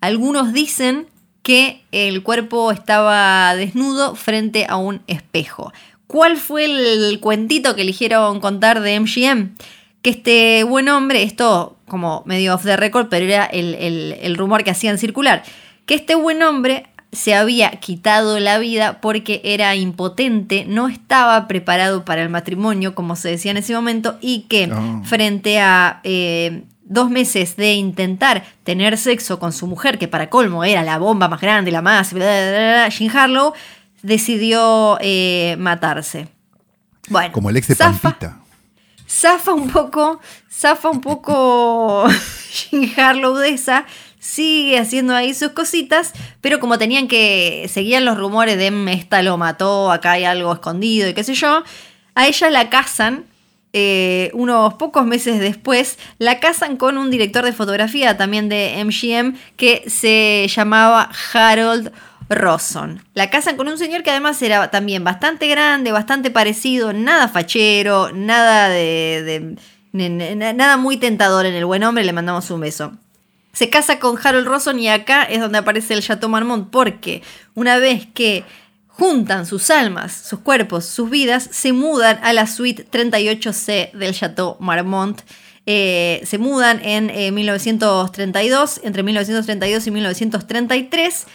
Algunos 0.00 0.54
dicen 0.54 1.06
que 1.42 1.84
el 1.92 2.22
cuerpo 2.22 2.72
estaba 2.72 3.54
desnudo 3.54 4.14
frente 4.14 4.64
a 4.66 4.76
un 4.76 5.02
espejo. 5.06 5.70
¿Cuál 6.06 6.38
fue 6.38 6.64
el 6.64 7.20
cuentito 7.20 7.74
que 7.74 7.82
eligieron 7.82 8.40
contar 8.40 8.80
de 8.80 8.98
MGM? 8.98 9.54
Que 10.00 10.08
este 10.08 10.64
buen 10.64 10.88
hombre, 10.88 11.22
esto 11.24 11.76
como 11.88 12.22
medio 12.24 12.54
off 12.54 12.64
the 12.64 12.78
record, 12.78 13.08
pero 13.10 13.26
era 13.26 13.44
el, 13.44 13.74
el 13.74 14.34
rumor 14.38 14.64
que 14.64 14.70
hacían 14.70 14.96
circular, 14.96 15.42
que 15.84 15.94
este 15.94 16.14
buen 16.14 16.42
hombre 16.42 16.86
se 17.14 17.34
había 17.34 17.70
quitado 17.72 18.38
la 18.40 18.58
vida 18.58 19.00
porque 19.00 19.40
era 19.44 19.74
impotente, 19.76 20.64
no 20.66 20.88
estaba 20.88 21.46
preparado 21.48 22.04
para 22.04 22.22
el 22.22 22.28
matrimonio, 22.28 22.94
como 22.94 23.16
se 23.16 23.30
decía 23.30 23.50
en 23.50 23.56
ese 23.58 23.74
momento, 23.74 24.18
y 24.20 24.42
que 24.42 24.70
oh. 24.72 25.02
frente 25.04 25.60
a 25.60 26.00
eh, 26.04 26.64
dos 26.84 27.10
meses 27.10 27.56
de 27.56 27.74
intentar 27.74 28.44
tener 28.62 28.98
sexo 28.98 29.38
con 29.38 29.52
su 29.52 29.66
mujer, 29.66 29.98
que 29.98 30.08
para 30.08 30.30
colmo 30.30 30.64
era 30.64 30.82
la 30.82 30.98
bomba 30.98 31.28
más 31.28 31.40
grande, 31.40 31.70
la 31.70 31.82
más, 31.82 32.12
Jean 32.12 33.16
Harlow, 33.16 33.54
decidió 34.02 34.98
eh, 35.00 35.56
matarse. 35.58 36.28
Bueno, 37.08 37.32
como 37.32 37.50
el 37.50 37.56
ex 37.56 37.68
de 37.68 37.76
Pampita. 37.76 38.40
Zafa 39.06 39.52
un 39.52 39.70
poco, 39.70 40.20
zafa 40.50 40.88
un 40.88 41.00
poco 41.00 42.06
Harlow 42.96 43.36
de 43.36 43.50
esa, 43.50 43.84
sigue 44.24 44.78
haciendo 44.78 45.14
ahí 45.14 45.34
sus 45.34 45.50
cositas, 45.50 46.14
pero 46.40 46.58
como 46.58 46.78
tenían 46.78 47.08
que, 47.08 47.66
seguían 47.70 48.06
los 48.06 48.16
rumores 48.16 48.56
de 48.56 48.70
mm, 48.70 48.88
esta 48.88 49.22
lo 49.22 49.36
mató, 49.36 49.92
acá 49.92 50.12
hay 50.12 50.24
algo 50.24 50.50
escondido 50.54 51.08
y 51.08 51.14
qué 51.14 51.22
sé 51.22 51.34
yo, 51.34 51.62
a 52.14 52.26
ella 52.26 52.50
la 52.50 52.70
casan. 52.70 53.26
Eh, 53.76 54.30
unos 54.34 54.74
pocos 54.74 55.04
meses 55.04 55.40
después, 55.40 55.98
la 56.18 56.38
casan 56.38 56.76
con 56.76 56.96
un 56.96 57.10
director 57.10 57.44
de 57.44 57.52
fotografía 57.52 58.16
también 58.16 58.48
de 58.48 58.80
MGM 58.84 59.36
que 59.56 59.82
se 59.88 60.46
llamaba 60.48 61.10
Harold 61.32 61.92
Rosson. 62.30 63.04
La 63.14 63.30
casan 63.30 63.56
con 63.56 63.68
un 63.68 63.76
señor 63.76 64.04
que 64.04 64.10
además 64.10 64.40
era 64.42 64.70
también 64.70 65.02
bastante 65.02 65.48
grande, 65.48 65.90
bastante 65.90 66.30
parecido, 66.30 66.92
nada 66.92 67.26
fachero, 67.26 68.12
nada 68.12 68.68
de, 68.68 69.56
nada 69.92 70.76
muy 70.76 70.96
tentador 70.96 71.44
en 71.44 71.54
el 71.54 71.64
buen 71.64 71.82
hombre, 71.82 72.04
le 72.04 72.12
mandamos 72.12 72.50
un 72.52 72.60
beso 72.60 72.96
se 73.54 73.70
casa 73.70 73.98
con 73.98 74.18
Harold 74.22 74.46
Rosson 74.46 74.78
y 74.78 74.88
acá 74.88 75.22
es 75.22 75.40
donde 75.40 75.58
aparece 75.58 75.94
el 75.94 76.02
Chateau 76.02 76.28
Marmont 76.28 76.68
porque 76.70 77.22
una 77.54 77.78
vez 77.78 78.06
que 78.12 78.44
juntan 78.88 79.46
sus 79.46 79.70
almas, 79.70 80.12
sus 80.12 80.40
cuerpos, 80.40 80.84
sus 80.84 81.08
vidas, 81.08 81.48
se 81.50 81.72
mudan 81.72 82.18
a 82.22 82.32
la 82.32 82.46
suite 82.46 82.86
38C 82.90 83.92
del 83.92 84.14
Chateau 84.14 84.56
Marmont. 84.60 85.22
Eh, 85.66 86.20
se 86.26 86.36
mudan 86.36 86.84
en 86.84 87.34
1932, 87.34 88.76
eh, 88.76 88.80
entre 88.84 89.02
1932 89.02 89.86
y 89.86 89.90
1933 89.90 91.26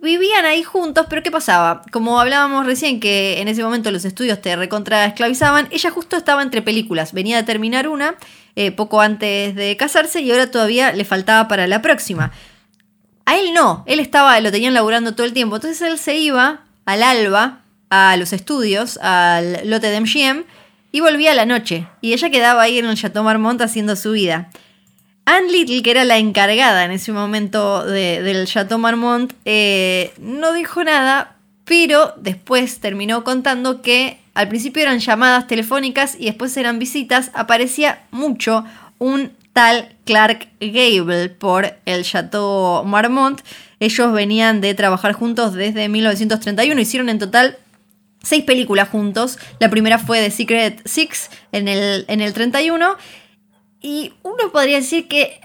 vivían 0.00 0.44
ahí 0.44 0.62
juntos, 0.62 1.06
pero 1.08 1.22
¿qué 1.22 1.30
pasaba? 1.30 1.82
Como 1.90 2.20
hablábamos 2.20 2.66
recién 2.66 3.00
que 3.00 3.40
en 3.40 3.48
ese 3.48 3.62
momento 3.62 3.90
los 3.90 4.04
estudios 4.04 4.40
te 4.40 4.54
recontra 4.56 5.04
esclavizaban, 5.06 5.68
ella 5.70 5.90
justo 5.90 6.16
estaba 6.16 6.42
entre 6.42 6.62
películas, 6.62 7.12
venía 7.12 7.36
de 7.36 7.42
terminar 7.42 7.88
una 7.88 8.14
eh, 8.60 8.72
poco 8.72 9.00
antes 9.00 9.54
de 9.54 9.76
casarse 9.76 10.20
y 10.20 10.32
ahora 10.32 10.50
todavía 10.50 10.90
le 10.90 11.04
faltaba 11.04 11.46
para 11.46 11.68
la 11.68 11.80
próxima. 11.80 12.32
A 13.24 13.38
él 13.38 13.54
no, 13.54 13.84
él 13.86 14.00
estaba, 14.00 14.40
lo 14.40 14.50
tenían 14.50 14.74
laburando 14.74 15.14
todo 15.14 15.24
el 15.24 15.32
tiempo, 15.32 15.54
entonces 15.54 15.80
él 15.80 15.96
se 15.96 16.16
iba 16.16 16.62
al 16.84 17.04
alba, 17.04 17.60
a 17.88 18.16
los 18.16 18.32
estudios, 18.32 18.98
al 19.00 19.60
lote 19.70 19.86
de 19.90 20.00
MGM, 20.00 20.44
y 20.90 20.98
volvía 20.98 21.30
a 21.30 21.34
la 21.36 21.46
noche, 21.46 21.86
y 22.00 22.14
ella 22.14 22.30
quedaba 22.30 22.62
ahí 22.62 22.80
en 22.80 22.86
el 22.86 22.96
Chateau 22.96 23.22
Marmont 23.22 23.62
haciendo 23.62 23.94
su 23.94 24.10
vida. 24.10 24.50
Anne 25.24 25.52
Little, 25.52 25.80
que 25.82 25.92
era 25.92 26.04
la 26.04 26.18
encargada 26.18 26.84
en 26.84 26.90
ese 26.90 27.12
momento 27.12 27.84
del 27.84 28.44
Chateau 28.48 28.80
Marmont, 28.80 29.34
eh, 29.44 30.12
no 30.18 30.52
dijo 30.52 30.82
nada, 30.82 31.36
pero 31.68 32.14
después 32.16 32.80
terminó 32.80 33.22
contando 33.24 33.82
que 33.82 34.18
al 34.32 34.48
principio 34.48 34.82
eran 34.82 35.00
llamadas 35.00 35.46
telefónicas 35.46 36.16
y 36.18 36.24
después 36.24 36.56
eran 36.56 36.78
visitas. 36.78 37.30
Aparecía 37.34 38.06
mucho 38.10 38.64
un 38.98 39.32
tal 39.52 39.94
Clark 40.04 40.48
Gable 40.60 41.28
por 41.28 41.76
el 41.84 42.04
Chateau 42.04 42.84
Marmont. 42.84 43.42
Ellos 43.80 44.12
venían 44.12 44.62
de 44.62 44.74
trabajar 44.74 45.12
juntos 45.12 45.52
desde 45.52 45.88
1931, 45.88 46.80
hicieron 46.80 47.10
en 47.10 47.18
total 47.18 47.58
seis 48.22 48.44
películas 48.44 48.88
juntos. 48.88 49.38
La 49.60 49.68
primera 49.68 49.98
fue 49.98 50.20
The 50.20 50.30
Secret 50.30 50.80
Six 50.86 51.30
en 51.52 51.68
el, 51.68 52.06
en 52.08 52.22
el 52.22 52.32
31 52.32 52.96
y 53.82 54.14
uno 54.22 54.50
podría 54.52 54.76
decir 54.76 55.06
que 55.06 55.40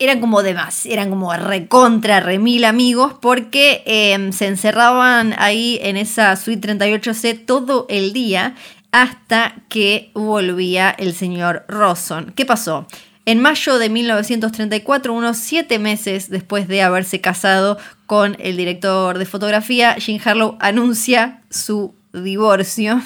eran 0.00 0.20
como 0.20 0.42
de 0.42 0.54
más, 0.54 0.86
eran 0.86 1.10
como 1.10 1.32
recontra, 1.34 2.20
remil 2.20 2.64
amigos, 2.64 3.14
porque 3.20 3.82
em, 3.86 4.32
se 4.32 4.46
encerraban 4.46 5.34
ahí 5.38 5.78
en 5.82 5.96
esa 5.96 6.34
suite 6.36 6.74
38C 6.74 7.44
todo 7.44 7.86
el 7.88 8.12
día 8.12 8.54
hasta 8.92 9.54
que 9.68 10.10
volvía 10.14 10.90
el 10.90 11.14
señor 11.14 11.64
Rosson. 11.68 12.32
¿Qué 12.34 12.44
pasó? 12.44 12.86
En 13.26 13.40
mayo 13.40 13.78
de 13.78 13.90
1934, 13.90 15.12
unos 15.12 15.36
siete 15.36 15.78
meses 15.78 16.30
después 16.30 16.66
de 16.66 16.82
haberse 16.82 17.20
casado 17.20 17.78
con 18.06 18.36
el 18.40 18.56
director 18.56 19.18
de 19.18 19.26
fotografía, 19.26 19.96
Jean 19.98 20.20
Harlow 20.24 20.56
anuncia 20.60 21.42
su 21.50 21.94
divorcio 22.12 23.00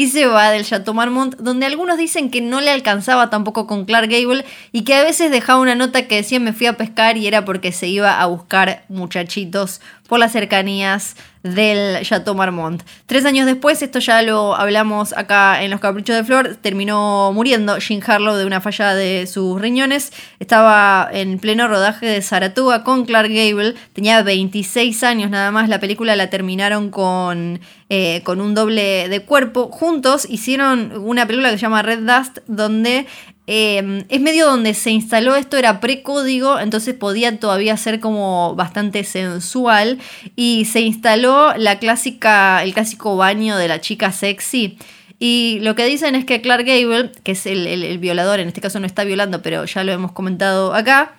y 0.00 0.06
se 0.06 0.24
va 0.24 0.50
del 0.50 0.64
Chateau 0.64 0.94
Marmont, 0.94 1.36
donde 1.36 1.66
algunos 1.66 1.98
dicen 1.98 2.30
que 2.30 2.40
no 2.40 2.62
le 2.62 2.70
alcanzaba 2.70 3.28
tampoco 3.28 3.66
con 3.66 3.84
Clark 3.84 4.08
Gable 4.08 4.46
y 4.72 4.84
que 4.84 4.94
a 4.94 5.02
veces 5.02 5.30
dejaba 5.30 5.60
una 5.60 5.74
nota 5.74 6.08
que 6.08 6.16
decía 6.16 6.40
me 6.40 6.54
fui 6.54 6.68
a 6.68 6.78
pescar 6.78 7.18
y 7.18 7.26
era 7.26 7.44
porque 7.44 7.70
se 7.70 7.86
iba 7.86 8.18
a 8.18 8.24
buscar 8.24 8.86
muchachitos 8.88 9.82
por 10.10 10.18
las 10.18 10.32
cercanías 10.32 11.14
del 11.44 12.04
Chateau 12.04 12.34
Marmont. 12.34 12.82
Tres 13.06 13.24
años 13.24 13.46
después, 13.46 13.80
esto 13.80 14.00
ya 14.00 14.22
lo 14.22 14.56
hablamos 14.56 15.16
acá 15.16 15.62
en 15.62 15.70
Los 15.70 15.78
Caprichos 15.78 16.16
de 16.16 16.24
Flor, 16.24 16.56
terminó 16.60 17.32
muriendo 17.32 17.78
Jean 17.78 18.02
Harlow 18.04 18.34
de 18.34 18.44
una 18.44 18.60
falla 18.60 18.96
de 18.96 19.28
sus 19.28 19.60
riñones. 19.60 20.12
Estaba 20.40 21.08
en 21.12 21.38
pleno 21.38 21.68
rodaje 21.68 22.06
de 22.06 22.22
Saratoga 22.22 22.82
con 22.82 23.04
Clark 23.04 23.30
Gable, 23.30 23.74
tenía 23.92 24.20
26 24.24 25.04
años 25.04 25.30
nada 25.30 25.52
más. 25.52 25.68
La 25.68 25.78
película 25.78 26.16
la 26.16 26.28
terminaron 26.28 26.90
con, 26.90 27.60
eh, 27.88 28.22
con 28.24 28.40
un 28.40 28.56
doble 28.56 29.08
de 29.08 29.24
cuerpo. 29.24 29.70
Juntos 29.70 30.26
hicieron 30.28 30.92
una 30.96 31.24
película 31.24 31.50
que 31.50 31.56
se 31.56 31.62
llama 31.62 31.82
Red 31.82 32.00
Dust, 32.00 32.38
donde 32.48 33.06
Em, 33.52 34.04
es 34.08 34.20
medio 34.20 34.46
donde 34.46 34.74
se 34.74 34.92
instaló 34.92 35.34
esto, 35.34 35.56
era 35.56 35.80
precódigo, 35.80 36.60
entonces 36.60 36.94
podía 36.94 37.36
todavía 37.40 37.76
ser 37.76 37.98
como 37.98 38.54
bastante 38.54 39.02
sensual. 39.02 39.98
Y 40.36 40.66
se 40.66 40.82
instaló 40.82 41.52
la 41.56 41.80
clásica, 41.80 42.62
el 42.62 42.72
clásico 42.72 43.16
baño 43.16 43.56
de 43.56 43.66
la 43.66 43.80
chica 43.80 44.12
sexy. 44.12 44.78
Y 45.18 45.58
lo 45.62 45.74
que 45.74 45.84
dicen 45.86 46.14
es 46.14 46.24
que 46.24 46.40
Clark 46.40 46.64
Gable, 46.64 47.10
que 47.24 47.32
es 47.32 47.44
el, 47.44 47.98
violador, 47.98 48.38
en 48.38 48.46
este 48.46 48.60
caso 48.60 48.78
no 48.78 48.86
está 48.86 49.02
violando, 49.02 49.42
pero 49.42 49.64
ya 49.64 49.82
lo 49.82 49.90
hemos 49.90 50.12
comentado 50.12 50.72
acá, 50.72 51.16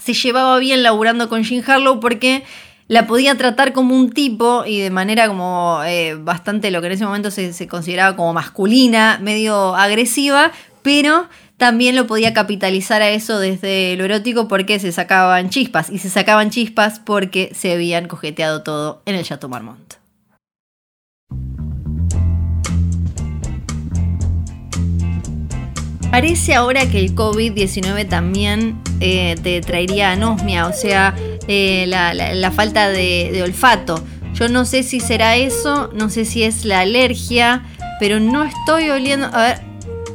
se 0.00 0.14
llevaba 0.14 0.56
bien 0.58 0.84
laburando 0.84 1.28
con 1.28 1.42
Jean 1.42 1.68
Harlow 1.68 1.98
porque 1.98 2.44
la 2.86 3.08
podía 3.08 3.36
tratar 3.36 3.72
como 3.72 3.96
un 3.96 4.12
tipo 4.12 4.64
y 4.64 4.78
de 4.78 4.90
manera 4.90 5.26
como 5.26 5.80
eh, 5.84 6.14
bastante 6.14 6.70
lo 6.70 6.80
que 6.80 6.86
en 6.86 6.92
ese 6.92 7.04
momento 7.04 7.32
se, 7.32 7.52
se 7.52 7.66
consideraba 7.66 8.14
como 8.14 8.32
masculina, 8.32 9.18
medio 9.20 9.74
agresiva, 9.74 10.52
pero 10.82 11.26
también 11.56 11.94
lo 11.96 12.06
podía 12.06 12.34
capitalizar 12.34 13.02
a 13.02 13.10
eso 13.10 13.38
desde 13.38 13.96
lo 13.96 14.04
erótico 14.04 14.48
porque 14.48 14.78
se 14.78 14.92
sacaban 14.92 15.50
chispas. 15.50 15.90
Y 15.90 15.98
se 15.98 16.10
sacaban 16.10 16.50
chispas 16.50 17.00
porque 17.00 17.52
se 17.54 17.72
habían 17.72 18.08
cojeteado 18.08 18.62
todo 18.62 19.02
en 19.06 19.14
el 19.14 19.24
Chateau 19.24 19.48
Marmont. 19.48 19.94
Parece 26.10 26.54
ahora 26.54 26.88
que 26.88 27.00
el 27.00 27.14
COVID-19 27.16 28.08
también 28.08 28.80
eh, 29.00 29.34
te 29.42 29.60
traería 29.60 30.12
anosmia, 30.12 30.68
o 30.68 30.72
sea, 30.72 31.12
eh, 31.48 31.86
la, 31.88 32.52
falta 32.52 32.88
de, 32.88 33.30
de 33.32 33.42
olfato. 33.42 34.04
Yo 34.34 34.48
no 34.48 34.64
sé 34.64 34.84
si 34.84 35.00
será 35.00 35.36
eso, 35.36 35.90
no 35.92 36.10
sé 36.10 36.24
si 36.24 36.44
es 36.44 36.64
la 36.64 36.80
alergia, 36.80 37.64
pero 37.98 38.20
no 38.20 38.44
estoy 38.44 38.90
oliendo. 38.90 39.28
A 39.32 39.42
ver. 39.42 39.60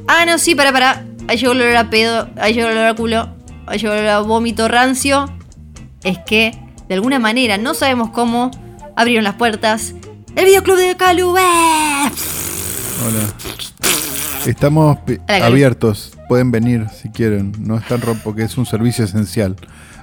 Ah, 0.07 0.25
no, 0.25 0.37
sí, 0.37 0.55
para, 0.55 0.71
para. 0.71 1.09
Ahí 1.30 1.38
llegó 1.38 1.51
el 1.51 1.61
olor 1.61 1.75
a 1.75 1.91
pedo, 1.91 2.27
ahí 2.38 2.55
llegó 2.55 2.69
el 2.69 2.77
olor 2.77 2.88
a 2.88 2.95
culo, 2.95 3.30
ahí 3.67 3.77
llegó 3.77 3.93
el 3.93 3.99
olor 3.99 4.09
a 4.09 4.19
vómito 4.21 4.67
rancio. 4.67 5.32
Es 6.03 6.17
que, 6.25 6.59
de 6.88 6.95
alguna 6.95 7.19
manera, 7.19 7.59
no 7.59 7.75
sabemos 7.75 8.09
cómo, 8.09 8.49
abrieron 8.95 9.23
las 9.23 9.36
puertas. 9.36 9.93
¡El 10.36 10.45
videoclub 10.45 10.77
de 10.77 10.97
Calu! 10.97 11.38
¡eh! 11.38 11.41
Hola. 13.05 13.34
Estamos 14.47 14.97
abiertos. 15.27 16.13
Pueden 16.27 16.49
venir 16.49 16.88
si 16.99 17.09
quieren. 17.09 17.53
No 17.59 17.77
están 17.77 18.01
rom 18.01 18.17
porque 18.23 18.41
es 18.41 18.57
un 18.57 18.65
servicio 18.65 19.05
esencial. 19.05 19.55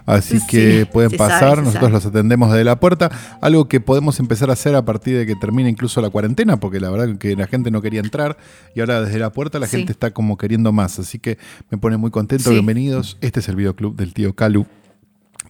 Así 0.07 0.39
Sí, 0.41 0.47
que 0.49 0.87
pueden 0.87 1.11
sabe, 1.11 1.19
pasar. 1.19 1.59
Nosotros 1.59 1.75
sabe. 1.75 1.91
los 1.93 2.07
atendemos 2.07 2.51
desde 2.53 2.65
la 2.65 2.79
puerta. 2.79 3.11
Algo 3.41 3.67
que 3.69 3.81
podemos 3.81 4.21
empezar 4.21 4.51
a 4.51 4.53
hacer 4.53 4.75
a 4.77 4.85
partir 4.85 5.17
de 5.19 5.27
que 5.27 5.35
termine 5.35 5.69
incluso 5.69 6.01
la 6.01 6.11
cuarentena, 6.11 6.59
porque 6.59 6.79
la 6.81 6.91
verdad 6.91 7.19
que 7.19 7.35
la 7.37 7.47
gente 7.49 7.71
no 7.73 7.83
quería 7.83 8.01
entrar 8.01 8.39
y 8.75 8.81
ahora 8.81 9.03
desde 9.03 9.19
la 9.19 9.31
puerta 9.31 9.59
la 9.59 9.67
Sí. 9.67 9.79
gente 9.79 9.93
está 9.93 10.13
como 10.13 10.39
queriendo 10.39 10.73
más. 10.73 10.99
Así 11.01 11.19
que 11.19 11.39
me 11.71 11.77
pone 11.79 11.97
muy 11.97 12.11
contento. 12.13 12.45
Sí. 12.45 12.51
Bienvenidos. 12.53 13.19
Este 13.21 13.41
es 13.41 13.49
el 13.49 13.57
videoclub 13.57 13.97
del 13.97 14.15
tío 14.15 14.33
Calu. 14.35 14.67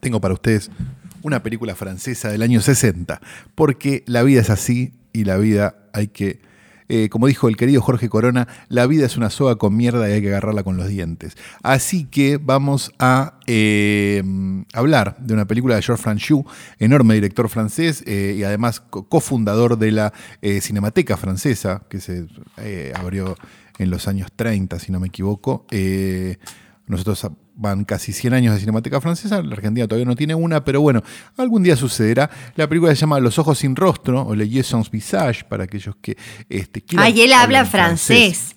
Tengo 0.01 0.21
para 0.21 0.35
ustedes 0.35 0.71
una 1.23 1.43
película 1.43 1.75
francesa 1.75 2.31
del 2.31 2.41
año 2.43 2.61
60, 2.61 3.21
porque 3.55 4.05
la 4.07 4.23
vida 4.23 4.41
es 4.41 4.49
así 4.51 4.95
y 5.13 5.25
la 5.25 5.37
vida 5.37 5.77
hay 5.93 6.09
que, 6.09 6.41
eh, 6.89 7.09
como 7.09 7.26
dijo 7.26 7.49
el 7.49 7.57
querido 7.57 7.80
Jorge 7.82 8.09
Corona, 8.09 8.47
la 8.68 8.87
vida 8.87 9.07
es 9.07 9.16
una 9.16 9.30
soga 9.30 9.57
con 9.57 9.76
mierda 9.76 10.09
y 10.09 10.12
hay 10.12 10.22
que 10.22 10.28
agarrarla 10.28 10.62
con 10.62 10.76
los 10.76 10.89
dientes. 10.89 11.37
Así 11.62 12.05
que 12.05 12.39
vamos 12.39 12.93
a 12.99 13.39
eh, 13.47 14.22
hablar 14.72 15.16
de 15.18 15.34
una 15.34 15.47
película 15.47 15.76
de 15.76 15.82
Georges 15.82 16.03
Franchou, 16.03 16.45
enorme 16.78 17.14
director 17.14 17.49
francés 17.49 18.03
eh, 18.07 18.34
y 18.39 18.43
además 18.45 18.80
co- 18.80 19.09
cofundador 19.09 19.78
de 19.78 19.93
la 19.93 20.12
Cinemateca 20.61 21.16
Francesa, 21.16 21.82
que 21.89 22.01
se 22.01 22.26
abrió 22.95 23.37
en 23.78 23.91
los 23.91 24.09
años 24.09 24.28
30, 24.34 24.78
si 24.78 24.93
no 24.93 25.01
me 25.01 25.09
equivoco. 25.09 25.66
Nosotros 26.87 27.26
van 27.57 27.85
casi 27.85 28.13
100 28.13 28.35
años 28.35 28.55
de 28.55 28.61
Cinemateca 28.61 29.01
Francesa, 29.01 29.43
la 29.43 29.55
Argentina 29.55 29.89
todavía 29.89 30.07
no 30.07 30.15
tiene 30.15 30.35
una, 30.35 30.65
pero 30.65 30.81
bueno, 30.81 31.03
algún 31.37 31.63
día 31.63 31.75
sucederá. 31.75 32.31
La 32.55 32.69
película 32.69 32.95
se 32.95 33.01
llama 33.01 33.19
Los 33.19 33.39
ojos 33.39 33.59
sin 33.59 33.75
rostro 33.75 34.23
o 34.23 34.35
Le 34.35 34.63
sans 34.63 34.91
visage 34.91 35.45
para 35.45 35.65
aquellos 35.65 35.97
que 36.01 36.17
este, 36.49 36.83
quieran 36.83 37.07
Ay, 37.07 37.23
él 37.23 37.33
habla 37.33 37.65
francés. 37.65 38.55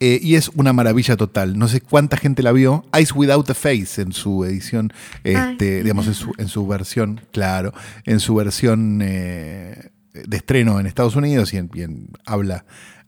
Eh, 0.00 0.20
y 0.22 0.34
es 0.34 0.50
una 0.54 0.72
maravilla 0.72 1.16
total. 1.16 1.58
No 1.58 1.68
sé 1.68 1.80
cuánta 1.80 2.16
gente 2.16 2.42
la 2.42 2.52
vio. 2.52 2.84
Eyes 2.92 3.12
Without 3.14 3.48
a 3.50 3.54
Face 3.54 4.00
en 4.02 4.12
su 4.12 4.44
edición, 4.44 4.92
este, 5.22 5.76
Ay. 5.76 5.82
digamos, 5.82 6.06
en 6.06 6.14
su, 6.14 6.32
en 6.36 6.48
su 6.48 6.66
versión, 6.66 7.20
claro, 7.32 7.72
en 8.04 8.20
su 8.20 8.34
versión 8.34 9.00
eh, 9.02 9.90
de 10.12 10.36
estreno 10.36 10.78
en 10.78 10.86
Estados 10.86 11.16
Unidos 11.16 11.52
y 11.54 11.58
en, 11.58 11.70
y 11.74 11.82
en 11.82 12.08
habla 12.24 12.64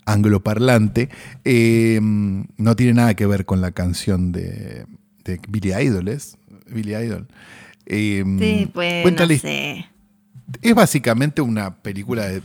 angloparlante. 0.06 1.10
Eh, 1.44 2.00
no 2.00 2.76
tiene 2.76 2.94
nada 2.94 3.14
que 3.14 3.26
ver 3.26 3.44
con 3.44 3.60
la 3.60 3.72
canción 3.72 4.32
de, 4.32 4.86
de 5.24 5.40
Billy 5.48 5.72
Idol, 5.74 6.08
¿es? 6.08 6.38
Billy 6.70 6.94
Idol. 6.96 7.26
Eh, 7.86 8.24
Sí, 8.38 8.70
pues, 8.72 9.02
cuenta 9.02 9.26
no 9.26 9.36
sé. 9.36 9.86
es 10.62 10.74
básicamente 10.74 11.42
una 11.42 11.76
película 11.82 12.26
de, 12.28 12.42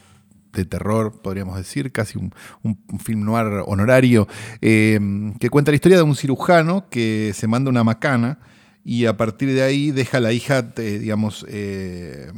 de 0.54 0.66
terror, 0.66 1.22
podríamos 1.22 1.56
decir, 1.58 1.92
casi 1.92 2.18
un, 2.20 2.34
un- 2.64 2.78
un 2.92 3.00
film 3.00 3.24
noir 3.24 3.64
honorario, 3.66 4.28
eh, 4.62 5.00
que 5.40 5.50
cuenta 5.50 5.72
la 5.72 5.76
historia 5.76 5.98
de 5.98 6.04
un 6.04 6.16
cirujano 6.16 6.90
que 6.90 7.32
se 7.34 7.48
manda 7.48 7.70
una 7.70 7.84
macana 7.84 8.40
y 8.84 9.06
a 9.06 9.16
partir 9.18 9.54
de 9.54 9.62
ahí 9.64 9.92
deja 9.92 10.18
a 10.18 10.22
la 10.22 10.34
hija, 10.34 10.62
digamos, 10.64 11.46
eh, 11.48 12.32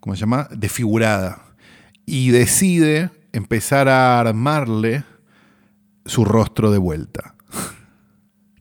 ¿cómo 0.00 0.14
se 0.16 0.20
llama? 0.20 0.48
Desfigurada. 0.56 1.42
Y 2.06 2.30
decide 2.30 3.10
empezar 3.32 3.88
a 3.88 4.20
armarle 4.20 5.04
su 6.04 6.24
rostro 6.24 6.70
de 6.70 6.78
vuelta. 6.78 7.34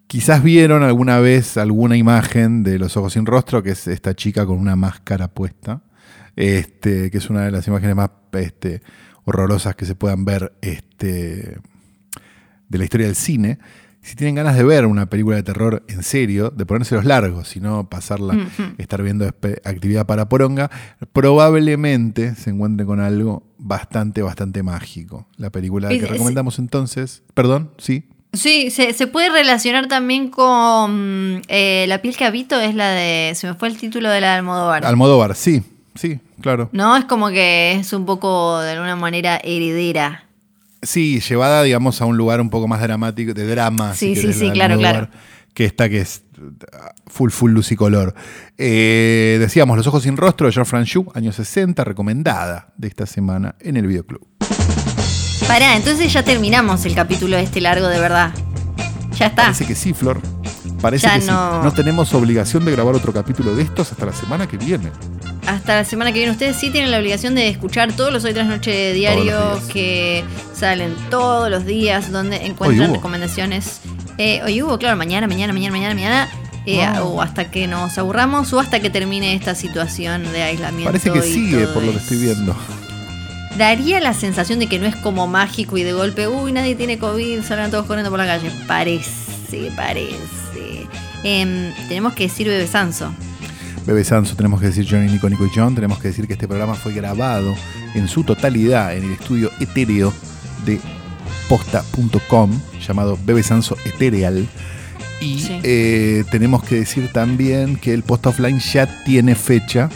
Quizás 0.08 0.44
vieron 0.44 0.84
alguna 0.84 1.20
vez 1.20 1.58
alguna 1.58 1.96
imagen 1.96 2.64
de 2.64 2.80
Los 2.80 2.98
Ojos 2.98 3.14
sin 3.14 3.26
Rostro, 3.26 3.64
que 3.64 3.72
es 3.72 3.88
esta 3.88 4.14
chica 4.14 4.46
con 4.46 4.58
una 4.58 4.76
máscara 4.76 5.30
puesta, 5.30 5.84
este, 6.36 7.10
que 7.10 7.18
es 7.18 7.30
una 7.30 7.44
de 7.44 7.52
las 7.52 7.68
imágenes 7.68 7.96
más 7.96 8.12
este, 8.34 8.82
horrorosas 9.24 9.76
que 9.76 9.86
se 9.86 9.96
puedan 9.96 10.26
ver 10.26 10.54
este, 10.62 11.60
de 12.68 12.78
la 12.78 12.84
historia 12.84 13.08
del 13.08 13.16
cine. 13.16 13.60
Si 14.04 14.16
tienen 14.16 14.34
ganas 14.36 14.56
de 14.58 14.64
ver 14.64 14.88
una 14.88 15.06
película 15.08 15.36
de 15.36 15.44
terror 15.44 15.84
en 15.88 16.02
serio, 16.02 16.50
de 16.50 16.66
ponérselos 16.66 17.06
largos, 17.06 17.48
si 17.50 17.60
no 17.60 17.88
pasarla, 17.88 18.34
Ujú. 18.34 18.74
estar 18.80 19.04
viendo 19.04 19.26
actividad 19.26 20.08
para 20.08 20.28
poronga, 20.28 20.72
probablemente 21.14 22.36
se 22.36 22.50
encuentren 22.50 22.88
con 22.88 23.00
algo 23.00 23.44
bastante, 23.58 24.22
bastante 24.22 24.64
mágico. 24.64 25.28
La 25.38 25.50
película 25.50 25.90
que 25.90 26.06
recomendamos 26.06 26.60
entonces, 26.60 27.24
perdón, 27.34 27.72
sí. 27.78 28.06
Sí, 28.34 28.72
se, 28.72 28.94
se 28.94 29.08
puede 29.08 29.30
relacionar 29.30 29.88
también 29.88 30.30
con 30.30 31.42
eh, 31.50 31.86
La 31.90 32.02
piel 32.02 32.16
que 32.16 32.24
habito, 32.26 32.60
es 32.62 32.76
la 32.76 32.90
de. 32.92 33.34
Se 33.36 33.46
me 33.48 33.56
fue 33.56 33.68
el 33.68 33.78
título 33.78 34.10
de 34.10 34.22
la 34.22 34.32
de 34.32 34.38
Almodóvar. 34.38 34.86
Almodóvar, 34.86 35.36
sí, 35.36 35.64
sí, 35.96 36.20
claro. 36.40 36.70
no, 36.72 36.96
es 36.96 37.06
como 37.06 37.30
que 37.30 37.74
es 37.74 37.92
un 37.94 38.06
poco 38.06 38.60
de 38.62 38.72
alguna 38.72 38.96
manera 38.96 39.40
heredera. 39.44 40.26
Sí, 40.82 41.20
llevada, 41.20 41.64
digamos, 41.64 42.02
a 42.02 42.06
un 42.06 42.18
lugar 42.18 42.42
un 42.42 42.50
poco 42.50 42.68
más 42.68 42.82
dramático, 42.82 43.34
de 43.34 43.46
drama. 43.46 43.94
Sí, 43.94 44.16
si 44.16 44.16
sí, 44.16 44.22
querés, 44.22 44.38
sí, 44.38 44.52
claro, 44.52 44.78
claro. 44.78 45.10
Que 45.54 45.66
esta 45.66 45.90
que 45.90 46.02
es 46.02 46.24
uh, 46.40 47.10
full, 47.10 47.30
full 47.30 47.52
luz 47.52 47.72
y 47.72 47.76
color. 47.76 48.16
Eh, 48.58 49.38
decíamos, 49.40 49.78
Los 49.78 49.86
Ojos 49.88 50.04
Sin 50.04 50.18
Rostro 50.18 50.48
de 50.48 50.54
George 50.54 50.70
Franchou, 50.70 51.12
años 51.14 51.36
60, 51.36 51.84
recomendada 51.84 52.74
de 52.78 52.88
esta 52.88 53.06
semana 53.06 53.56
en 53.60 53.78
el 53.78 53.86
videoclub. 53.86 54.26
Pará, 55.48 55.76
entonces 55.76 56.12
ya 56.12 56.24
terminamos 56.24 56.86
el 56.86 56.96
capítulo 56.96 57.38
este 57.38 57.62
largo 57.62 57.88
de 57.88 58.00
verdad. 58.00 58.34
Ya 59.18 59.28
está. 59.28 59.44
Parece 59.44 59.66
que 59.66 59.76
sí, 59.76 59.94
Flor. 59.94 60.41
Parece 60.82 61.06
Ya 61.08 61.16
que 61.16 61.22
sí. 61.22 61.28
no- 61.28 61.64
No 61.64 61.72
tenemos 61.74 62.14
obligación 62.14 62.66
de 62.66 62.72
grabar 62.72 62.96
otro 62.96 63.14
capítulo 63.14 63.56
de 63.56 63.64
estos 63.64 63.92
hasta 63.92 64.06
la 64.08 64.14
semana 64.14 64.48
que 64.48 64.58
viene. 64.58 64.90
Hasta 65.48 65.76
la 65.76 65.84
semana 65.86 66.12
que 66.12 66.20
viene. 66.20 66.32
Ustedes 66.32 66.56
sí 66.58 66.70
tienen 66.72 66.92
la 66.92 66.98
obligación 66.98 67.36
de 67.36 67.48
escuchar 67.50 67.94
todos 67.94 68.12
los 68.12 68.24
hoy 68.26 68.34
tras 68.34 68.48
noche 68.48 68.72
de 68.72 68.94
diario 68.94 69.32
Todos 69.34 69.46
los 69.52 69.60
días. 69.62 69.74
que 69.74 70.24
salen 70.56 70.96
todos 71.10 71.50
los 71.50 71.66
días, 71.66 72.12
donde 72.12 72.46
encuentran 72.46 72.94
recomendaciones. 72.94 73.82
Eh, 74.18 74.42
hoy 74.46 74.62
hubo, 74.62 74.78
claro, 74.78 74.98
mañana, 74.98 75.28
mañana, 75.28 75.54
mañana, 75.54 75.72
mañana, 75.72 75.94
mañana. 75.96 76.30
eh, 76.68 76.84
Ah. 76.84 77.04
O 77.04 77.22
hasta 77.24 77.50
que 77.50 77.66
nos 77.68 77.98
aburramos 77.98 78.54
o 78.54 78.60
hasta 78.60 78.80
que 78.80 78.92
termine 78.92 79.34
esta 79.34 79.56
situación 79.56 80.32
de 80.32 80.44
aislamiento. 80.44 80.92
Parece 80.92 81.12
que 81.12 81.22
sigue 81.24 81.66
por 81.68 81.82
lo 81.84 81.92
que 81.92 81.98
estoy 81.98 82.18
viendo. 82.18 82.56
Daría 83.58 84.00
la 84.00 84.14
sensación 84.14 84.60
de 84.60 84.68
que 84.68 84.78
no 84.80 84.86
es 84.86 84.96
como 84.96 85.26
mágico 85.28 85.78
y 85.78 85.84
de 85.84 85.94
golpe, 85.94 86.28
uy, 86.28 86.52
nadie 86.52 86.76
tiene 86.76 87.00
COVID, 87.00 87.42
salen 87.44 87.72
todos 87.72 87.86
corriendo 87.88 88.10
por 88.12 88.20
la 88.20 88.26
calle. 88.28 88.52
Parece, 88.68 89.72
parece. 89.76 90.71
Em, 91.24 91.72
tenemos 91.88 92.14
que 92.14 92.24
decir 92.24 92.48
Bebe 92.48 92.68
Sanso. 92.68 93.14
Bebe 93.86 94.04
Sanso, 94.04 94.36
tenemos 94.36 94.60
que 94.60 94.68
decir 94.68 94.86
Johnny, 94.90 95.12
Nico, 95.12 95.30
Nico 95.30 95.46
y 95.46 95.50
John. 95.54 95.74
Tenemos 95.76 96.00
que 96.00 96.10
decir 96.10 96.28
que 96.28 96.34
este 96.34 96.48
programa 96.48 96.76
fue 96.76 96.94
grabado 96.94 97.56
en 97.96 98.08
su 98.08 98.24
totalidad 98.24 98.96
en 98.96 99.04
el 99.06 99.12
estudio 99.14 99.52
etéreo 99.60 100.14
de 100.66 100.80
posta.com 101.50 102.52
llamado 102.88 103.18
Bebe 103.26 103.44
Sanso 103.44 103.78
Ethereal. 103.86 104.48
Y 105.20 105.40
Sí. 105.40 105.60
eh, 105.64 106.24
tenemos 106.32 106.64
que 106.64 106.76
decir 106.76 107.12
también 107.14 107.76
que 107.76 107.94
el 107.94 108.02
post 108.04 108.26
offline 108.28 108.60
ya 108.60 109.04
tiene 109.04 109.36
fecha 109.36 109.90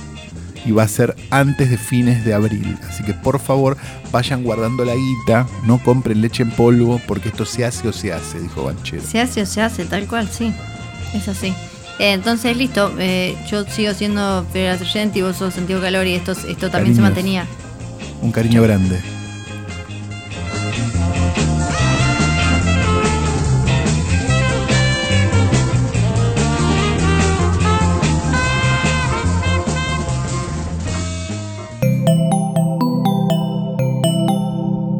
y 0.65 0.71
va 0.71 0.83
a 0.83 0.87
ser 0.87 1.15
antes 1.31 1.69
de 1.69 1.77
fines 1.77 2.25
de 2.25 2.33
abril. 2.33 2.77
Así 2.89 3.03
que 3.03 3.13
por 3.13 3.39
favor 3.39 3.77
vayan 4.11 4.43
guardando 4.43 4.83
la 4.85 4.93
guita, 4.95 5.47
no 5.65 5.79
compren 5.79 6.21
leche 6.21 6.43
en 6.43 6.51
polvo 6.51 6.99
porque 7.07 7.29
esto 7.29 7.45
se 7.45 7.65
hace 7.65 7.87
o 7.87 7.93
se 7.93 8.13
hace, 8.13 8.39
dijo 8.39 8.63
Banchero. 8.65 9.03
Se 9.03 9.19
hace 9.21 9.41
o 9.41 9.45
se 9.45 9.61
hace, 9.61 9.85
tal 9.85 10.07
cual, 10.07 10.27
sí. 10.29 10.53
Es 11.15 11.27
así. 11.29 11.53
Entonces, 11.97 12.57
listo, 12.57 12.93
eh, 12.99 13.37
yo 13.49 13.63
sigo 13.63 13.93
siendo 13.93 14.45
Federal 14.51 14.77
Sargent 14.77 15.15
y 15.15 15.21
vos 15.21 15.37
sos 15.37 15.53
Santiago 15.53 15.81
Calori, 15.81 16.13
esto, 16.13 16.33
esto 16.33 16.69
también 16.69 16.95
se 16.95 17.01
mantenía. 17.01 17.47
Un 18.21 18.31
cariño 18.31 18.61
grande. 18.61 18.99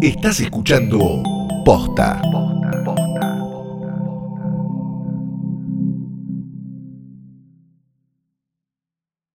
Estás 0.01 0.39
escuchando 0.39 1.23
Posta. 1.65 2.21